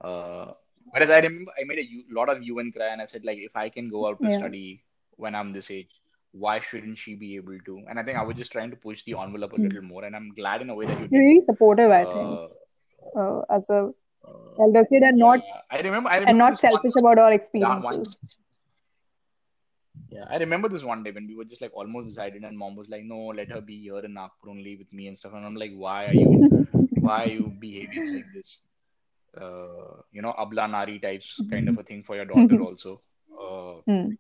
Uh, 0.01 0.53
whereas 0.91 1.11
I 1.11 1.21
remember 1.21 1.53
I 1.61 1.65
made 1.65 1.79
a 1.81 2.15
lot 2.15 2.29
of 2.29 2.43
you 2.43 2.59
and 2.59 2.75
cry 2.75 2.89
and 2.89 3.01
I 3.03 3.07
said 3.07 3.25
like 3.25 3.39
if 3.39 3.57
I 3.57 3.69
can 3.71 3.89
go 3.91 4.07
out 4.07 4.23
to 4.23 4.31
Yeah. 4.31 4.33
study 4.33 4.85
when 5.17 5.35
I'm 5.35 5.53
this 5.53 5.71
age, 5.71 5.91
why 6.39 6.61
shouldn't 6.61 6.99
she 6.99 7.15
be 7.17 7.37
able 7.37 7.59
to? 7.67 7.85
And 7.89 7.99
I 7.99 8.05
think 8.05 8.19
I 8.19 8.23
was 8.23 8.37
just 8.37 8.53
trying 8.53 8.71
to 8.71 8.77
push 8.77 9.03
the 9.05 9.19
envelope 9.19 9.53
a 9.53 9.57
Mm. 9.59 9.67
little 9.67 9.83
more, 9.83 10.05
and 10.05 10.15
I'm 10.17 10.33
glad 10.35 10.63
in 10.63 10.71
a 10.71 10.75
way 10.75 10.87
that 10.87 10.99
you 10.99 11.09
You're 11.11 11.23
really 11.23 11.41
supportive, 11.41 11.91
I 11.91 12.05
think, 12.05 12.41
Uh, 12.41 13.19
uh, 13.19 13.43
as 13.51 13.69
a 13.71 13.91
uh, 14.27 14.61
elder 14.61 14.85
kid 14.85 15.03
and 15.03 15.19
not 15.19 15.41
yeah, 15.47 15.61
I 15.71 15.81
remember 15.81 16.11
I 16.11 16.19
and 16.27 16.37
remember 16.37 16.47
not 16.47 16.57
this 16.57 16.65
one 16.65 16.81
selfish 16.81 16.95
about 16.99 17.19
our 17.19 17.33
experiences. 17.33 18.19
Yeah, 20.11 20.25
I 20.31 20.37
remember 20.39 20.69
this 20.69 20.85
one 20.85 21.03
day 21.03 21.11
when 21.11 21.27
we 21.27 21.37
were 21.37 21.45
just 21.45 21.61
like 21.63 21.73
almost 21.75 22.09
decided, 22.09 22.45
and 22.45 22.57
mom 22.59 22.77
was 22.77 22.89
like, 22.89 23.05
"No, 23.05 23.19
let 23.39 23.51
her 23.53 23.61
be 23.61 23.79
here 23.83 23.99
in 24.01 24.15
Nagpur 24.15 24.51
only 24.51 24.77
with 24.77 24.93
me 24.93 25.09
and 25.09 25.19
stuff." 25.19 25.33
And 25.35 25.45
I'm 25.45 25.57
like, 25.57 25.73
"Why 25.75 26.07
are 26.09 26.15
you, 26.25 26.49
why 26.99 27.25
are 27.25 27.33
you 27.37 27.51
behaving 27.61 28.07
like 28.13 28.27
this? 28.33 28.63
Uh, 29.41 30.03
you 30.13 30.23
know, 30.23 30.35
abla 30.39 30.69
nari 30.69 30.99
types 30.99 31.43
kind 31.51 31.69
of 31.69 31.79
a 31.79 31.83
thing 31.85 32.03
for 32.03 32.17
your 32.17 32.25
daughter 32.27 32.61
also. 32.69 33.01
Uh, 33.41 33.81
Hmm. 33.87 34.17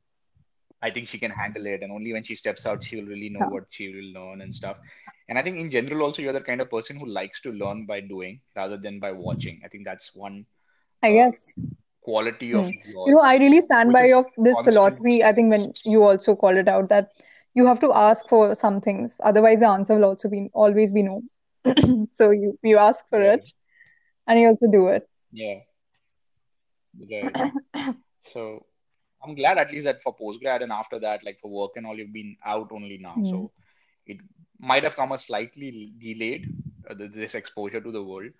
I 0.82 0.90
think 0.90 1.08
she 1.08 1.18
can 1.18 1.30
handle 1.30 1.66
it, 1.66 1.82
and 1.82 1.92
only 1.92 2.12
when 2.12 2.22
she 2.22 2.36
steps 2.36 2.66
out, 2.66 2.82
she 2.82 2.96
will 2.96 3.06
really 3.08 3.28
know 3.30 3.40
Yeah. 3.40 3.46
what 3.46 3.64
she 3.70 3.88
will 3.94 4.22
learn 4.22 4.40
and 4.42 4.54
stuff. 4.54 4.76
And 5.28 5.38
I 5.38 5.42
think 5.42 5.56
in 5.58 5.70
general 5.70 6.02
also, 6.02 6.22
you're 6.22 6.32
the 6.32 6.40
kind 6.40 6.60
of 6.60 6.70
person 6.70 6.96
who 6.96 7.06
likes 7.06 7.40
to 7.42 7.52
learn 7.52 7.86
by 7.86 8.00
doing 8.00 8.40
rather 8.56 8.76
than 8.76 9.00
by 9.00 9.12
watching. 9.12 9.60
I 9.64 9.68
think 9.68 9.84
that's 9.84 10.14
one 10.14 10.44
I 11.02 11.12
uh, 11.12 11.14
guess. 11.14 11.54
quality 12.02 12.54
of 12.54 12.70
You 13.06 13.14
know, 13.14 13.20
I 13.20 13.36
really 13.36 13.60
stand 13.60 13.92
by 13.92 14.12
of 14.12 14.26
this 14.36 14.60
philosophy. 14.60 15.22
I 15.24 15.32
think 15.32 15.50
when 15.50 15.72
you 15.84 16.02
also 16.02 16.34
called 16.36 16.56
it 16.56 16.68
out 16.68 16.88
that 16.88 17.10
you 17.54 17.66
have 17.66 17.80
to 17.80 17.92
ask 17.94 18.28
for 18.28 18.54
some 18.54 18.80
things, 18.80 19.20
otherwise 19.24 19.60
the 19.60 19.68
answer 19.68 19.94
will 19.94 20.04
also 20.04 20.28
be 20.28 20.50
always 20.52 20.92
be 20.92 21.02
no. 21.02 21.22
So 22.12 22.30
you 22.30 22.58
you 22.62 22.78
ask 22.78 23.04
for 23.10 23.22
it 23.22 23.50
and 24.26 24.40
you 24.40 24.48
also 24.48 24.66
do 24.70 24.88
it. 24.88 25.08
Yeah. 25.32 25.60
Right. 26.98 27.36
So 28.22 28.66
I'm 29.26 29.34
glad 29.34 29.58
at 29.58 29.72
least 29.72 29.84
that 29.86 30.02
for 30.02 30.14
postgrad 30.16 30.62
and 30.62 30.72
after 30.72 30.98
that, 31.00 31.24
like 31.24 31.38
for 31.40 31.50
work 31.50 31.72
and 31.76 31.86
all, 31.86 31.96
you've 31.98 32.12
been 32.12 32.36
out 32.44 32.70
only 32.72 32.98
now. 32.98 33.20
Hmm. 33.20 33.24
So 33.24 33.52
it 34.06 34.18
might 34.60 34.84
have 34.84 34.96
come 34.96 35.12
a 35.12 35.18
slightly 35.18 35.92
delayed, 35.98 36.46
uh, 36.90 36.94
this 36.98 37.34
exposure 37.34 37.80
to 37.80 37.90
the 37.92 38.02
world, 38.02 38.30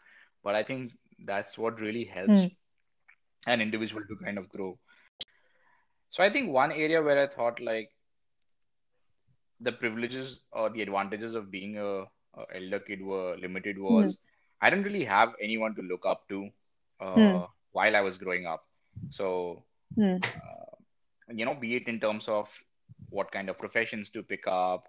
but 0.42 0.54
I 0.54 0.62
think 0.62 0.92
that's 1.24 1.58
what 1.58 1.80
really 1.80 2.04
helps 2.04 2.46
Hmm. 2.46 2.64
an 3.46 3.60
individual 3.60 4.02
to 4.08 4.16
kind 4.24 4.38
of 4.38 4.48
grow. 4.48 4.78
So 6.10 6.22
I 6.22 6.30
think 6.30 6.50
one 6.52 6.72
area 6.72 7.02
where 7.02 7.18
I 7.22 7.26
thought 7.26 7.60
like 7.60 7.90
the 9.60 9.72
privileges 9.72 10.40
or 10.52 10.68
the 10.70 10.82
advantages 10.82 11.34
of 11.34 11.50
being 11.50 11.76
a, 11.78 12.02
a 12.38 12.44
elder 12.54 12.80
kid 12.80 13.02
were 13.02 13.36
limited 13.36 13.78
Hmm. 13.88 14.10
was 14.10 14.18
I 14.60 14.70
didn't 14.70 14.84
really 14.84 15.04
have 15.04 15.34
anyone 15.42 15.74
to 15.74 15.82
look 15.82 16.04
up 16.06 16.28
to 16.28 16.48
Hmm. 17.14 17.38
uh, 17.38 17.46
while 17.72 17.96
I 17.96 18.00
was 18.00 18.16
growing 18.18 18.46
up. 18.46 18.64
So 19.08 19.62
Hmm. 19.96 20.18
uh, 20.34 20.55
you 21.32 21.44
know, 21.44 21.54
be 21.54 21.76
it 21.76 21.88
in 21.88 22.00
terms 22.00 22.28
of 22.28 22.48
what 23.10 23.30
kind 23.32 23.48
of 23.48 23.58
professions 23.58 24.10
to 24.10 24.22
pick 24.22 24.46
up 24.46 24.84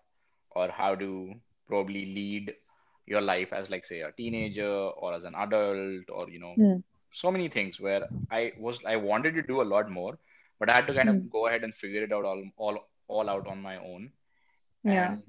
or 0.52 0.70
how 0.70 0.96
to 0.96 1.34
probably 1.68 2.06
lead 2.06 2.54
your 3.06 3.22
life 3.22 3.54
as 3.54 3.70
like 3.70 3.86
say 3.86 4.02
a 4.02 4.12
teenager 4.12 4.68
or 4.70 5.14
as 5.14 5.24
an 5.24 5.36
adult 5.36 6.10
or 6.10 6.30
you 6.30 6.40
know 6.40 6.58
Hmm. 6.58 6.80
so 7.12 7.32
many 7.32 7.48
things 7.50 7.80
where 7.80 8.08
I 8.32 8.54
was 8.60 8.84
I 8.86 8.96
wanted 8.98 9.34
to 9.36 9.44
do 9.44 9.62
a 9.62 9.70
lot 9.74 9.90
more, 9.90 10.18
but 10.60 10.70
I 10.70 10.74
had 10.76 10.88
to 10.88 10.94
kind 10.94 11.10
Hmm. 11.10 11.10
of 11.10 11.30
go 11.30 11.48
ahead 11.48 11.64
and 11.64 11.74
figure 11.74 12.04
it 12.04 12.12
out 12.14 12.26
all 12.26 12.44
all 12.58 12.80
all 13.08 13.30
out 13.30 13.48
on 13.48 13.62
my 13.62 13.78
own. 13.78 14.12
Yeah. 14.84 15.16
And 15.16 15.22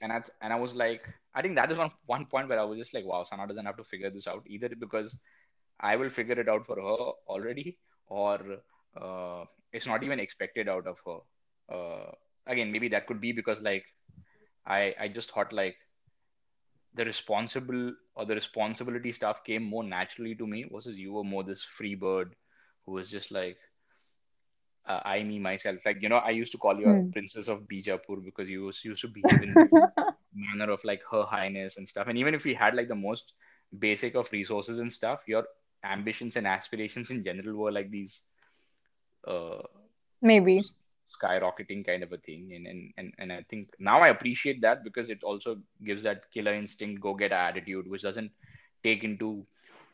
and 0.00 0.12
I 0.12 0.22
and 0.42 0.52
I 0.52 0.56
was 0.56 0.74
like, 0.74 1.02
I 1.34 1.42
think 1.42 1.56
that 1.56 1.70
is 1.70 1.78
one 1.78 1.90
one 2.06 2.26
point 2.26 2.48
where 2.48 2.60
I 2.60 2.64
was 2.64 2.78
just 2.78 2.94
like, 2.94 3.04
wow, 3.04 3.22
Sana 3.24 3.46
doesn't 3.46 3.66
have 3.66 3.76
to 3.76 3.84
figure 3.84 4.10
this 4.10 4.26
out 4.26 4.42
either 4.46 4.70
because 4.78 5.16
I 5.80 5.96
will 5.96 6.10
figure 6.10 6.38
it 6.40 6.48
out 6.48 6.66
for 6.66 6.76
her 6.76 7.04
already, 7.34 7.78
or 8.08 8.38
uh, 9.00 9.44
it's 9.76 9.86
not 9.86 10.04
even 10.04 10.20
expected 10.20 10.68
out 10.68 10.86
of 10.88 10.98
her. 11.06 11.20
Uh, 11.76 12.12
again, 12.46 12.72
maybe 12.72 12.88
that 12.90 13.06
could 13.06 13.20
be 13.20 13.32
because 13.32 13.62
like 13.62 13.86
I 14.66 14.94
I 14.98 15.08
just 15.08 15.32
thought 15.32 15.52
like 15.52 15.76
the 16.94 17.04
responsible 17.04 17.94
or 18.16 18.26
the 18.26 18.34
responsibility 18.34 19.12
stuff 19.12 19.44
came 19.44 19.62
more 19.62 19.84
naturally 19.84 20.34
to 20.34 20.46
me 20.46 20.64
versus 20.70 20.98
you 20.98 21.12
were 21.12 21.24
more 21.24 21.44
this 21.44 21.64
free 21.64 21.94
bird 21.94 22.34
who 22.86 22.92
was 22.92 23.10
just 23.10 23.30
like 23.32 23.58
uh, 24.86 25.00
I 25.04 25.22
me 25.24 25.38
myself 25.38 25.78
like 25.84 26.02
you 26.02 26.08
know 26.08 26.16
I 26.16 26.30
used 26.30 26.52
to 26.52 26.58
call 26.58 26.78
you 26.78 26.88
a 26.90 26.96
Hmm. 26.96 27.12
princess 27.12 27.48
of 27.48 27.68
Bijapur 27.68 28.24
because 28.24 28.50
you 28.50 28.64
was, 28.64 28.84
used 28.84 29.02
to 29.02 29.08
behave 29.08 29.42
in 29.42 29.60
manner 30.34 30.72
of 30.72 30.84
like 30.84 31.02
her 31.10 31.22
highness 31.22 31.76
and 31.78 31.88
stuff 31.88 32.08
and 32.08 32.18
even 32.18 32.34
if 32.34 32.44
we 32.44 32.54
had 32.54 32.74
like 32.74 32.88
the 32.88 32.94
most 32.96 33.34
basic 33.78 34.14
of 34.16 34.32
resources 34.32 34.78
and 34.80 34.92
stuff 34.92 35.22
your 35.26 35.44
ambitions 35.84 36.36
and 36.36 36.46
aspirations 36.46 37.10
in 37.10 37.24
general 37.24 37.56
were 37.56 37.72
like 37.72 37.90
these 37.90 38.22
uh 39.26 39.62
Maybe. 40.22 40.68
skyrocketing 41.06 41.84
kind 41.86 42.02
of 42.02 42.12
a 42.12 42.18
thing 42.18 42.52
and, 42.54 42.66
and 42.66 42.92
and 42.98 43.12
and 43.18 43.32
I 43.32 43.42
think 43.48 43.70
now 43.78 44.00
I 44.00 44.08
appreciate 44.08 44.60
that 44.62 44.84
because 44.84 45.08
it 45.10 45.22
also 45.22 45.56
gives 45.84 46.02
that 46.04 46.30
killer 46.32 46.52
instinct 46.54 47.00
go 47.00 47.14
get 47.14 47.32
attitude 47.32 47.88
which 47.88 48.02
doesn't 48.02 48.30
take 48.82 49.04
into 49.04 49.44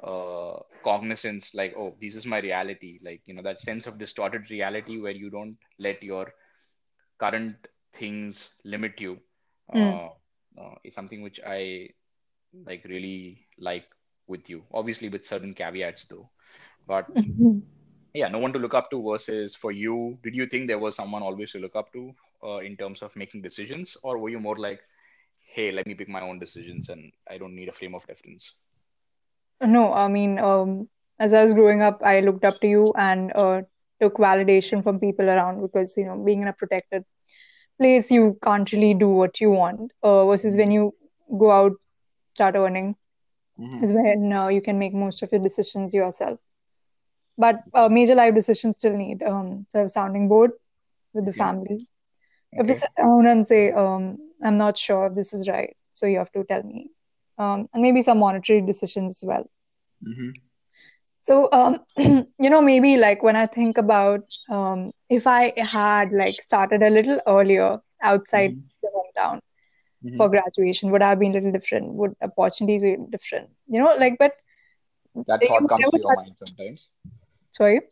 uh 0.02 0.58
cognizance 0.84 1.54
like 1.54 1.74
oh 1.76 1.94
this 2.00 2.16
is 2.16 2.26
my 2.26 2.38
reality 2.40 2.98
like 3.02 3.20
you 3.26 3.34
know 3.34 3.42
that 3.42 3.60
sense 3.60 3.86
of 3.86 3.98
distorted 3.98 4.50
reality 4.50 5.00
where 5.00 5.12
you 5.12 5.30
don't 5.30 5.56
let 5.78 6.02
your 6.02 6.32
current 7.18 7.56
things 7.94 8.54
limit 8.64 9.00
you 9.00 9.18
Hmm. 9.72 9.72
uh, 9.72 10.06
uh 10.60 10.74
is 10.84 10.94
something 10.94 11.22
which 11.22 11.40
I 11.46 11.88
like 12.66 12.84
really 12.84 13.46
like 13.58 13.86
with 14.26 14.48
you 14.48 14.62
obviously 14.72 15.08
with 15.08 15.24
certain 15.24 15.54
caveats 15.54 16.06
though 16.06 16.28
but 16.86 17.06
yeah 18.14 18.28
no 18.28 18.38
one 18.38 18.52
to 18.52 18.58
look 18.58 18.74
up 18.74 18.90
to 18.90 19.02
versus 19.02 19.54
for 19.54 19.72
you 19.72 20.18
did 20.22 20.34
you 20.34 20.46
think 20.46 20.66
there 20.66 20.78
was 20.78 20.96
someone 20.96 21.22
always 21.22 21.52
to 21.52 21.58
look 21.58 21.76
up 21.76 21.92
to 21.92 22.14
uh, 22.44 22.58
in 22.58 22.76
terms 22.76 23.02
of 23.02 23.14
making 23.16 23.42
decisions 23.42 23.96
or 24.02 24.18
were 24.18 24.28
you 24.28 24.40
more 24.40 24.56
like 24.56 24.80
hey 25.54 25.70
let 25.70 25.86
me 25.86 25.94
pick 25.94 26.08
my 26.08 26.20
own 26.20 26.38
decisions 26.38 26.88
and 26.88 27.12
i 27.28 27.38
don't 27.38 27.54
need 27.54 27.68
a 27.68 27.72
frame 27.72 27.94
of 27.94 28.04
reference 28.08 28.52
No, 29.64 29.92
I 29.92 30.08
mean, 30.08 30.38
um, 30.38 30.88
as 31.18 31.32
I 31.32 31.42
was 31.42 31.54
growing 31.54 31.82
up, 31.82 32.00
I 32.02 32.20
looked 32.20 32.44
up 32.44 32.60
to 32.60 32.66
you 32.66 32.92
and 32.96 33.32
uh, 33.34 33.62
took 34.00 34.16
validation 34.16 34.82
from 34.82 34.98
people 34.98 35.28
around 35.28 35.62
because, 35.62 35.96
you 35.96 36.04
know, 36.04 36.16
being 36.18 36.42
in 36.42 36.48
a 36.48 36.52
protected 36.52 37.04
place, 37.78 38.10
you 38.10 38.38
can't 38.42 38.70
really 38.72 38.94
do 38.94 39.08
what 39.08 39.40
you 39.40 39.50
want. 39.50 39.92
Uh, 40.02 40.26
versus 40.26 40.56
when 40.56 40.70
you 40.70 40.94
go 41.38 41.50
out, 41.52 41.72
start 42.30 42.56
earning, 42.56 42.96
mm-hmm. 43.58 43.84
is 43.84 43.92
when 43.92 44.32
uh, 44.32 44.48
you 44.48 44.60
can 44.60 44.78
make 44.78 44.94
most 44.94 45.22
of 45.22 45.30
your 45.30 45.40
decisions 45.40 45.94
yourself. 45.94 46.40
But 47.38 47.62
uh, 47.74 47.88
major 47.88 48.14
life 48.14 48.34
decisions 48.34 48.76
still 48.76 48.96
need 48.96 49.22
um, 49.22 49.66
sort 49.70 49.84
of 49.84 49.90
sounding 49.90 50.28
board 50.28 50.52
with 51.14 51.26
the 51.26 51.32
Yeah. 51.32 51.44
family. 51.44 51.86
If 52.56 52.66
we 52.66 52.72
okay 52.72 52.74
sit 52.74 52.90
down 52.96 53.26
and 53.26 53.46
say, 53.46 53.72
um, 53.72 54.18
I'm 54.42 54.56
not 54.56 54.76
sure 54.76 55.06
if 55.06 55.14
this 55.14 55.32
is 55.32 55.48
right, 55.48 55.74
so 55.92 56.06
you 56.06 56.18
have 56.18 56.32
to 56.32 56.44
tell 56.44 56.62
me. 56.62 56.90
Um, 57.38 57.68
and 57.72 57.82
maybe 57.82 58.02
some 58.02 58.18
monetary 58.18 58.60
decisions 58.62 59.22
as 59.22 59.26
well. 59.26 59.48
mm-hmm. 60.06 60.30
So, 61.22 61.48
um, 61.52 61.78
you 62.38 62.50
know, 62.50 62.60
maybe 62.60 62.96
like 62.96 63.22
when 63.22 63.36
I 63.36 63.46
think 63.46 63.78
about 63.78 64.20
um, 64.50 64.92
if 65.08 65.26
I 65.26 65.52
had 65.58 66.12
like 66.12 66.40
started 66.40 66.82
a 66.82 66.90
little 66.90 67.20
earlier 67.26 67.78
outside 68.02 68.54
Mm-hmm. 68.54 68.82
the 68.82 68.88
hometown 68.94 69.40
Mm-hmm. 70.04 70.16
for 70.16 70.28
graduation, 70.28 70.90
would 70.90 71.02
I 71.02 71.10
have 71.10 71.18
been 71.20 71.32
a 71.32 71.34
little 71.34 71.52
different? 71.52 71.94
Would 71.94 72.14
opportunities 72.22 72.82
be 72.82 72.96
different? 73.10 73.50
You 73.68 73.80
know, 73.80 73.94
like, 73.98 74.16
but 74.18 74.32
that 75.26 75.46
thought 75.46 75.68
comes 75.68 75.90
to 75.90 75.98
your 75.98 76.10
mind 76.10 76.38
sometimes 76.38 76.88
sorry. 77.52 77.82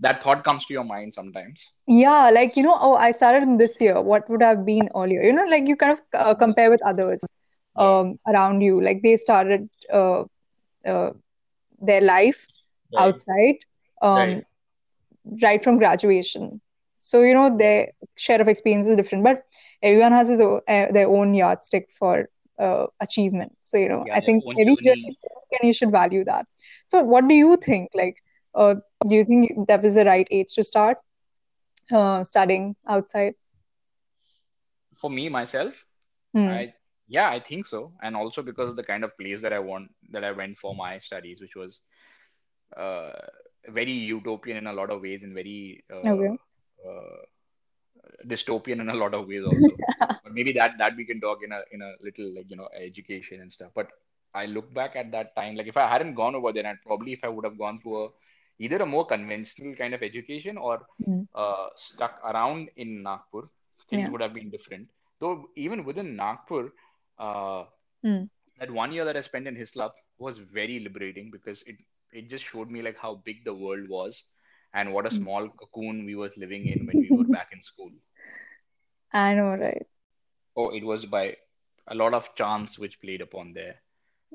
that 0.00 0.22
thought 0.22 0.44
comes 0.44 0.66
to 0.66 0.74
your 0.74 0.84
mind 0.84 1.14
sometimes 1.14 1.72
Yeah, 1.86 2.30
like, 2.30 2.56
you 2.56 2.62
know, 2.64 2.78
oh, 2.80 2.94
I 2.94 3.10
started 3.12 3.42
in 3.42 3.58
this 3.58 3.80
year. 3.80 4.00
What 4.00 4.28
would 4.30 4.42
have 4.42 4.64
been 4.66 4.88
earlier? 4.96 5.22
You 5.22 5.32
know, 5.32 5.44
like 5.46 5.68
you 5.68 5.76
kind 5.76 5.92
of 5.92 6.00
uh, 6.14 6.34
compare 6.34 6.70
with 6.70 6.82
others 6.84 7.30
um, 7.76 8.18
around 8.26 8.60
you. 8.62 8.80
Like 8.82 9.02
they 9.02 9.16
started 9.16 9.68
uh, 9.92 10.24
uh, 10.86 11.10
their 11.80 12.00
life 12.00 12.46
right 12.92 12.98
outside 12.98 13.56
um, 14.02 14.42
right 14.42 14.44
right 15.42 15.62
from 15.62 15.78
graduation. 15.78 16.60
So, 16.98 17.22
you 17.22 17.34
know, 17.34 17.56
their 17.56 17.88
share 18.16 18.40
of 18.40 18.48
experience 18.48 18.86
is 18.88 18.96
different, 18.96 19.24
but 19.24 19.42
everyone 19.82 20.12
has 20.12 20.28
his 20.28 20.40
own, 20.40 20.60
uh, 20.68 20.86
their 20.92 21.08
own 21.08 21.34
yardstick 21.34 21.88
for 21.98 22.28
uh, 22.58 22.86
achievement. 23.00 23.52
So, 23.62 23.78
you 23.78 23.88
know, 23.88 24.06
yeah 24.06 24.14
I 24.14 24.20
think 24.20 24.44
every 24.60 24.76
journey 24.76 24.76
journey 24.76 25.08
is 25.08 25.16
unique 25.22 25.60
and 25.60 25.66
you 25.68 25.74
should 25.74 25.90
value 25.92 26.24
that. 26.24 26.46
So, 26.88 27.02
what 27.02 27.28
do 27.28 27.34
you 27.34 27.56
think? 27.56 27.90
Like, 27.94 28.16
uh, 28.54 28.74
do 29.08 29.14
you 29.14 29.24
think 29.24 29.66
that 29.68 29.82
was 29.82 29.94
the 29.94 30.04
right 30.04 30.26
age 30.30 30.54
to 30.54 30.62
start 30.64 30.98
uh, 31.92 32.22
studying 32.24 32.76
outside? 32.88 33.34
for 35.00 35.10
me 35.10 35.28
myself 35.28 35.84
Hmm. 36.34 36.56
I 36.56 36.72
yeah 37.08 37.28
I 37.28 37.40
think 37.40 37.66
so 37.66 37.92
and 38.02 38.16
also 38.16 38.42
because 38.42 38.68
of 38.70 38.76
the 38.76 38.84
kind 38.84 39.04
of 39.04 39.16
place 39.18 39.42
that 39.42 39.52
I 39.52 39.58
want 39.60 39.90
that 40.12 40.24
I 40.24 40.32
went 40.32 40.56
for 40.58 40.74
my 40.74 40.98
studies 40.98 41.40
which 41.40 41.56
was 41.56 41.80
uh, 42.76 43.12
very 43.68 43.92
utopian 43.92 44.58
in 44.58 44.66
a 44.66 44.72
lot 44.72 44.90
of 44.90 45.00
ways 45.02 45.22
and 45.22 45.34
very 45.34 45.84
uh, 45.92 46.06
Okay. 46.06 46.38
uh, 46.88 47.20
dystopian 48.26 48.80
in 48.80 48.88
a 48.88 48.94
lot 48.94 49.14
of 49.14 49.26
ways 49.26 49.44
also. 49.44 49.80
But 50.22 50.32
maybe 50.34 50.52
that 50.52 50.72
that 50.78 50.96
we 50.96 51.04
can 51.04 51.20
talk 51.20 51.38
in 51.44 51.52
a 51.52 51.60
in 51.72 51.82
a 51.82 51.92
little 52.02 52.28
like 52.36 52.48
you 52.50 52.56
know 52.56 52.68
education 52.86 53.40
and 53.40 53.52
stuff. 53.52 53.70
But 53.74 53.88
I 54.34 54.46
look 54.46 54.72
back 54.74 54.96
at 54.96 55.10
that 55.12 55.34
time 55.36 55.56
like 55.56 55.66
if 55.66 55.76
I 55.76 55.88
hadn't 55.88 56.14
gone 56.14 56.34
over 56.34 56.52
there, 56.52 56.66
and 56.66 56.78
probably 56.86 57.12
if 57.12 57.24
I 57.24 57.28
would 57.28 57.44
have 57.44 57.58
gone 57.58 57.78
through 57.78 58.04
a 58.04 58.08
either 58.58 58.76
a 58.78 58.86
more 58.86 59.06
conventional 59.06 59.74
kind 59.74 59.94
of 59.94 60.02
education 60.02 60.56
or 60.56 60.86
Hmm. 61.04 61.22
uh, 61.34 61.68
stuck 61.76 62.20
around 62.24 62.68
in 62.76 63.02
Nagpur, 63.02 63.42
things 63.88 64.08
Yeah. 64.08 64.10
would 64.10 64.20
have 64.20 64.34
been 64.34 64.50
different. 64.50 64.88
Though 65.20 65.46
even 65.56 65.84
within 65.84 66.16
Nagpur, 66.16 66.70
uh, 67.18 67.64
Hmm. 68.02 68.24
that 68.58 68.70
one 68.70 68.92
year 68.92 69.04
that 69.04 69.16
I 69.16 69.20
spent 69.20 69.46
in 69.46 69.56
Hislop 69.56 69.94
was 70.18 70.38
very 70.38 70.78
liberating 70.80 71.30
because 71.30 71.62
it 71.62 71.76
it 72.12 72.28
just 72.28 72.44
showed 72.44 72.70
me 72.70 72.82
like 72.82 72.96
how 72.98 73.14
big 73.24 73.44
the 73.44 73.54
world 73.54 73.88
was 73.88 74.22
and 74.74 74.92
what 74.92 75.06
a 75.06 75.10
Hmm. 75.10 75.22
small 75.22 75.48
cocoon 75.48 76.04
we 76.04 76.14
was 76.14 76.36
living 76.36 76.66
in 76.66 76.86
when 76.86 77.00
we 77.00 77.10
were 77.12 77.24
back 77.24 77.48
in 77.52 77.62
school. 77.62 77.90
I 79.12 79.34
know, 79.34 79.54
right? 79.56 79.86
Oh, 80.56 80.70
it 80.70 80.84
was 80.84 81.06
by 81.06 81.36
a 81.86 81.94
lot 81.94 82.14
of 82.14 82.34
chance 82.34 82.78
which 82.78 83.00
played 83.00 83.20
upon 83.20 83.52
there. 83.54 83.80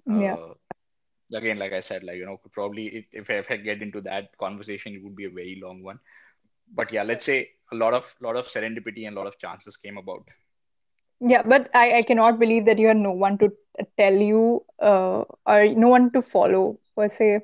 Yeah. 0.07 0.37
Again, 1.33 1.59
like 1.59 1.73
I 1.73 1.81
said, 1.81 2.03
like 2.03 2.17
you 2.17 2.25
know, 2.25 2.39
probably 2.53 2.87
if, 2.87 3.05
if 3.11 3.29
I, 3.29 3.33
if 3.33 3.51
I 3.51 3.57
get 3.57 3.81
into 3.81 4.01
that 4.01 4.37
conversation, 4.37 4.93
it 4.93 5.03
would 5.03 5.15
be 5.15 5.25
a 5.25 5.29
very 5.29 5.59
long 5.61 5.83
one. 5.83 5.99
But 6.73 6.91
yeah, 6.91 7.03
let's 7.03 7.25
say 7.25 7.49
a 7.71 7.75
lot 7.75 7.93
of 7.93 8.15
lot 8.21 8.35
of 8.35 8.45
serendipity 8.45 9.07
and 9.07 9.15
a 9.15 9.19
lot 9.19 9.27
of 9.27 9.37
chances 9.39 9.77
came 9.77 9.97
about. 9.97 10.23
Yeah, 11.19 11.41
but 11.43 11.69
I, 11.73 11.99
I 11.99 12.01
cannot 12.03 12.39
believe 12.39 12.65
that 12.65 12.79
you 12.79 12.87
had 12.87 12.97
no 12.97 13.11
one 13.11 13.37
to 13.39 13.51
tell 13.97 14.13
you 14.13 14.63
uh, 14.81 15.23
or 15.45 15.65
no 15.67 15.87
one 15.89 16.11
to 16.11 16.21
follow 16.21 16.79
per 16.95 17.07
se. 17.07 17.41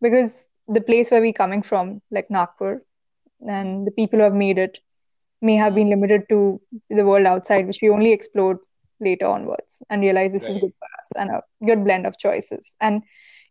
Because 0.00 0.48
the 0.68 0.80
place 0.80 1.10
where 1.10 1.20
we're 1.20 1.32
coming 1.32 1.62
from, 1.62 2.02
like 2.10 2.30
Nagpur, 2.30 2.82
and 3.46 3.86
the 3.86 3.90
people 3.92 4.18
who 4.18 4.24
have 4.24 4.34
made 4.34 4.58
it 4.58 4.78
may 5.40 5.56
have 5.56 5.74
been 5.74 5.88
limited 5.90 6.28
to 6.28 6.60
the 6.90 7.04
world 7.04 7.26
outside, 7.26 7.66
which 7.66 7.80
we 7.82 7.88
only 7.90 8.12
explored 8.12 8.58
later 9.00 9.26
onwards 9.26 9.82
and 9.90 10.00
realize 10.02 10.32
this 10.32 10.48
is 10.48 10.58
good 10.58 10.72
for 10.78 10.88
us 10.98 11.08
and 11.16 11.30
a 11.30 11.42
good 11.66 11.84
blend 11.84 12.06
of 12.06 12.18
choices. 12.18 12.74
And 12.80 13.02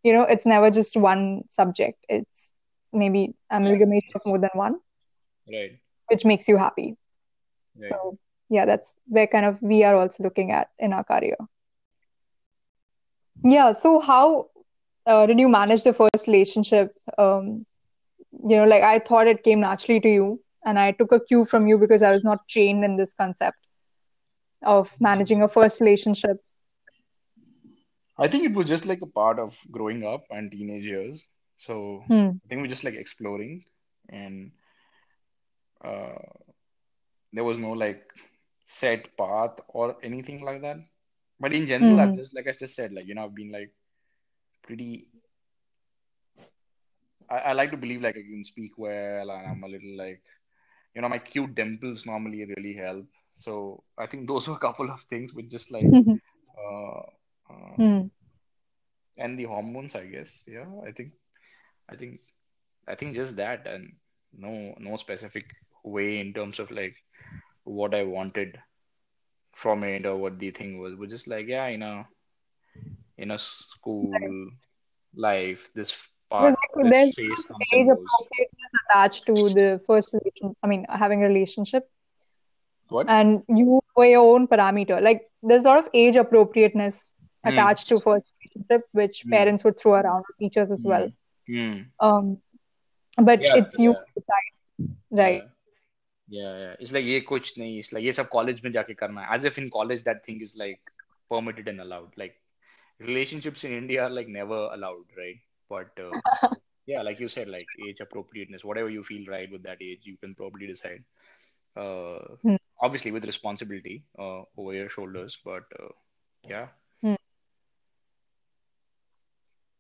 you 0.03 0.13
know, 0.13 0.23
it's 0.23 0.45
never 0.45 0.69
just 0.71 0.95
one 0.97 1.43
subject, 1.49 2.05
it's 2.09 2.53
maybe 2.93 3.33
amalgamation 3.51 4.11
of 4.15 4.21
more 4.25 4.39
than 4.39 4.51
one, 4.53 4.75
Right. 5.47 5.79
which 6.09 6.25
makes 6.25 6.47
you 6.47 6.57
happy. 6.57 6.95
Right. 7.75 7.89
So 7.89 8.17
yeah, 8.49 8.65
that's 8.65 8.95
where 9.07 9.27
kind 9.27 9.45
of 9.45 9.61
we 9.61 9.83
are 9.83 9.95
also 9.95 10.23
looking 10.23 10.51
at 10.51 10.69
in 10.79 10.93
our 10.93 11.03
career. 11.03 11.37
Yeah, 13.43 13.71
so 13.73 13.99
how 13.99 14.47
uh, 15.05 15.25
did 15.25 15.39
you 15.39 15.49
manage 15.49 15.83
the 15.83 15.93
first 15.93 16.27
relationship? 16.27 16.93
Um, 17.17 17.65
you 18.47 18.57
know, 18.57 18.65
like 18.65 18.83
I 18.83 18.99
thought 18.99 19.27
it 19.27 19.43
came 19.43 19.61
naturally 19.61 19.99
to 20.01 20.09
you, 20.09 20.41
and 20.65 20.79
I 20.79 20.91
took 20.91 21.11
a 21.11 21.19
cue 21.19 21.45
from 21.45 21.67
you 21.67 21.77
because 21.77 22.01
I 22.03 22.11
was 22.11 22.23
not 22.23 22.47
trained 22.49 22.83
in 22.85 22.97
this 22.97 23.13
concept 23.13 23.57
of 24.63 24.95
managing 24.99 25.41
a 25.41 25.47
first 25.47 25.79
relationship. 25.81 26.41
I 28.17 28.27
think 28.27 28.43
it 28.45 28.53
was 28.53 28.67
just 28.67 28.85
like 28.85 29.01
a 29.01 29.07
part 29.07 29.39
of 29.39 29.57
growing 29.71 30.05
up 30.05 30.25
and 30.29 30.51
teenage 30.51 30.85
years. 30.85 31.25
So 31.57 32.03
Hmm. 32.07 32.37
I 32.43 32.47
think 32.47 32.61
we're 32.61 32.67
just 32.67 32.83
like 32.83 32.95
exploring, 32.95 33.63
and 34.09 34.51
uh, 35.83 36.15
there 37.33 37.43
was 37.43 37.59
no 37.59 37.71
like 37.71 38.03
set 38.65 39.15
path 39.17 39.59
or 39.69 39.95
anything 40.03 40.41
like 40.43 40.61
that. 40.61 40.77
But 41.39 41.53
in 41.53 41.67
general, 41.67 41.99
I've 41.99 42.13
hmm 42.13 42.15
just 42.15 42.35
like 42.35 42.47
I 42.47 42.51
just 42.51 42.75
said, 42.75 42.91
like 42.93 43.07
you 43.07 43.15
know, 43.15 43.25
I've 43.25 43.35
been 43.35 43.51
like 43.51 43.71
pretty. 44.63 45.07
I, 47.29 47.37
I 47.49 47.53
like 47.53 47.71
to 47.71 47.77
believe 47.77 48.01
like 48.01 48.17
I 48.17 48.21
can 48.21 48.43
speak 48.43 48.73
well, 48.77 49.31
and 49.31 49.47
I'm 49.47 49.63
a 49.63 49.67
little 49.67 49.97
like 49.97 50.21
you 50.95 51.01
know, 51.01 51.09
my 51.09 51.19
cute 51.19 51.55
dimples 51.55 52.05
normally 52.05 52.45
really 52.45 52.73
help. 52.73 53.07
So 53.37 53.85
I 53.97 54.07
think 54.07 54.27
those 54.27 54.49
were 54.49 54.55
a 54.55 54.59
couple 54.67 54.91
of 54.91 55.01
things 55.03 55.33
which 55.33 55.49
just 55.49 55.71
like 55.71 55.91
uh, 56.57 57.01
uh, 57.53 57.77
Hmm. 57.77 58.07
and 59.17 59.39
the 59.39 59.45
hormones, 59.45 59.95
I 59.95 60.05
guess. 60.07 60.43
Yeah, 60.47 60.67
I 60.87 60.91
think 60.91 61.13
I 61.89 61.95
think 61.97 62.21
I 62.87 62.95
think 62.95 63.15
just 63.15 63.37
that 63.37 63.67
and 63.67 63.93
no 64.33 64.75
no 64.79 64.97
specific 64.97 65.45
way 65.83 66.19
in 66.19 66.33
terms 66.33 66.59
of 66.59 66.71
like 66.71 66.95
what 67.65 67.93
I 67.95 68.03
wanted 68.03 68.59
from 69.55 69.83
it 69.83 70.05
or 70.05 70.17
what 70.17 70.39
the 70.39 70.51
thing 70.51 70.79
was. 70.79 70.95
But 70.95 71.09
just 71.09 71.27
like 71.27 71.47
yeah, 71.47 71.67
you 71.67 71.77
know, 71.77 72.05
in 73.17 73.31
a 73.31 73.39
school 73.39 74.49
life, 75.15 75.69
this 75.75 75.93
part, 76.29 76.55
this 76.81 77.09
there's 77.09 77.15
phase 77.15 77.43
comes 77.45 77.71
and 77.73 77.87
goes. 77.87 78.29
attached 78.91 79.25
to 79.27 79.49
the 79.49 79.81
first 79.87 80.13
relation. 80.13 80.55
I 80.63 80.67
mean, 80.67 80.85
having 80.89 81.23
a 81.23 81.27
relationship, 81.27 81.89
What? 82.88 83.08
and 83.08 83.42
you 83.48 83.80
were 83.96 84.04
your 84.04 84.34
own 84.34 84.46
parameter. 84.46 85.00
Like, 85.02 85.30
there's 85.42 85.64
a 85.64 85.68
lot 85.68 85.78
of 85.78 85.88
age 85.94 86.16
appropriateness 86.16 87.12
Hmm. 87.44 87.48
attached 87.48 87.88
to 87.88 87.98
first 88.00 88.26
relationship, 88.40 88.86
which 88.92 89.22
Hmm. 89.24 89.30
parents 89.30 89.64
would 89.64 89.78
throw 89.78 89.94
around, 89.94 90.20
or 90.28 90.34
teachers 90.38 90.70
as 90.70 90.84
well. 90.86 91.08
Hmm. 91.46 91.54
Hmm. 91.54 91.80
Um, 92.08 92.42
but 93.16 93.40
Yeah, 93.40 93.56
it's 93.56 93.78
you 93.78 93.90
yeah, 93.90 93.96
who 93.96 94.20
decides, 94.20 94.98
right? 95.10 95.42
yeah. 95.42 95.48
Yeah, 96.28 96.58
yeah. 96.58 96.76
It's 96.80 96.92
like 96.92 97.04
ये 97.04 97.20
कुछ 97.28 97.58
नहीं. 97.58 97.78
It's 97.78 97.92
like 97.92 98.04
ये 98.04 98.12
सब 98.12 98.28
college 98.30 98.62
में 98.64 98.72
जाके 98.72 98.94
करना 98.94 99.20
है. 99.20 99.28
As 99.38 99.44
if 99.44 99.58
in 99.58 99.68
college 99.70 100.04
that 100.04 100.24
thing 100.24 100.40
is 100.40 100.56
like 100.56 100.80
permitted 101.30 101.68
and 101.68 101.80
allowed. 101.80 102.16
Like 102.16 102.40
relationships 103.00 103.64
in 103.64 103.72
India 103.72 104.04
are 104.04 104.10
like 104.10 104.28
never 104.28 104.60
allowed, 104.76 105.04
right? 105.18 105.40
But 105.68 105.98
uh, 105.98 106.20
yeah, 106.86 107.02
like 107.02 107.20
you 107.20 107.28
said, 107.28 107.48
like 107.48 107.68
age 107.88 108.00
appropriateness, 108.00 108.64
whatever 108.64 108.90
you 108.90 109.02
feel 109.04 109.26
right 109.26 109.50
with 109.50 109.62
that 109.64 109.82
age, 109.82 110.00
you 110.04 110.16
can 110.16 110.34
probably 110.34 110.66
decide. 110.66 111.04
Uh, 111.76 112.36
Hmm. 112.42 112.56
obviously 112.81 113.11
with 113.11 113.25
responsibility 113.25 114.03
uh, 114.19 114.41
over 114.57 114.73
your 114.73 114.89
shoulders, 114.89 115.37
but 115.43 115.63
uh, 115.79 115.89
yeah. 116.43 116.67
Hmm. 117.01 117.15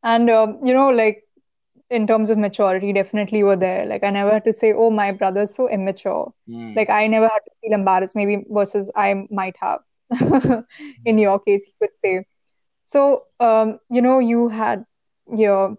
And 0.03 0.29
um, 0.29 0.59
you 0.63 0.73
know, 0.73 0.89
like 0.89 1.23
in 1.89 2.07
terms 2.07 2.29
of 2.29 2.37
maturity, 2.37 2.93
definitely 2.93 3.43
were 3.43 3.55
there. 3.55 3.85
Like 3.85 4.03
I 4.03 4.09
never 4.09 4.31
had 4.31 4.45
to 4.45 4.53
say, 4.53 4.73
"Oh, 4.73 4.89
my 4.89 5.11
brother's 5.11 5.55
so 5.55 5.69
immature." 5.69 6.33
Hmm. 6.47 6.73
Like 6.75 6.89
I 6.89 7.07
never 7.07 7.27
had 7.27 7.39
to 7.45 7.51
feel 7.61 7.73
embarrassed, 7.73 8.15
maybe 8.15 8.43
versus 8.49 8.91
I 8.95 9.25
might 9.29 9.55
have. 9.59 9.79
In 11.05 11.17
your 11.17 11.39
case, 11.39 11.67
you 11.67 11.73
could 11.87 11.95
say. 11.97 12.25
So, 12.85 13.23
um, 13.41 13.79
you 13.89 14.01
know, 14.01 14.19
you 14.19 14.47
had 14.47 14.85
your 15.35 15.77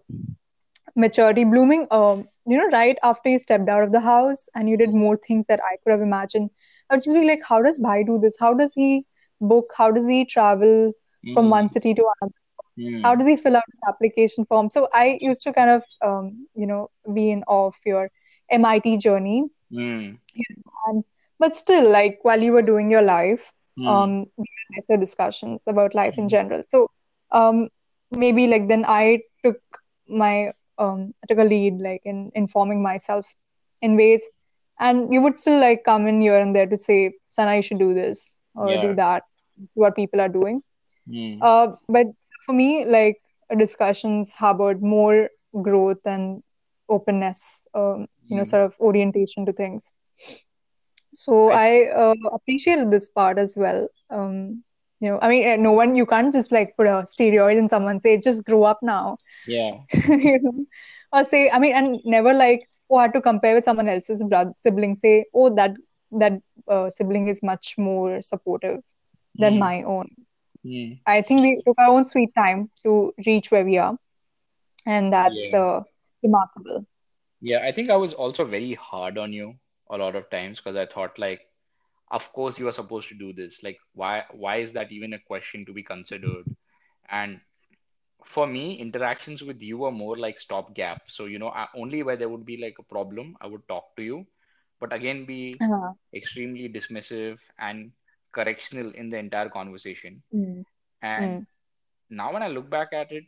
maturity 0.95 1.43
blooming, 1.43 1.87
um, 1.91 2.27
you 2.45 2.57
know, 2.57 2.67
right 2.67 2.97
after 3.03 3.29
you 3.29 3.39
stepped 3.39 3.69
out 3.69 3.83
of 3.83 3.91
the 3.91 3.99
house 3.99 4.47
and 4.55 4.69
you 4.69 4.77
did 4.77 4.93
more 4.93 5.17
things 5.17 5.45
that 5.47 5.59
I 5.63 5.77
could 5.83 5.91
have 5.91 6.01
imagined. 6.01 6.51
I 6.89 6.95
would 6.95 7.03
just 7.03 7.15
be 7.15 7.25
like, 7.27 7.41
how 7.47 7.61
does 7.61 7.79
Bhai 7.79 8.03
do 8.03 8.17
this? 8.19 8.35
How 8.39 8.53
does 8.53 8.73
he 8.73 9.05
book? 9.41 9.71
How 9.77 9.91
does 9.91 10.07
he 10.07 10.25
travel 10.25 10.93
from 11.33 11.49
Hmm. 11.49 11.57
one 11.57 11.69
city 11.69 11.93
to 11.95 12.03
another? 12.21 12.33
How 13.03 13.15
Hmm. 13.15 13.15
does 13.15 13.27
he 13.27 13.35
fill 13.35 13.55
out 13.57 13.63
an 13.73 13.89
application 13.89 14.45
form? 14.45 14.69
So 14.69 14.87
I 14.93 15.17
used 15.21 15.41
to 15.43 15.53
kind 15.53 15.69
of, 15.69 15.83
um, 16.05 16.47
you 16.55 16.67
know, 16.67 16.89
be 17.13 17.29
in 17.31 17.43
awe 17.47 17.67
of 17.67 17.75
your 17.85 18.09
MIT 18.49 18.97
journey. 18.97 19.43
Hmm. 19.71 20.15
And 20.87 21.03
but 21.39 21.55
still, 21.55 21.89
like 21.89 22.19
while 22.23 22.41
you 22.41 22.51
were 22.51 22.61
doing 22.61 22.89
your 22.91 23.01
life, 23.01 23.51
Hmm. 23.77 23.85
um, 23.85 24.25
we 24.37 24.45
had 24.45 24.77
lesser 24.77 24.97
discussions 24.99 25.63
about 25.67 25.95
life 25.95 26.17
in 26.17 26.29
general. 26.29 26.63
So 26.67 26.89
um, 27.31 27.69
maybe 28.11 28.47
like 28.47 28.67
then 28.67 28.85
I 28.87 29.21
took 29.43 29.59
my 30.07 30.51
um, 30.77 31.13
I 31.23 31.27
took 31.27 31.39
a 31.39 31.43
lead 31.47 31.79
like 31.79 32.01
in 32.05 32.31
informing 32.35 32.81
myself 32.81 33.25
in 33.81 33.95
ways, 33.97 34.21
and 34.79 35.13
you 35.13 35.21
would 35.21 35.37
still 35.37 35.59
like 35.59 35.83
come 35.83 36.07
in 36.07 36.21
here 36.21 36.37
and 36.37 36.55
there 36.55 36.67
to 36.67 36.77
say, 36.77 37.13
Sana, 37.29 37.55
you 37.55 37.61
should 37.61 37.79
do 37.79 37.93
this 37.93 38.39
or 38.55 38.77
do 38.77 38.93
that. 38.95 39.23
What 39.75 39.95
people 39.95 40.21
are 40.21 40.29
doing. 40.29 40.61
Hmm. 41.07 41.37
Uh, 41.41 41.67
but 41.87 42.07
for 42.45 42.53
me, 42.53 42.85
like 42.85 43.17
discussions 43.57 44.31
harbored 44.33 44.81
more 44.81 45.29
growth 45.61 46.05
and 46.05 46.43
openness, 46.89 47.67
um, 47.75 48.07
you 48.29 48.37
know, 48.37 48.43
Hmm. 48.43 48.43
sort 48.43 48.65
of 48.65 48.73
orientation 48.79 49.45
to 49.45 49.53
things. 49.53 49.93
So 51.13 51.51
I 51.51 51.51
I 51.51 51.87
uh, 51.95 52.13
appreciated 52.33 52.91
this 52.91 53.09
part 53.09 53.37
as 53.39 53.55
well. 53.57 53.87
Um, 54.09 54.63
you 54.99 55.09
know, 55.09 55.19
I 55.21 55.29
mean, 55.29 55.49
uh, 55.49 55.55
no 55.57 55.71
one, 55.71 55.95
you 55.95 56.05
can't 56.05 56.33
just 56.33 56.51
like 56.51 56.75
put 56.77 56.87
a 56.87 57.03
steroid 57.13 57.57
in 57.57 57.69
someone, 57.69 58.01
say, 58.01 58.17
just 58.19 58.45
grow 58.45 58.63
up 58.63 58.79
now, 58.81 59.17
yeah. 59.45 59.79
you 60.09 60.39
know, 60.41 60.65
or 61.13 61.23
say, 61.23 61.49
I 61.49 61.59
mean, 61.59 61.73
and 61.75 61.99
never 62.05 62.33
like, 62.33 62.68
oh, 62.89 62.97
I 62.97 63.03
had 63.03 63.13
to 63.13 63.21
compare 63.21 63.55
with 63.55 63.63
someone 63.63 63.87
else's 63.87 64.23
brother, 64.23 64.53
sibling, 64.57 64.95
say, 64.95 65.25
oh, 65.33 65.53
that 65.55 65.71
that 66.11 66.33
uh, 66.67 66.89
sibling 66.89 67.27
is 67.27 67.41
much 67.43 67.75
more 67.77 68.21
supportive 68.21 68.79
than 69.37 69.57
Hmm. 69.57 69.59
my 69.59 69.83
own. 69.83 70.09
Hmm. 70.63 70.93
I 71.05 71.21
think 71.21 71.41
we 71.41 71.61
took 71.65 71.77
our 71.79 71.87
own 71.93 72.05
sweet 72.05 72.29
time 72.35 72.69
to 72.83 73.13
reach 73.25 73.51
where 73.51 73.65
we 73.65 73.77
are, 73.77 73.95
and 74.85 75.11
that's 75.13 75.51
Yeah. 75.51 75.53
uh, 75.53 75.81
remarkable. 76.23 76.85
Yeah, 77.41 77.59
I 77.65 77.71
think 77.71 77.89
I 77.89 77.97
was 77.97 78.13
also 78.13 78.45
very 78.45 78.73
hard 78.75 79.17
on 79.17 79.33
you 79.33 79.55
a 79.89 79.97
lot 79.97 80.15
of 80.15 80.29
times 80.29 80.59
because 80.59 80.75
I 80.75 80.85
thought 80.85 81.17
like, 81.19 81.41
of 82.11 82.31
course 82.33 82.59
you 82.59 82.67
are 82.67 82.71
supposed 82.73 83.09
to 83.09 83.15
do 83.15 83.33
this. 83.33 83.63
Like, 83.63 83.79
why 83.93 84.25
why 84.31 84.57
is 84.57 84.73
that 84.73 84.91
even 84.91 85.13
a 85.13 85.19
question 85.19 85.65
to 85.65 85.73
be 85.73 85.83
considered? 85.83 86.45
And 87.09 87.41
for 88.25 88.45
me, 88.47 88.75
interactions 88.79 89.43
with 89.43 89.61
you 89.61 89.83
are 89.85 89.91
more 89.91 90.15
like 90.17 90.37
stopgap. 90.39 91.01
So, 91.09 91.25
you 91.25 91.39
know, 91.39 91.49
I, 91.49 91.67
only 91.75 92.03
where 92.03 92.17
there 92.17 92.29
would 92.29 92.45
be 92.45 92.57
like 92.57 92.75
a 92.79 92.83
problem, 92.83 93.35
I 93.41 93.47
would 93.47 93.67
talk 93.67 93.95
to 93.97 94.03
you, 94.03 94.25
but 94.79 94.93
again 94.93 95.25
be 95.25 95.61
Uh, 95.61 95.93
extremely 96.13 96.69
dismissive 96.69 97.39
and 97.59 97.91
correctional 98.33 98.91
in 98.91 99.09
the 99.09 99.17
entire 99.17 99.49
conversation. 99.49 100.23
mm, 100.33 100.63
And 101.01 101.39
mm, 101.39 101.57
now 102.09 102.33
when 102.33 102.43
I 102.43 102.47
look 102.47 102.69
back 102.69 102.93
at 102.93 103.11
it, 103.11 103.25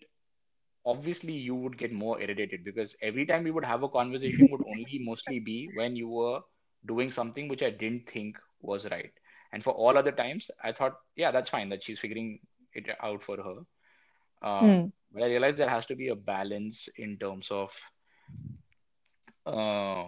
obviously 0.86 1.34
you 1.34 1.56
would 1.56 1.78
get 1.78 1.92
more 1.92 2.20
irritated 2.22 2.64
because 2.64 2.96
every 3.02 3.26
time 3.26 3.44
we 3.44 3.52
would 3.52 3.66
have 3.66 3.84
a 3.84 3.89
conversation 3.89 4.50
would 4.50 4.62
only 4.68 5.00
mostly 5.00 5.39
be 5.39 5.70
when 5.74 5.96
you 5.96 6.08
were 6.10 6.42
doing 6.86 7.12
something 7.12 7.48
which 7.48 7.64
I 7.64 7.70
didn't 7.72 8.10
think 8.10 8.38
was 8.62 8.89
right. 8.89 9.12
And 9.54 9.64
for 9.64 9.72
all 9.74 9.98
other 9.98 10.12
times, 10.12 10.50
I 10.64 10.72
thought, 10.72 10.94
yeah, 11.16 11.32
that's 11.32 11.50
fine 11.50 11.70
that 11.70 11.84
she's 11.84 12.00
figuring 12.00 12.39
it 12.74 12.88
out 13.02 13.24
for 13.24 13.38
her. 13.38 13.62
Um, 14.42 14.84
mm, 14.84 14.92
but 15.12 15.24
I 15.24 15.28
realized 15.28 15.58
there 15.58 15.70
has 15.70 15.86
to 15.88 15.96
be 15.96 16.10
a 16.10 16.16
balance 16.16 16.88
in 16.98 17.18
terms 17.18 17.50
of 17.52 17.72
uh, 19.46 20.06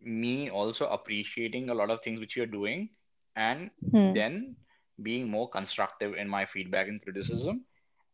me 0.00 0.50
also 0.50 0.86
appreciating 0.88 1.68
a 1.70 1.74
lot 1.74 1.90
of 1.90 2.00
things 2.02 2.20
which 2.20 2.36
you're 2.36 2.46
doing 2.46 2.88
and 3.36 3.70
Hmm. 3.92 4.14
then 4.14 4.56
being 5.02 5.28
more 5.30 5.48
constructive 5.50 6.14
in 6.14 6.28
my 6.28 6.44
feedback 6.46 6.88
and 6.88 7.02
criticism, 7.02 7.64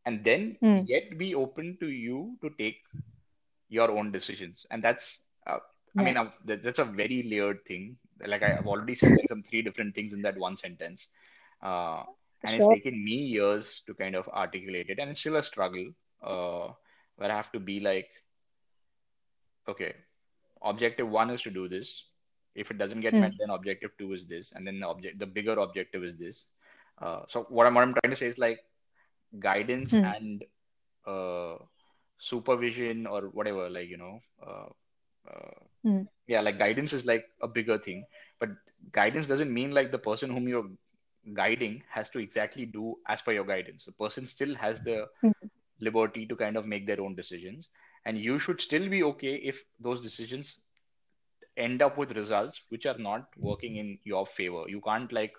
and 0.07 0.25
then 0.25 0.59
Hmm. 0.61 0.85
yet 0.87 1.17
be 1.19 1.35
open 1.35 1.77
to 1.81 1.89
you 1.89 2.37
to 2.43 2.51
take 2.59 2.77
your 3.69 3.91
own 3.91 4.11
decisions. 4.13 4.67
And 4.71 4.83
that's, 4.83 5.27
uh, 5.47 5.59
I 5.99 6.03
mean, 6.03 6.17
Yeah. 6.17 6.31
That, 6.45 6.63
that's 6.63 6.79
a 6.79 6.85
very 6.85 7.23
layered 7.23 7.59
thing. 7.67 7.97
Like 8.27 8.43
I've 8.43 8.67
already 8.67 8.95
said 8.95 9.15
like 9.17 9.29
some 9.29 9.43
three 9.43 9.63
different 9.63 9.95
things 9.95 10.13
in 10.13 10.23
that 10.23 10.39
one 10.39 10.57
sentence. 10.57 11.09
Uh, 11.63 12.05
and 12.45 12.55
it's 12.57 12.69
taken 12.69 13.03
me 13.05 13.15
years 13.15 13.83
to 13.87 13.95
kind 13.95 14.15
of 14.15 14.29
articulate 14.29 14.89
it, 14.91 14.99
and 14.99 15.11
it's 15.11 15.21
still 15.21 15.37
a 15.37 15.43
struggle, 15.43 15.87
uh, 16.23 16.69
where 17.17 17.31
I 17.31 17.37
have 17.37 17.53
to 17.53 17.61
be 17.61 17.81
like, 17.81 18.09
okay, 19.69 19.95
objective 20.63 21.09
one 21.09 21.31
is 21.31 21.43
to 21.43 21.51
do 21.51 21.69
this. 21.69 22.11
If 22.55 22.71
it 22.71 22.79
doesn't 22.79 23.01
get 23.01 23.17
Hmm. 23.17 23.19
met, 23.19 23.33
then 23.39 23.51
objective 23.51 23.91
two 23.99 24.13
is 24.13 24.27
this, 24.27 24.53
and 24.53 24.67
then 24.67 24.81
the 24.81 24.87
object, 24.89 25.19
the 25.19 25.27
bigger 25.27 25.53
objective 25.59 26.03
is 26.05 26.17
this. 26.19 26.53
Uh, 27.01 27.23
so 27.29 27.45
what 27.49 27.67
I'm 27.67 27.75
what 27.75 27.83
I'm 27.85 27.95
trying 27.95 28.11
to 28.11 28.17
say 28.17 28.27
is 28.27 28.39
like 28.39 28.61
guidance 29.39 29.97
Hmm. 29.97 30.13
and 30.15 30.45
uh, 31.07 31.57
supervision 32.19 33.07
or 33.07 33.23
whatever, 33.29 33.69
like 33.71 33.89
you 33.89 33.99
know, 33.99 34.21
uh, 34.47 34.69
uh, 35.31 35.61
Hmm. 35.85 36.03
yeah, 36.27 36.41
like 36.41 36.59
guidance 36.59 36.93
is 36.93 37.07
like 37.07 37.25
a 37.43 37.49
bigger 37.49 37.79
thing, 37.79 38.05
but 38.41 38.51
guidance 38.93 39.27
doesn't 39.27 39.53
mean 39.53 39.73
like 39.73 39.91
the 39.93 39.99
person 39.99 40.31
whom 40.31 40.49
you're 40.49 40.69
guiding 41.35 41.83
has 41.91 42.11
to 42.11 42.19
exactly 42.19 42.67
do 42.67 42.97
as 43.09 43.23
per 43.23 43.33
your 43.33 43.45
guidance. 43.45 43.85
The 43.85 43.93
person 43.93 44.27
still 44.27 44.55
has 44.57 44.83
the 44.83 45.07
Hmm. 45.23 45.49
liberty 45.81 46.27
to 46.27 46.37
kind 46.37 46.57
of 46.57 46.67
make 46.67 46.87
their 46.87 47.01
own 47.01 47.15
decisions, 47.15 47.69
and 48.05 48.19
you 48.19 48.39
should 48.39 48.61
still 48.61 48.89
be 48.89 49.03
okay 49.05 49.35
if 49.37 49.63
those 49.81 50.01
decisions 50.01 50.61
end 51.57 51.83
up 51.83 51.97
with 51.99 52.17
results 52.17 52.63
which 52.71 52.87
are 52.87 52.99
not 52.99 53.29
working 53.37 53.77
in 53.77 53.99
your 54.05 54.27
favor. 54.27 54.65
You 54.69 54.81
can't 54.81 55.13
like 55.13 55.33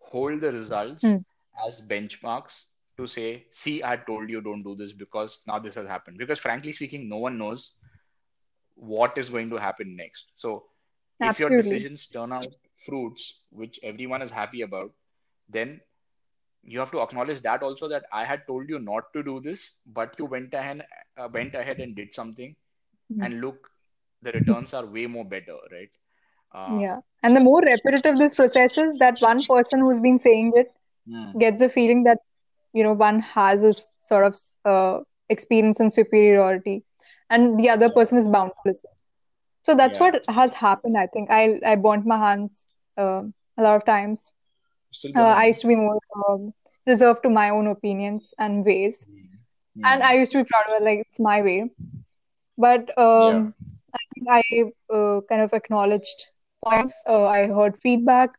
hold 0.00 0.40
the 0.40 0.52
results 0.52 1.16
Hmm. 1.16 1.24
as 1.66 1.86
benchmarks 1.88 2.66
to 2.96 3.06
say, 3.06 3.46
see, 3.50 3.82
I 3.82 3.96
told 3.96 4.28
you 4.30 4.40
don't 4.40 4.62
do 4.62 4.74
this 4.76 4.92
because 4.92 5.42
now 5.46 5.58
this 5.58 5.74
has 5.74 5.86
happened. 5.86 6.18
Because 6.18 6.38
frankly 6.38 6.72
speaking, 6.72 7.08
no 7.08 7.18
one 7.18 7.38
knows 7.38 7.76
what 8.74 9.16
is 9.18 9.28
going 9.30 9.50
to 9.50 9.56
happen 9.56 9.96
next. 9.96 10.32
So 10.36 10.64
if 11.20 11.38
your 11.38 11.50
decisions 11.50 12.06
turn 12.08 12.32
out 12.32 12.52
fruits 12.86 13.42
which 13.50 13.78
everyone 13.82 14.22
is 14.22 14.30
happy 14.30 14.62
about, 14.62 14.92
then 15.52 15.80
you 16.62 16.78
have 16.78 16.90
to 16.92 17.00
acknowledge 17.00 17.40
that 17.42 17.62
also 17.62 17.88
that 17.88 18.04
I 18.12 18.24
had 18.24 18.46
told 18.46 18.68
you 18.68 18.78
not 18.78 19.12
to 19.14 19.22
do 19.22 19.40
this, 19.40 19.76
but 19.86 20.14
you 20.18 20.26
went 20.26 20.54
ahead 20.54 20.86
uh, 21.16 21.28
went 21.32 21.54
ahead 21.54 21.80
and 21.80 21.94
did 21.96 22.14
something, 22.14 22.54
Hmm. 23.10 23.26
and 23.26 23.40
look, 23.40 23.70
the 24.22 24.32
returns 24.32 24.74
are 24.74 24.86
way 24.86 25.06
more 25.06 25.24
better, 25.24 25.56
right? 25.72 25.90
Uh, 26.52 26.82
Yeah. 26.82 26.98
And 27.22 27.36
the 27.36 27.40
more 27.40 27.60
repetitive 27.60 28.18
this 28.18 28.34
process 28.34 28.76
is, 28.78 28.98
that 28.98 29.16
one 29.20 29.44
person 29.44 29.80
who's 29.80 30.00
been 30.00 30.18
saying 30.18 30.52
it 30.54 30.72
hmm, 31.06 31.32
gets 31.38 31.60
the 31.60 31.68
feeling 31.68 32.04
that, 32.04 32.18
you 32.72 32.82
know, 32.82 32.92
one 32.92 33.20
has 33.20 33.62
this 33.62 33.90
sort 33.98 34.24
of 34.26 34.36
uh, 34.64 35.00
experience 35.28 35.80
and 35.80 35.92
superiority, 35.92 36.84
and 37.30 37.58
the 37.58 37.68
other 37.70 37.90
person 37.90 38.18
is 38.18 38.28
bound 38.28 38.50
to 38.50 38.68
listen. 38.68 38.90
So 39.62 39.74
that's 39.74 39.98
yeah, 39.98 40.00
what 40.00 40.22
has 40.28 40.54
happened, 40.54 40.96
I 40.98 41.06
think. 41.06 41.30
I 41.30 41.60
I 41.64 41.76
burnt 41.76 42.06
my 42.06 42.18
hands 42.18 42.66
uh, 42.98 43.22
a 43.58 43.62
lot 43.62 43.76
of 43.76 43.84
times. 43.86 44.32
Uh, 45.16 45.22
I 45.36 45.46
used 45.46 45.60
to 45.62 45.68
be 45.68 45.76
more 45.76 45.98
um, 46.28 46.52
reserved 46.86 47.22
to 47.24 47.30
my 47.30 47.50
own 47.50 47.66
opinions 47.66 48.34
and 48.38 48.64
ways, 48.64 49.06
Hmm, 49.74 49.92
and 49.92 50.02
I 50.02 50.14
used 50.14 50.32
to 50.32 50.38
be 50.42 50.48
proud 50.50 50.76
of 50.76 50.82
it, 50.82 50.84
like 50.84 50.98
it's 51.00 51.20
my 51.20 51.42
way. 51.42 51.70
But 52.58 52.96
yeah, 53.14 53.44
um, 53.44 53.54
I 53.94 53.98
think 54.14 54.26
I 54.30 54.94
uh, 54.94 55.20
kind 55.28 55.42
of 55.42 55.52
acknowledged 55.52 56.26
points. 56.64 56.94
Uh, 57.08 57.24
I 57.24 57.46
heard 57.48 57.76
feedback, 57.82 58.30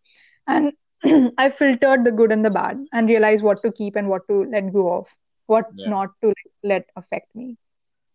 and 0.47 0.71
I 1.37 1.49
filtered 1.49 2.05
the 2.05 2.11
good 2.11 2.31
and 2.31 2.45
the 2.45 2.51
bad, 2.51 2.77
and 2.93 3.07
realized 3.09 3.43
what 3.43 3.61
to 3.63 3.71
keep 3.71 3.95
and 3.95 4.09
what 4.09 4.27
to 4.29 4.45
let 4.45 4.71
go 4.73 4.93
of, 4.97 5.07
what 5.47 5.65
yeah, 5.71 5.85
not 5.85 6.09
to 6.23 6.33
let 6.63 6.85
affect 6.95 7.35
me. 7.35 7.57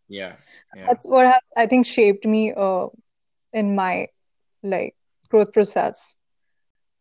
yeah, 0.09 0.37
yeah, 0.75 0.89
That's 0.89 1.05
what 1.07 1.27
has, 1.27 1.41
I 1.57 1.67
think, 1.67 1.87
shaped 1.87 2.25
me 2.25 2.53
uh, 2.57 2.87
in 3.53 3.75
my 3.75 4.09
like 4.63 4.95
growth 5.31 5.53
process. 5.53 6.17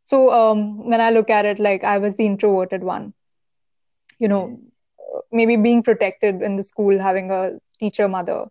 So 0.05 0.31
um, 0.33 0.89
when 0.89 1.01
I 1.01 1.11
look 1.11 1.29
at 1.29 1.45
it, 1.45 1.59
like 1.59 1.83
I 1.83 1.99
was 1.99 2.17
the 2.17 2.25
introverted 2.25 2.83
one, 2.83 3.13
you 4.19 4.27
hmm, 4.29 4.29
know, 4.29 4.59
uh, 4.99 5.21
maybe 5.31 5.57
being 5.57 5.83
protected 5.83 6.41
in 6.41 6.57
the 6.57 6.63
school, 6.63 6.99
having 6.99 7.31
a 7.31 7.51
teacher 7.79 8.07
mother, 8.09 8.45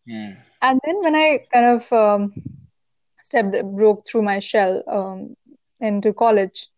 hmm, 0.07 0.33
And 0.63 0.81
then 0.85 0.97
when 1.03 1.17
I 1.17 1.41
kind 1.53 1.67
of 1.67 1.93
um, 1.93 2.33
stepped, 3.23 3.55
broke 3.77 4.07
through 4.07 4.23
my 4.23 4.39
shell 4.41 4.83
um, 4.89 5.37
into 5.81 6.13
college, 6.13 6.69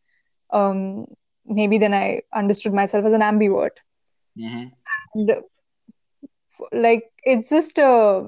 um, 0.53 1.07
maybe 1.47 1.79
then 1.79 1.95
I 1.95 2.23
understood 2.35 2.75
myself 2.75 3.05
as 3.07 3.13
an 3.13 3.23
ambivert. 3.23 3.71
hmm, 4.37 4.69
And 5.15 5.43
like 6.73 7.05
it's 7.25 7.51
just 7.51 7.79
uh, 7.79 8.23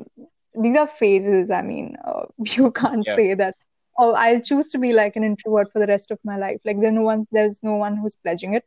these 0.63 0.77
are 0.77 0.87
phases. 0.87 1.51
I 1.51 1.63
mean, 1.63 1.97
uh, 2.05 2.27
you 2.39 2.71
can't 2.73 3.07
yeah. 3.07 3.19
say 3.19 3.35
that. 3.35 3.55
Oh, 3.99 4.13
I'll 4.15 4.41
choose 4.41 4.71
to 4.73 4.79
be 4.79 4.93
like 4.93 5.17
an 5.17 5.25
introvert 5.25 5.73
for 5.73 5.79
the 5.81 5.87
rest 5.87 6.11
of 6.11 6.19
my 6.25 6.37
life. 6.39 6.61
Like 6.65 6.81
there's 6.81 6.95
no 6.95 7.03
one, 7.03 7.27
there's 7.33 7.61
no 7.63 7.77
one 7.77 7.97
who's 7.97 8.17
pledging 8.17 8.55
it. 8.55 8.65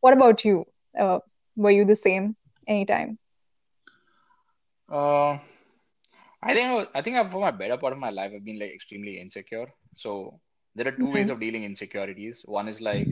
What 0.00 0.12
about 0.14 0.44
you? 0.44 0.64
Uh, 0.98 1.20
were 1.56 1.70
you 1.70 1.84
the 1.84 1.96
same 1.96 2.36
anytime? 2.66 3.18
Uh, 4.88 5.38
I 6.42 6.54
think 6.54 6.88
I 6.94 7.02
think 7.02 7.30
for 7.30 7.40
my 7.40 7.50
better 7.50 7.76
part 7.78 7.92
of 7.92 7.98
my 7.98 8.10
life, 8.10 8.32
I've 8.34 8.44
been 8.44 8.58
like 8.58 8.72
extremely 8.74 9.18
insecure. 9.20 9.66
So 9.96 10.40
there 10.74 10.86
are 10.88 10.96
two 10.98 11.10
ways 11.12 11.28
hmm 11.28 11.30
of 11.30 11.40
dealing 11.40 11.64
insecurities. 11.64 12.42
One 12.46 12.68
is 12.68 12.80
like 12.80 13.10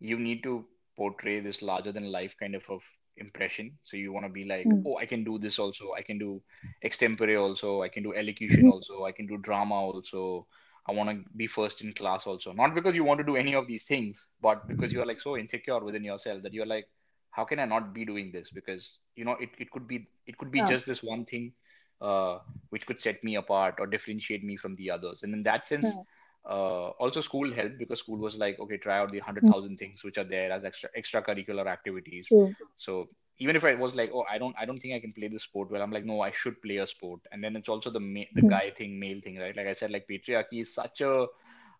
you 0.00 0.18
need 0.18 0.42
to 0.44 0.66
portray 0.96 1.40
this 1.40 1.62
larger 1.62 1.92
than 1.92 2.10
life 2.12 2.36
kind 2.38 2.54
of 2.54 2.64
of 2.70 2.82
impression. 3.16 3.72
So 3.84 3.96
you 3.96 4.12
want 4.12 4.26
to 4.26 4.32
be 4.32 4.44
like, 4.44 4.68
Mm. 4.68 4.86
oh, 4.86 4.96
I 4.98 5.06
can 5.06 5.24
do 5.24 5.38
this 5.38 5.58
also. 5.58 5.92
I 5.96 6.02
can 6.02 6.18
do 6.18 6.42
extempore 6.84 7.38
also. 7.40 7.82
I 7.82 7.88
can 7.88 8.02
do 8.02 8.14
elocution 8.14 8.66
also. 8.66 9.04
I 9.04 9.12
can 9.12 9.26
do 9.26 9.38
drama 9.38 9.74
also. 9.74 10.46
I 10.86 10.92
want 10.92 11.10
to 11.10 11.24
be 11.36 11.46
first 11.46 11.82
in 11.82 11.92
class 11.92 12.26
also. 12.26 12.52
Not 12.52 12.74
because 12.74 12.94
you 12.94 13.04
want 13.04 13.18
to 13.18 13.24
do 13.24 13.36
any 13.36 13.54
of 13.54 13.66
these 13.66 13.84
things, 13.84 14.28
but 14.42 14.66
because 14.68 14.92
you 14.92 15.00
are 15.02 15.06
like 15.06 15.20
so 15.20 15.36
insecure 15.36 15.80
within 15.80 16.04
yourself 16.04 16.42
that 16.42 16.52
you're 16.52 16.66
like, 16.66 16.86
how 17.30 17.44
can 17.44 17.58
I 17.58 17.64
not 17.66 17.92
be 17.94 18.04
doing 18.04 18.30
this? 18.32 18.50
Because 18.50 18.98
you 19.16 19.24
know, 19.24 19.32
it, 19.40 19.50
it 19.58 19.70
could 19.70 19.86
be 19.88 20.08
it 20.26 20.36
could 20.38 20.50
be 20.50 20.60
Yeah. 20.60 20.72
just 20.72 20.86
this 20.86 21.02
one 21.02 21.24
thing 21.24 21.52
uh, 22.00 22.38
which 22.70 22.86
could 22.86 23.00
set 23.00 23.22
me 23.24 23.36
apart 23.36 23.76
or 23.78 23.86
differentiate 23.86 24.44
me 24.44 24.56
from 24.56 24.76
the 24.76 24.90
others. 24.90 25.22
And 25.22 25.32
in 25.34 25.42
that 25.44 25.66
sense, 25.66 25.88
Yeah. 25.88 26.02
Uh, 26.46 26.88
also 27.02 27.20
school 27.20 27.52
helped 27.52 27.78
because 27.78 28.00
school 28.00 28.18
was 28.18 28.36
like, 28.36 28.58
okay, 28.60 28.76
try 28.76 28.98
out 28.98 29.10
the 29.12 29.18
100000 29.18 29.44
Mm. 29.44 29.54
thousand 29.54 29.78
things 29.78 30.04
which 30.04 30.18
are 30.18 30.24
there 30.24 30.50
as 30.52 30.64
extra 30.64 30.88
extracurricular 30.98 31.66
activities. 31.66 32.34
So 32.76 33.08
even 33.38 33.56
if 33.56 33.64
I 33.64 33.74
was 33.74 33.94
like, 33.94 34.10
oh, 34.14 34.24
I 34.30 34.38
don't, 34.38 34.54
I 34.58 34.64
don't 34.64 34.78
think 34.78 34.94
I 34.94 35.00
can 35.00 35.12
play 35.12 35.28
this 35.28 35.42
sport 35.44 35.70
well, 35.70 35.82
I'm 35.82 35.90
like, 35.92 36.04
no, 36.04 36.20
I 36.20 36.30
should 36.32 36.60
play 36.62 36.76
a 36.78 36.86
sport. 36.86 37.20
And 37.32 37.42
then 37.42 37.56
it's 37.56 37.68
also 37.68 37.90
the 37.90 38.00
ma 38.00 38.22
the 38.34 38.42
Mm. 38.42 38.56
guy 38.56 38.70
thing, 38.70 38.98
male 38.98 39.20
thing, 39.20 39.38
right? 39.38 39.56
Like 39.56 39.66
I 39.66 39.72
said, 39.72 39.90
like 39.90 40.06
patriarchy 40.08 40.60
is 40.62 40.74
such 40.74 41.00
a 41.00 41.26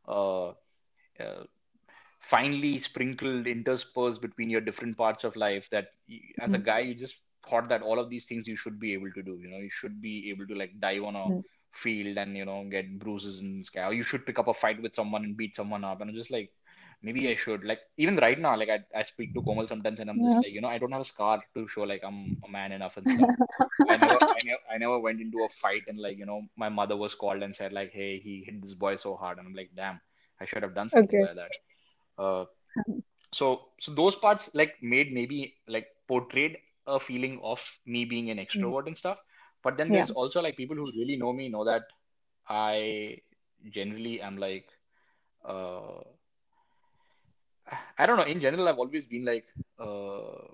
uh, 0.09 0.49
uh, 1.21 1.45
finely 2.21 2.79
sprinkled, 2.79 3.47
interspersed 3.47 4.21
between 4.21 4.51
your 4.51 4.61
different 4.61 4.97
parts 4.97 5.25
of 5.25 5.37
life 5.37 5.69
that 5.71 5.89
you, 6.07 6.21
as 6.41 6.55
a 6.55 6.59
Mm. 6.59 6.65
guy, 6.71 6.81
you 6.81 6.95
just 6.95 7.17
thought 7.49 7.69
that 7.69 7.83
all 7.83 7.99
of 7.99 8.11
these 8.11 8.27
things 8.27 8.47
you 8.49 8.57
should 8.57 8.79
be 8.81 8.93
able 8.95 9.11
to 9.13 9.23
do. 9.23 9.39
You 9.41 9.49
know, 9.49 9.59
you 9.59 9.71
should 9.71 10.01
be 10.01 10.31
able 10.31 10.47
to 10.47 10.55
like 10.55 10.79
dive 10.81 11.03
on 11.05 11.17
a 11.17 11.29
Mm. 11.29 11.43
Field 11.75 12.17
and 12.19 12.37
you 12.37 12.45
know 12.45 12.65
get 12.71 12.99
bruises 12.99 13.41
and 13.41 13.65
sky. 13.67 13.87
Or 13.89 13.93
you 13.93 14.03
should 14.03 14.27
pick 14.27 14.39
up 14.39 14.49
a 14.49 14.55
fight 14.55 14.81
with 14.83 14.95
someone 14.95 15.25
and 15.25 15.37
beat 15.37 15.57
someone 15.57 15.85
up. 15.85 16.01
And 16.01 16.11
I'm 16.11 16.17
just 16.17 16.31
like, 16.31 16.51
maybe 17.03 17.29
I 17.29 17.35
should. 17.35 17.65
Like 17.65 17.81
even 17.99 18.17
right 18.17 18.39
now, 18.39 18.57
like 18.57 18.69
I, 18.71 18.81
I 18.99 19.03
speak 19.05 19.35
to 19.35 19.43
Komal 19.43 19.67
sometimes 19.69 20.01
and 20.01 20.11
I'm 20.11 20.23
just 20.23 20.39
Yeah. 20.39 20.43
like, 20.43 20.53
you 20.53 20.61
know, 20.61 20.69
I 20.69 20.79
don't 20.79 20.93
have 20.93 21.01
a 21.03 21.05
scar 21.05 21.43
to 21.55 21.69
show 21.69 21.83
like 21.83 22.03
I'm 22.05 22.37
a 22.45 22.49
man 22.49 22.73
enough 22.73 22.97
and 22.97 23.09
stuff. 23.09 23.31
I 23.89 23.97
never, 23.97 24.17
I 24.35 24.41
never, 24.45 24.59
I 24.75 24.79
never 24.79 24.99
went 24.99 25.21
into 25.21 25.43
a 25.45 25.49
fight 25.49 25.83
and 25.89 25.99
like, 25.99 26.19
you 26.19 26.27
know, 26.27 26.43
my 26.57 26.69
mother 26.69 26.97
was 26.97 27.15
called 27.15 27.43
and 27.43 27.55
said 27.55 27.73
like, 27.73 27.93
hey, 27.93 28.19
he 28.19 28.45
hit 28.45 28.63
this 28.63 28.75
boy 28.75 28.97
so 28.97 29.15
hard. 29.17 29.39
And 29.39 29.47
I'm 29.47 29.55
like, 29.55 29.71
damn, 29.77 30.01
I 30.41 30.47
should 30.47 30.63
have 30.63 30.75
done 30.75 30.91
something 30.91 31.19
Okay. 31.19 31.27
like 31.27 31.37
that. 31.37 31.53
Uh, 32.23 32.45
so, 33.33 33.69
so 33.81 33.93
those 33.95 34.17
parts 34.17 34.51
like 34.55 34.75
made 34.83 35.13
maybe 35.13 35.57
like 35.67 35.89
portrayed 36.09 36.59
a 36.87 37.01
feeling 37.01 37.41
of 37.43 37.61
me 37.87 38.05
being 38.05 38.31
an 38.31 38.39
extrovert 38.39 38.87
and 38.87 38.97
stuff. 38.97 39.21
But 39.65 39.77
then 39.79 39.91
Yeah. 39.91 39.93
there's 39.93 40.11
also 40.11 40.43
like 40.43 40.57
people 40.57 40.77
who 40.77 40.87
really 40.93 41.17
know 41.17 41.33
me 41.33 41.49
know 41.49 41.65
that 41.65 41.85
I 42.49 43.19
generally 43.71 44.21
am 44.21 44.39
like, 44.39 44.69
uh, 45.45 46.01
I 47.99 48.07
don't 48.07 48.17
know. 48.17 48.25
In 48.25 48.41
general, 48.41 48.69
I've 48.69 48.79
always 48.79 49.07
been 49.07 49.25
like, 49.25 49.47
uh, 49.79 50.47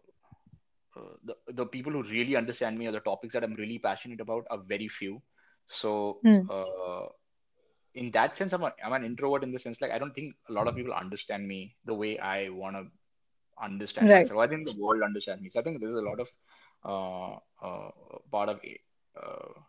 uh, 0.97 1.15
the 1.25 1.37
the 1.49 1.67
people 1.67 1.93
who 1.93 2.03
really 2.05 2.37
understand 2.37 2.79
me 2.79 2.87
or 2.89 2.93
the 2.93 3.01
topics 3.01 3.35
that 3.35 3.45
I'm 3.45 3.55
really 3.55 3.79
passionate 3.79 4.21
about 4.21 4.47
are 4.51 4.59
very 4.59 4.89
few. 4.89 5.23
So, 5.69 6.25
Mm. 6.25 6.51
uh, 6.51 7.07
in 7.95 8.11
that 8.13 8.37
sense, 8.37 8.53
I'm 8.53 8.63
a, 8.65 8.73
I'm 8.85 8.93
an 8.93 9.05
introvert 9.05 9.45
in 9.45 9.53
the 9.53 9.59
sense 9.59 9.81
like 9.81 9.93
I 9.93 9.99
don't 9.99 10.15
think 10.15 10.35
a 10.49 10.53
lot 10.53 10.69
of 10.69 10.75
people 10.77 10.93
understand 10.93 11.47
me 11.49 11.77
the 11.85 11.95
way 11.95 12.19
I 12.19 12.49
want 12.51 12.77
to 12.77 12.87
understand 13.63 14.11
Right. 14.11 14.13
myself. 14.13 14.41
I 14.41 14.49
think 14.49 14.67
the 14.67 14.77
world 14.79 15.03
understands 15.03 15.43
me. 15.43 15.51
So 15.51 15.61
I 15.61 15.63
think 15.65 15.81
there's 15.81 15.95
a 15.97 16.03
lot 16.11 16.21
of 16.21 16.29
uh, 16.85 17.37
uh, 17.67 17.91
part 18.33 18.49
of 18.51 18.61
it. 18.65 18.81
Uh, 19.17 19.61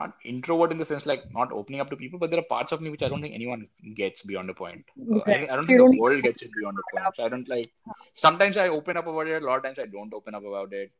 not 0.00 0.14
introvert 0.24 0.72
in 0.72 0.78
the 0.78 0.84
sense 0.84 1.04
like 1.06 1.22
not 1.32 1.52
opening 1.52 1.80
up 1.80 1.90
to 1.90 1.96
people, 1.96 2.18
but 2.18 2.30
there 2.30 2.40
are 2.40 2.50
parts 2.54 2.72
of 2.72 2.80
me 2.80 2.90
which 2.90 3.02
I 3.02 3.08
don't 3.08 3.20
think 3.20 3.34
anyone 3.34 3.68
gets 3.94 4.22
beyond 4.22 4.48
a 4.50 4.54
point. 4.54 4.84
Uh, 4.98 5.18
I, 5.26 5.32
I, 5.32 5.46
don't 5.46 5.62
so 5.62 5.66
think 5.66 5.78
the 5.78 5.84
don't 5.84 5.98
world 5.98 6.22
gets 6.22 6.42
it 6.42 6.50
beyond 6.58 6.78
a 6.78 6.96
point. 6.96 7.16
So 7.16 7.24
I 7.24 7.28
don't 7.28 7.48
like. 7.48 7.70
Sometimes 8.14 8.56
I 8.56 8.68
open 8.68 8.96
up 8.96 9.06
about 9.06 9.26
it. 9.26 9.42
A 9.42 9.46
lot 9.46 9.58
of 9.58 9.62
times 9.62 9.78
I 9.78 9.86
don't 9.86 10.12
open 10.14 10.34
up 10.34 10.44
about 10.44 10.72
it. 10.72 10.90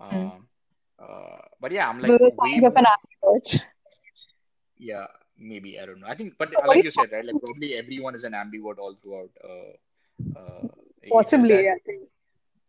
Uh, 0.00 0.10
mm. 0.10 0.42
uh, 0.98 1.38
but 1.60 1.72
yeah, 1.72 1.88
I'm 1.88 2.00
like 2.00 2.12
way 2.12 2.30
more, 2.36 2.70
Yeah, 4.78 5.06
maybe 5.38 5.80
I 5.80 5.86
don't 5.86 6.00
know. 6.00 6.06
I 6.06 6.14
think, 6.14 6.34
but 6.38 6.52
like 6.66 6.84
you 6.84 6.90
said, 6.90 7.10
right? 7.12 7.24
Like 7.24 7.40
probably 7.40 7.74
everyone 7.74 8.14
is 8.14 8.24
an 8.24 8.32
ambivert 8.32 8.78
all 8.78 8.94
throughout. 9.02 9.30
Uh, 9.42 10.38
uh, 10.38 10.68
Possibly, 11.10 11.56
that, 11.56 11.80
yeah. 11.86 11.94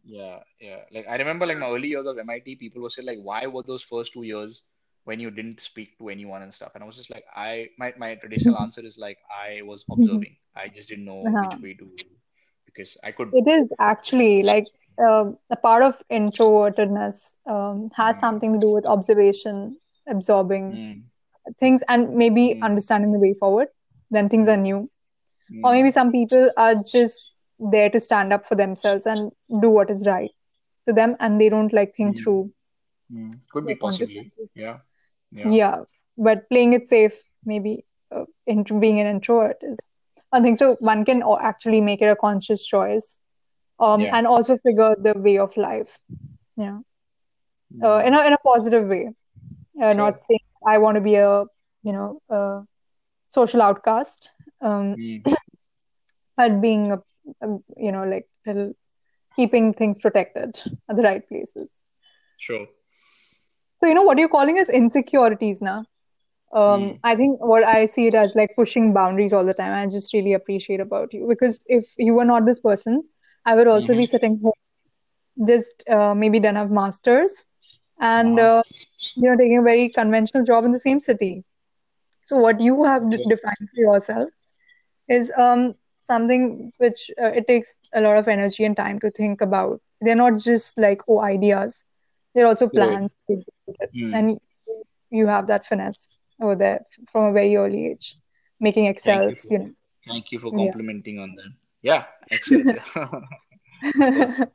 Yeah, 0.05 0.39
yeah. 0.61 0.81
Like 0.91 1.07
I 1.09 1.15
remember, 1.15 1.45
like 1.45 1.57
my 1.57 1.69
early 1.69 1.87
years 1.87 2.05
of 2.05 2.17
MIT, 2.17 2.55
people 2.57 2.81
were 2.81 2.89
saying 2.89 3.07
like, 3.07 3.19
why 3.21 3.47
were 3.47 3.63
those 3.63 3.83
first 3.83 4.13
two 4.13 4.23
years 4.23 4.63
when 5.03 5.19
you 5.19 5.31
didn't 5.31 5.61
speak 5.61 5.97
to 5.97 6.09
anyone 6.09 6.43
and 6.43 6.53
stuff? 6.53 6.71
And 6.75 6.83
I 6.83 6.87
was 6.87 6.95
just 6.95 7.09
like, 7.09 7.25
I 7.35 7.69
my 7.79 7.93
my 7.97 8.15
traditional 8.15 8.59
answer 8.61 8.81
is 8.85 8.97
like 8.97 9.17
I 9.29 9.61
was 9.63 9.83
mm-hmm. 9.83 10.03
observing. 10.03 10.35
I 10.55 10.67
just 10.67 10.89
didn't 10.89 11.05
know 11.05 11.25
uh-huh. 11.25 11.49
which 11.49 11.61
way 11.61 11.73
to 11.73 11.89
because 12.65 12.97
I 13.03 13.11
could. 13.11 13.31
It 13.33 13.47
is 13.47 13.73
actually 13.79 14.43
like 14.43 14.67
uh, 14.99 15.31
a 15.49 15.55
part 15.55 15.81
of 15.81 16.01
introvertedness 16.11 17.35
um, 17.47 17.89
has 17.95 18.17
mm. 18.17 18.19
something 18.19 18.53
to 18.53 18.59
do 18.59 18.69
with 18.69 18.85
observation, 18.85 19.77
absorbing 20.07 20.71
mm. 20.71 21.55
things, 21.59 21.83
and 21.89 22.15
maybe 22.15 22.55
mm. 22.55 22.61
understanding 22.61 23.11
the 23.11 23.19
way 23.19 23.33
forward 23.33 23.69
when 24.09 24.29
things 24.29 24.47
are 24.47 24.57
new. 24.57 24.89
Or 25.63 25.71
maybe 25.73 25.91
some 25.91 26.11
people 26.11 26.49
are 26.57 26.73
just 26.73 27.34
there 27.59 27.89
to 27.89 27.99
stand 27.99 28.33
up 28.33 28.45
for 28.45 28.55
themselves 28.55 29.05
and 29.05 29.31
do 29.61 29.69
what 29.69 29.89
is 29.89 30.05
right 30.05 30.31
to 30.87 30.93
them 30.93 31.15
and 31.19 31.39
they 31.39 31.49
don't 31.49 31.73
like 31.73 31.95
think 31.95 32.15
mm. 32.15 32.23
through 32.23 32.51
mm. 33.11 33.33
could 33.51 33.65
be 33.65 33.75
possibly 33.75 34.31
yeah. 34.53 34.77
yeah 35.31 35.49
yeah 35.49 35.77
but 36.17 36.47
playing 36.49 36.73
it 36.73 36.87
safe 36.87 37.21
maybe 37.45 37.85
uh, 38.11 38.25
being 38.79 38.99
an 38.99 39.07
introvert 39.07 39.57
is 39.61 39.77
one 40.29 40.43
thing 40.43 40.55
so 40.55 40.75
one 40.79 41.05
can 41.05 41.23
actually 41.39 41.81
make 41.81 42.01
it 42.01 42.07
a 42.07 42.15
conscious 42.15 42.65
choice 42.65 43.19
um 43.79 44.01
yeah. 44.01 44.15
and 44.15 44.27
also 44.27 44.57
figure 44.57 44.95
the 44.99 45.13
way 45.17 45.37
of 45.37 45.55
life 45.57 45.99
yeah 46.57 46.79
mm. 47.73 47.83
uh, 47.83 48.05
in, 48.05 48.13
a, 48.13 48.25
in 48.25 48.33
a 48.33 48.37
positive 48.37 48.87
way 48.87 49.09
uh, 49.81 49.91
sure. 49.91 49.93
not 49.93 50.21
saying 50.21 50.39
i 50.67 50.77
want 50.77 50.95
to 50.95 51.01
be 51.01 51.15
a 51.15 51.43
you 51.83 51.93
know 51.93 52.21
a 52.29 52.61
social 53.27 53.61
outcast 53.61 54.29
um 54.61 54.95
mm. 54.95 55.35
but 56.37 56.61
being 56.61 56.91
a 56.91 57.01
you 57.77 57.91
know 57.91 58.03
like 58.03 58.27
keeping 59.35 59.73
things 59.73 59.99
protected 59.99 60.61
at 60.89 60.95
the 60.95 61.03
right 61.03 61.27
places 61.27 61.79
sure 62.37 62.67
so 63.81 63.87
you 63.87 63.93
know 63.93 64.03
what 64.03 64.17
you're 64.17 64.29
calling 64.29 64.57
as 64.57 64.69
insecurities 64.69 65.61
now 65.61 65.79
um, 66.53 66.81
mm. 66.81 66.99
i 67.03 67.15
think 67.15 67.39
what 67.39 67.63
i 67.63 67.85
see 67.85 68.07
it 68.07 68.13
as 68.13 68.35
like 68.35 68.55
pushing 68.55 68.93
boundaries 68.93 69.33
all 69.33 69.45
the 69.45 69.53
time 69.53 69.73
i 69.73 69.89
just 69.89 70.13
really 70.13 70.33
appreciate 70.33 70.79
about 70.79 71.13
you 71.13 71.25
because 71.27 71.59
if 71.67 71.93
you 71.97 72.13
were 72.13 72.25
not 72.25 72.45
this 72.45 72.59
person 72.59 73.03
i 73.45 73.55
would 73.55 73.67
also 73.67 73.93
mm-hmm. 73.93 74.01
be 74.01 74.05
sitting 74.05 74.39
home 74.41 75.47
just 75.47 75.83
uh, 75.89 76.15
maybe 76.15 76.39
done 76.39 76.55
have 76.55 76.71
masters 76.71 77.43
and 77.99 78.39
uh-huh. 78.39 78.59
uh, 78.59 78.63
you 79.15 79.29
know 79.29 79.37
taking 79.37 79.57
a 79.57 79.61
very 79.61 79.89
conventional 79.89 80.43
job 80.43 80.65
in 80.65 80.71
the 80.71 80.79
same 80.79 80.99
city 80.99 81.43
so 82.23 82.37
what 82.37 82.59
you 82.59 82.83
have 82.83 83.09
defined 83.09 83.69
for 83.73 83.81
yourself 83.81 84.29
is 85.07 85.31
um, 85.37 85.75
something 86.05 86.71
which 86.77 87.11
uh, 87.21 87.27
it 87.27 87.47
takes 87.47 87.81
a 87.93 88.01
lot 88.01 88.17
of 88.17 88.27
energy 88.27 88.63
and 88.63 88.77
time 88.77 88.99
to 88.99 89.11
think 89.11 89.41
about. 89.41 89.81
They're 90.01 90.15
not 90.15 90.37
just 90.37 90.77
like 90.77 91.01
oh 91.07 91.21
ideas; 91.21 91.83
they're 92.33 92.47
also 92.47 92.67
plans 92.67 93.11
mm. 93.29 94.13
and 94.13 94.39
you 95.09 95.27
have 95.27 95.47
that 95.47 95.65
finesse 95.65 96.15
over 96.41 96.55
there 96.55 96.85
from 97.11 97.25
a 97.25 97.33
very 97.33 97.55
early 97.55 97.87
age, 97.87 98.17
making 98.59 98.85
excels. 98.85 99.43
You, 99.43 99.49
for, 99.49 99.53
you, 99.53 99.59
know. 99.59 99.71
Thank 100.07 100.31
you 100.31 100.39
for 100.39 100.51
complimenting 100.51 101.15
yeah. 101.15 101.21
on 101.21 101.35
that. 101.35 101.51
Yeah, 101.81 102.03
excellent. 102.31 102.79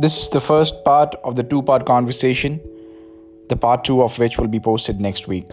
This 0.00 0.16
is 0.16 0.30
the 0.30 0.40
first 0.40 0.82
part 0.82 1.14
of 1.24 1.36
the 1.36 1.42
two 1.42 1.60
part 1.60 1.84
conversation 1.84 2.58
the 3.50 3.56
part 3.56 3.84
two 3.84 4.02
of 4.02 4.18
which 4.18 4.38
will 4.38 4.48
be 4.48 4.60
posted 4.60 5.00
next 5.00 5.28
week. 5.28 5.50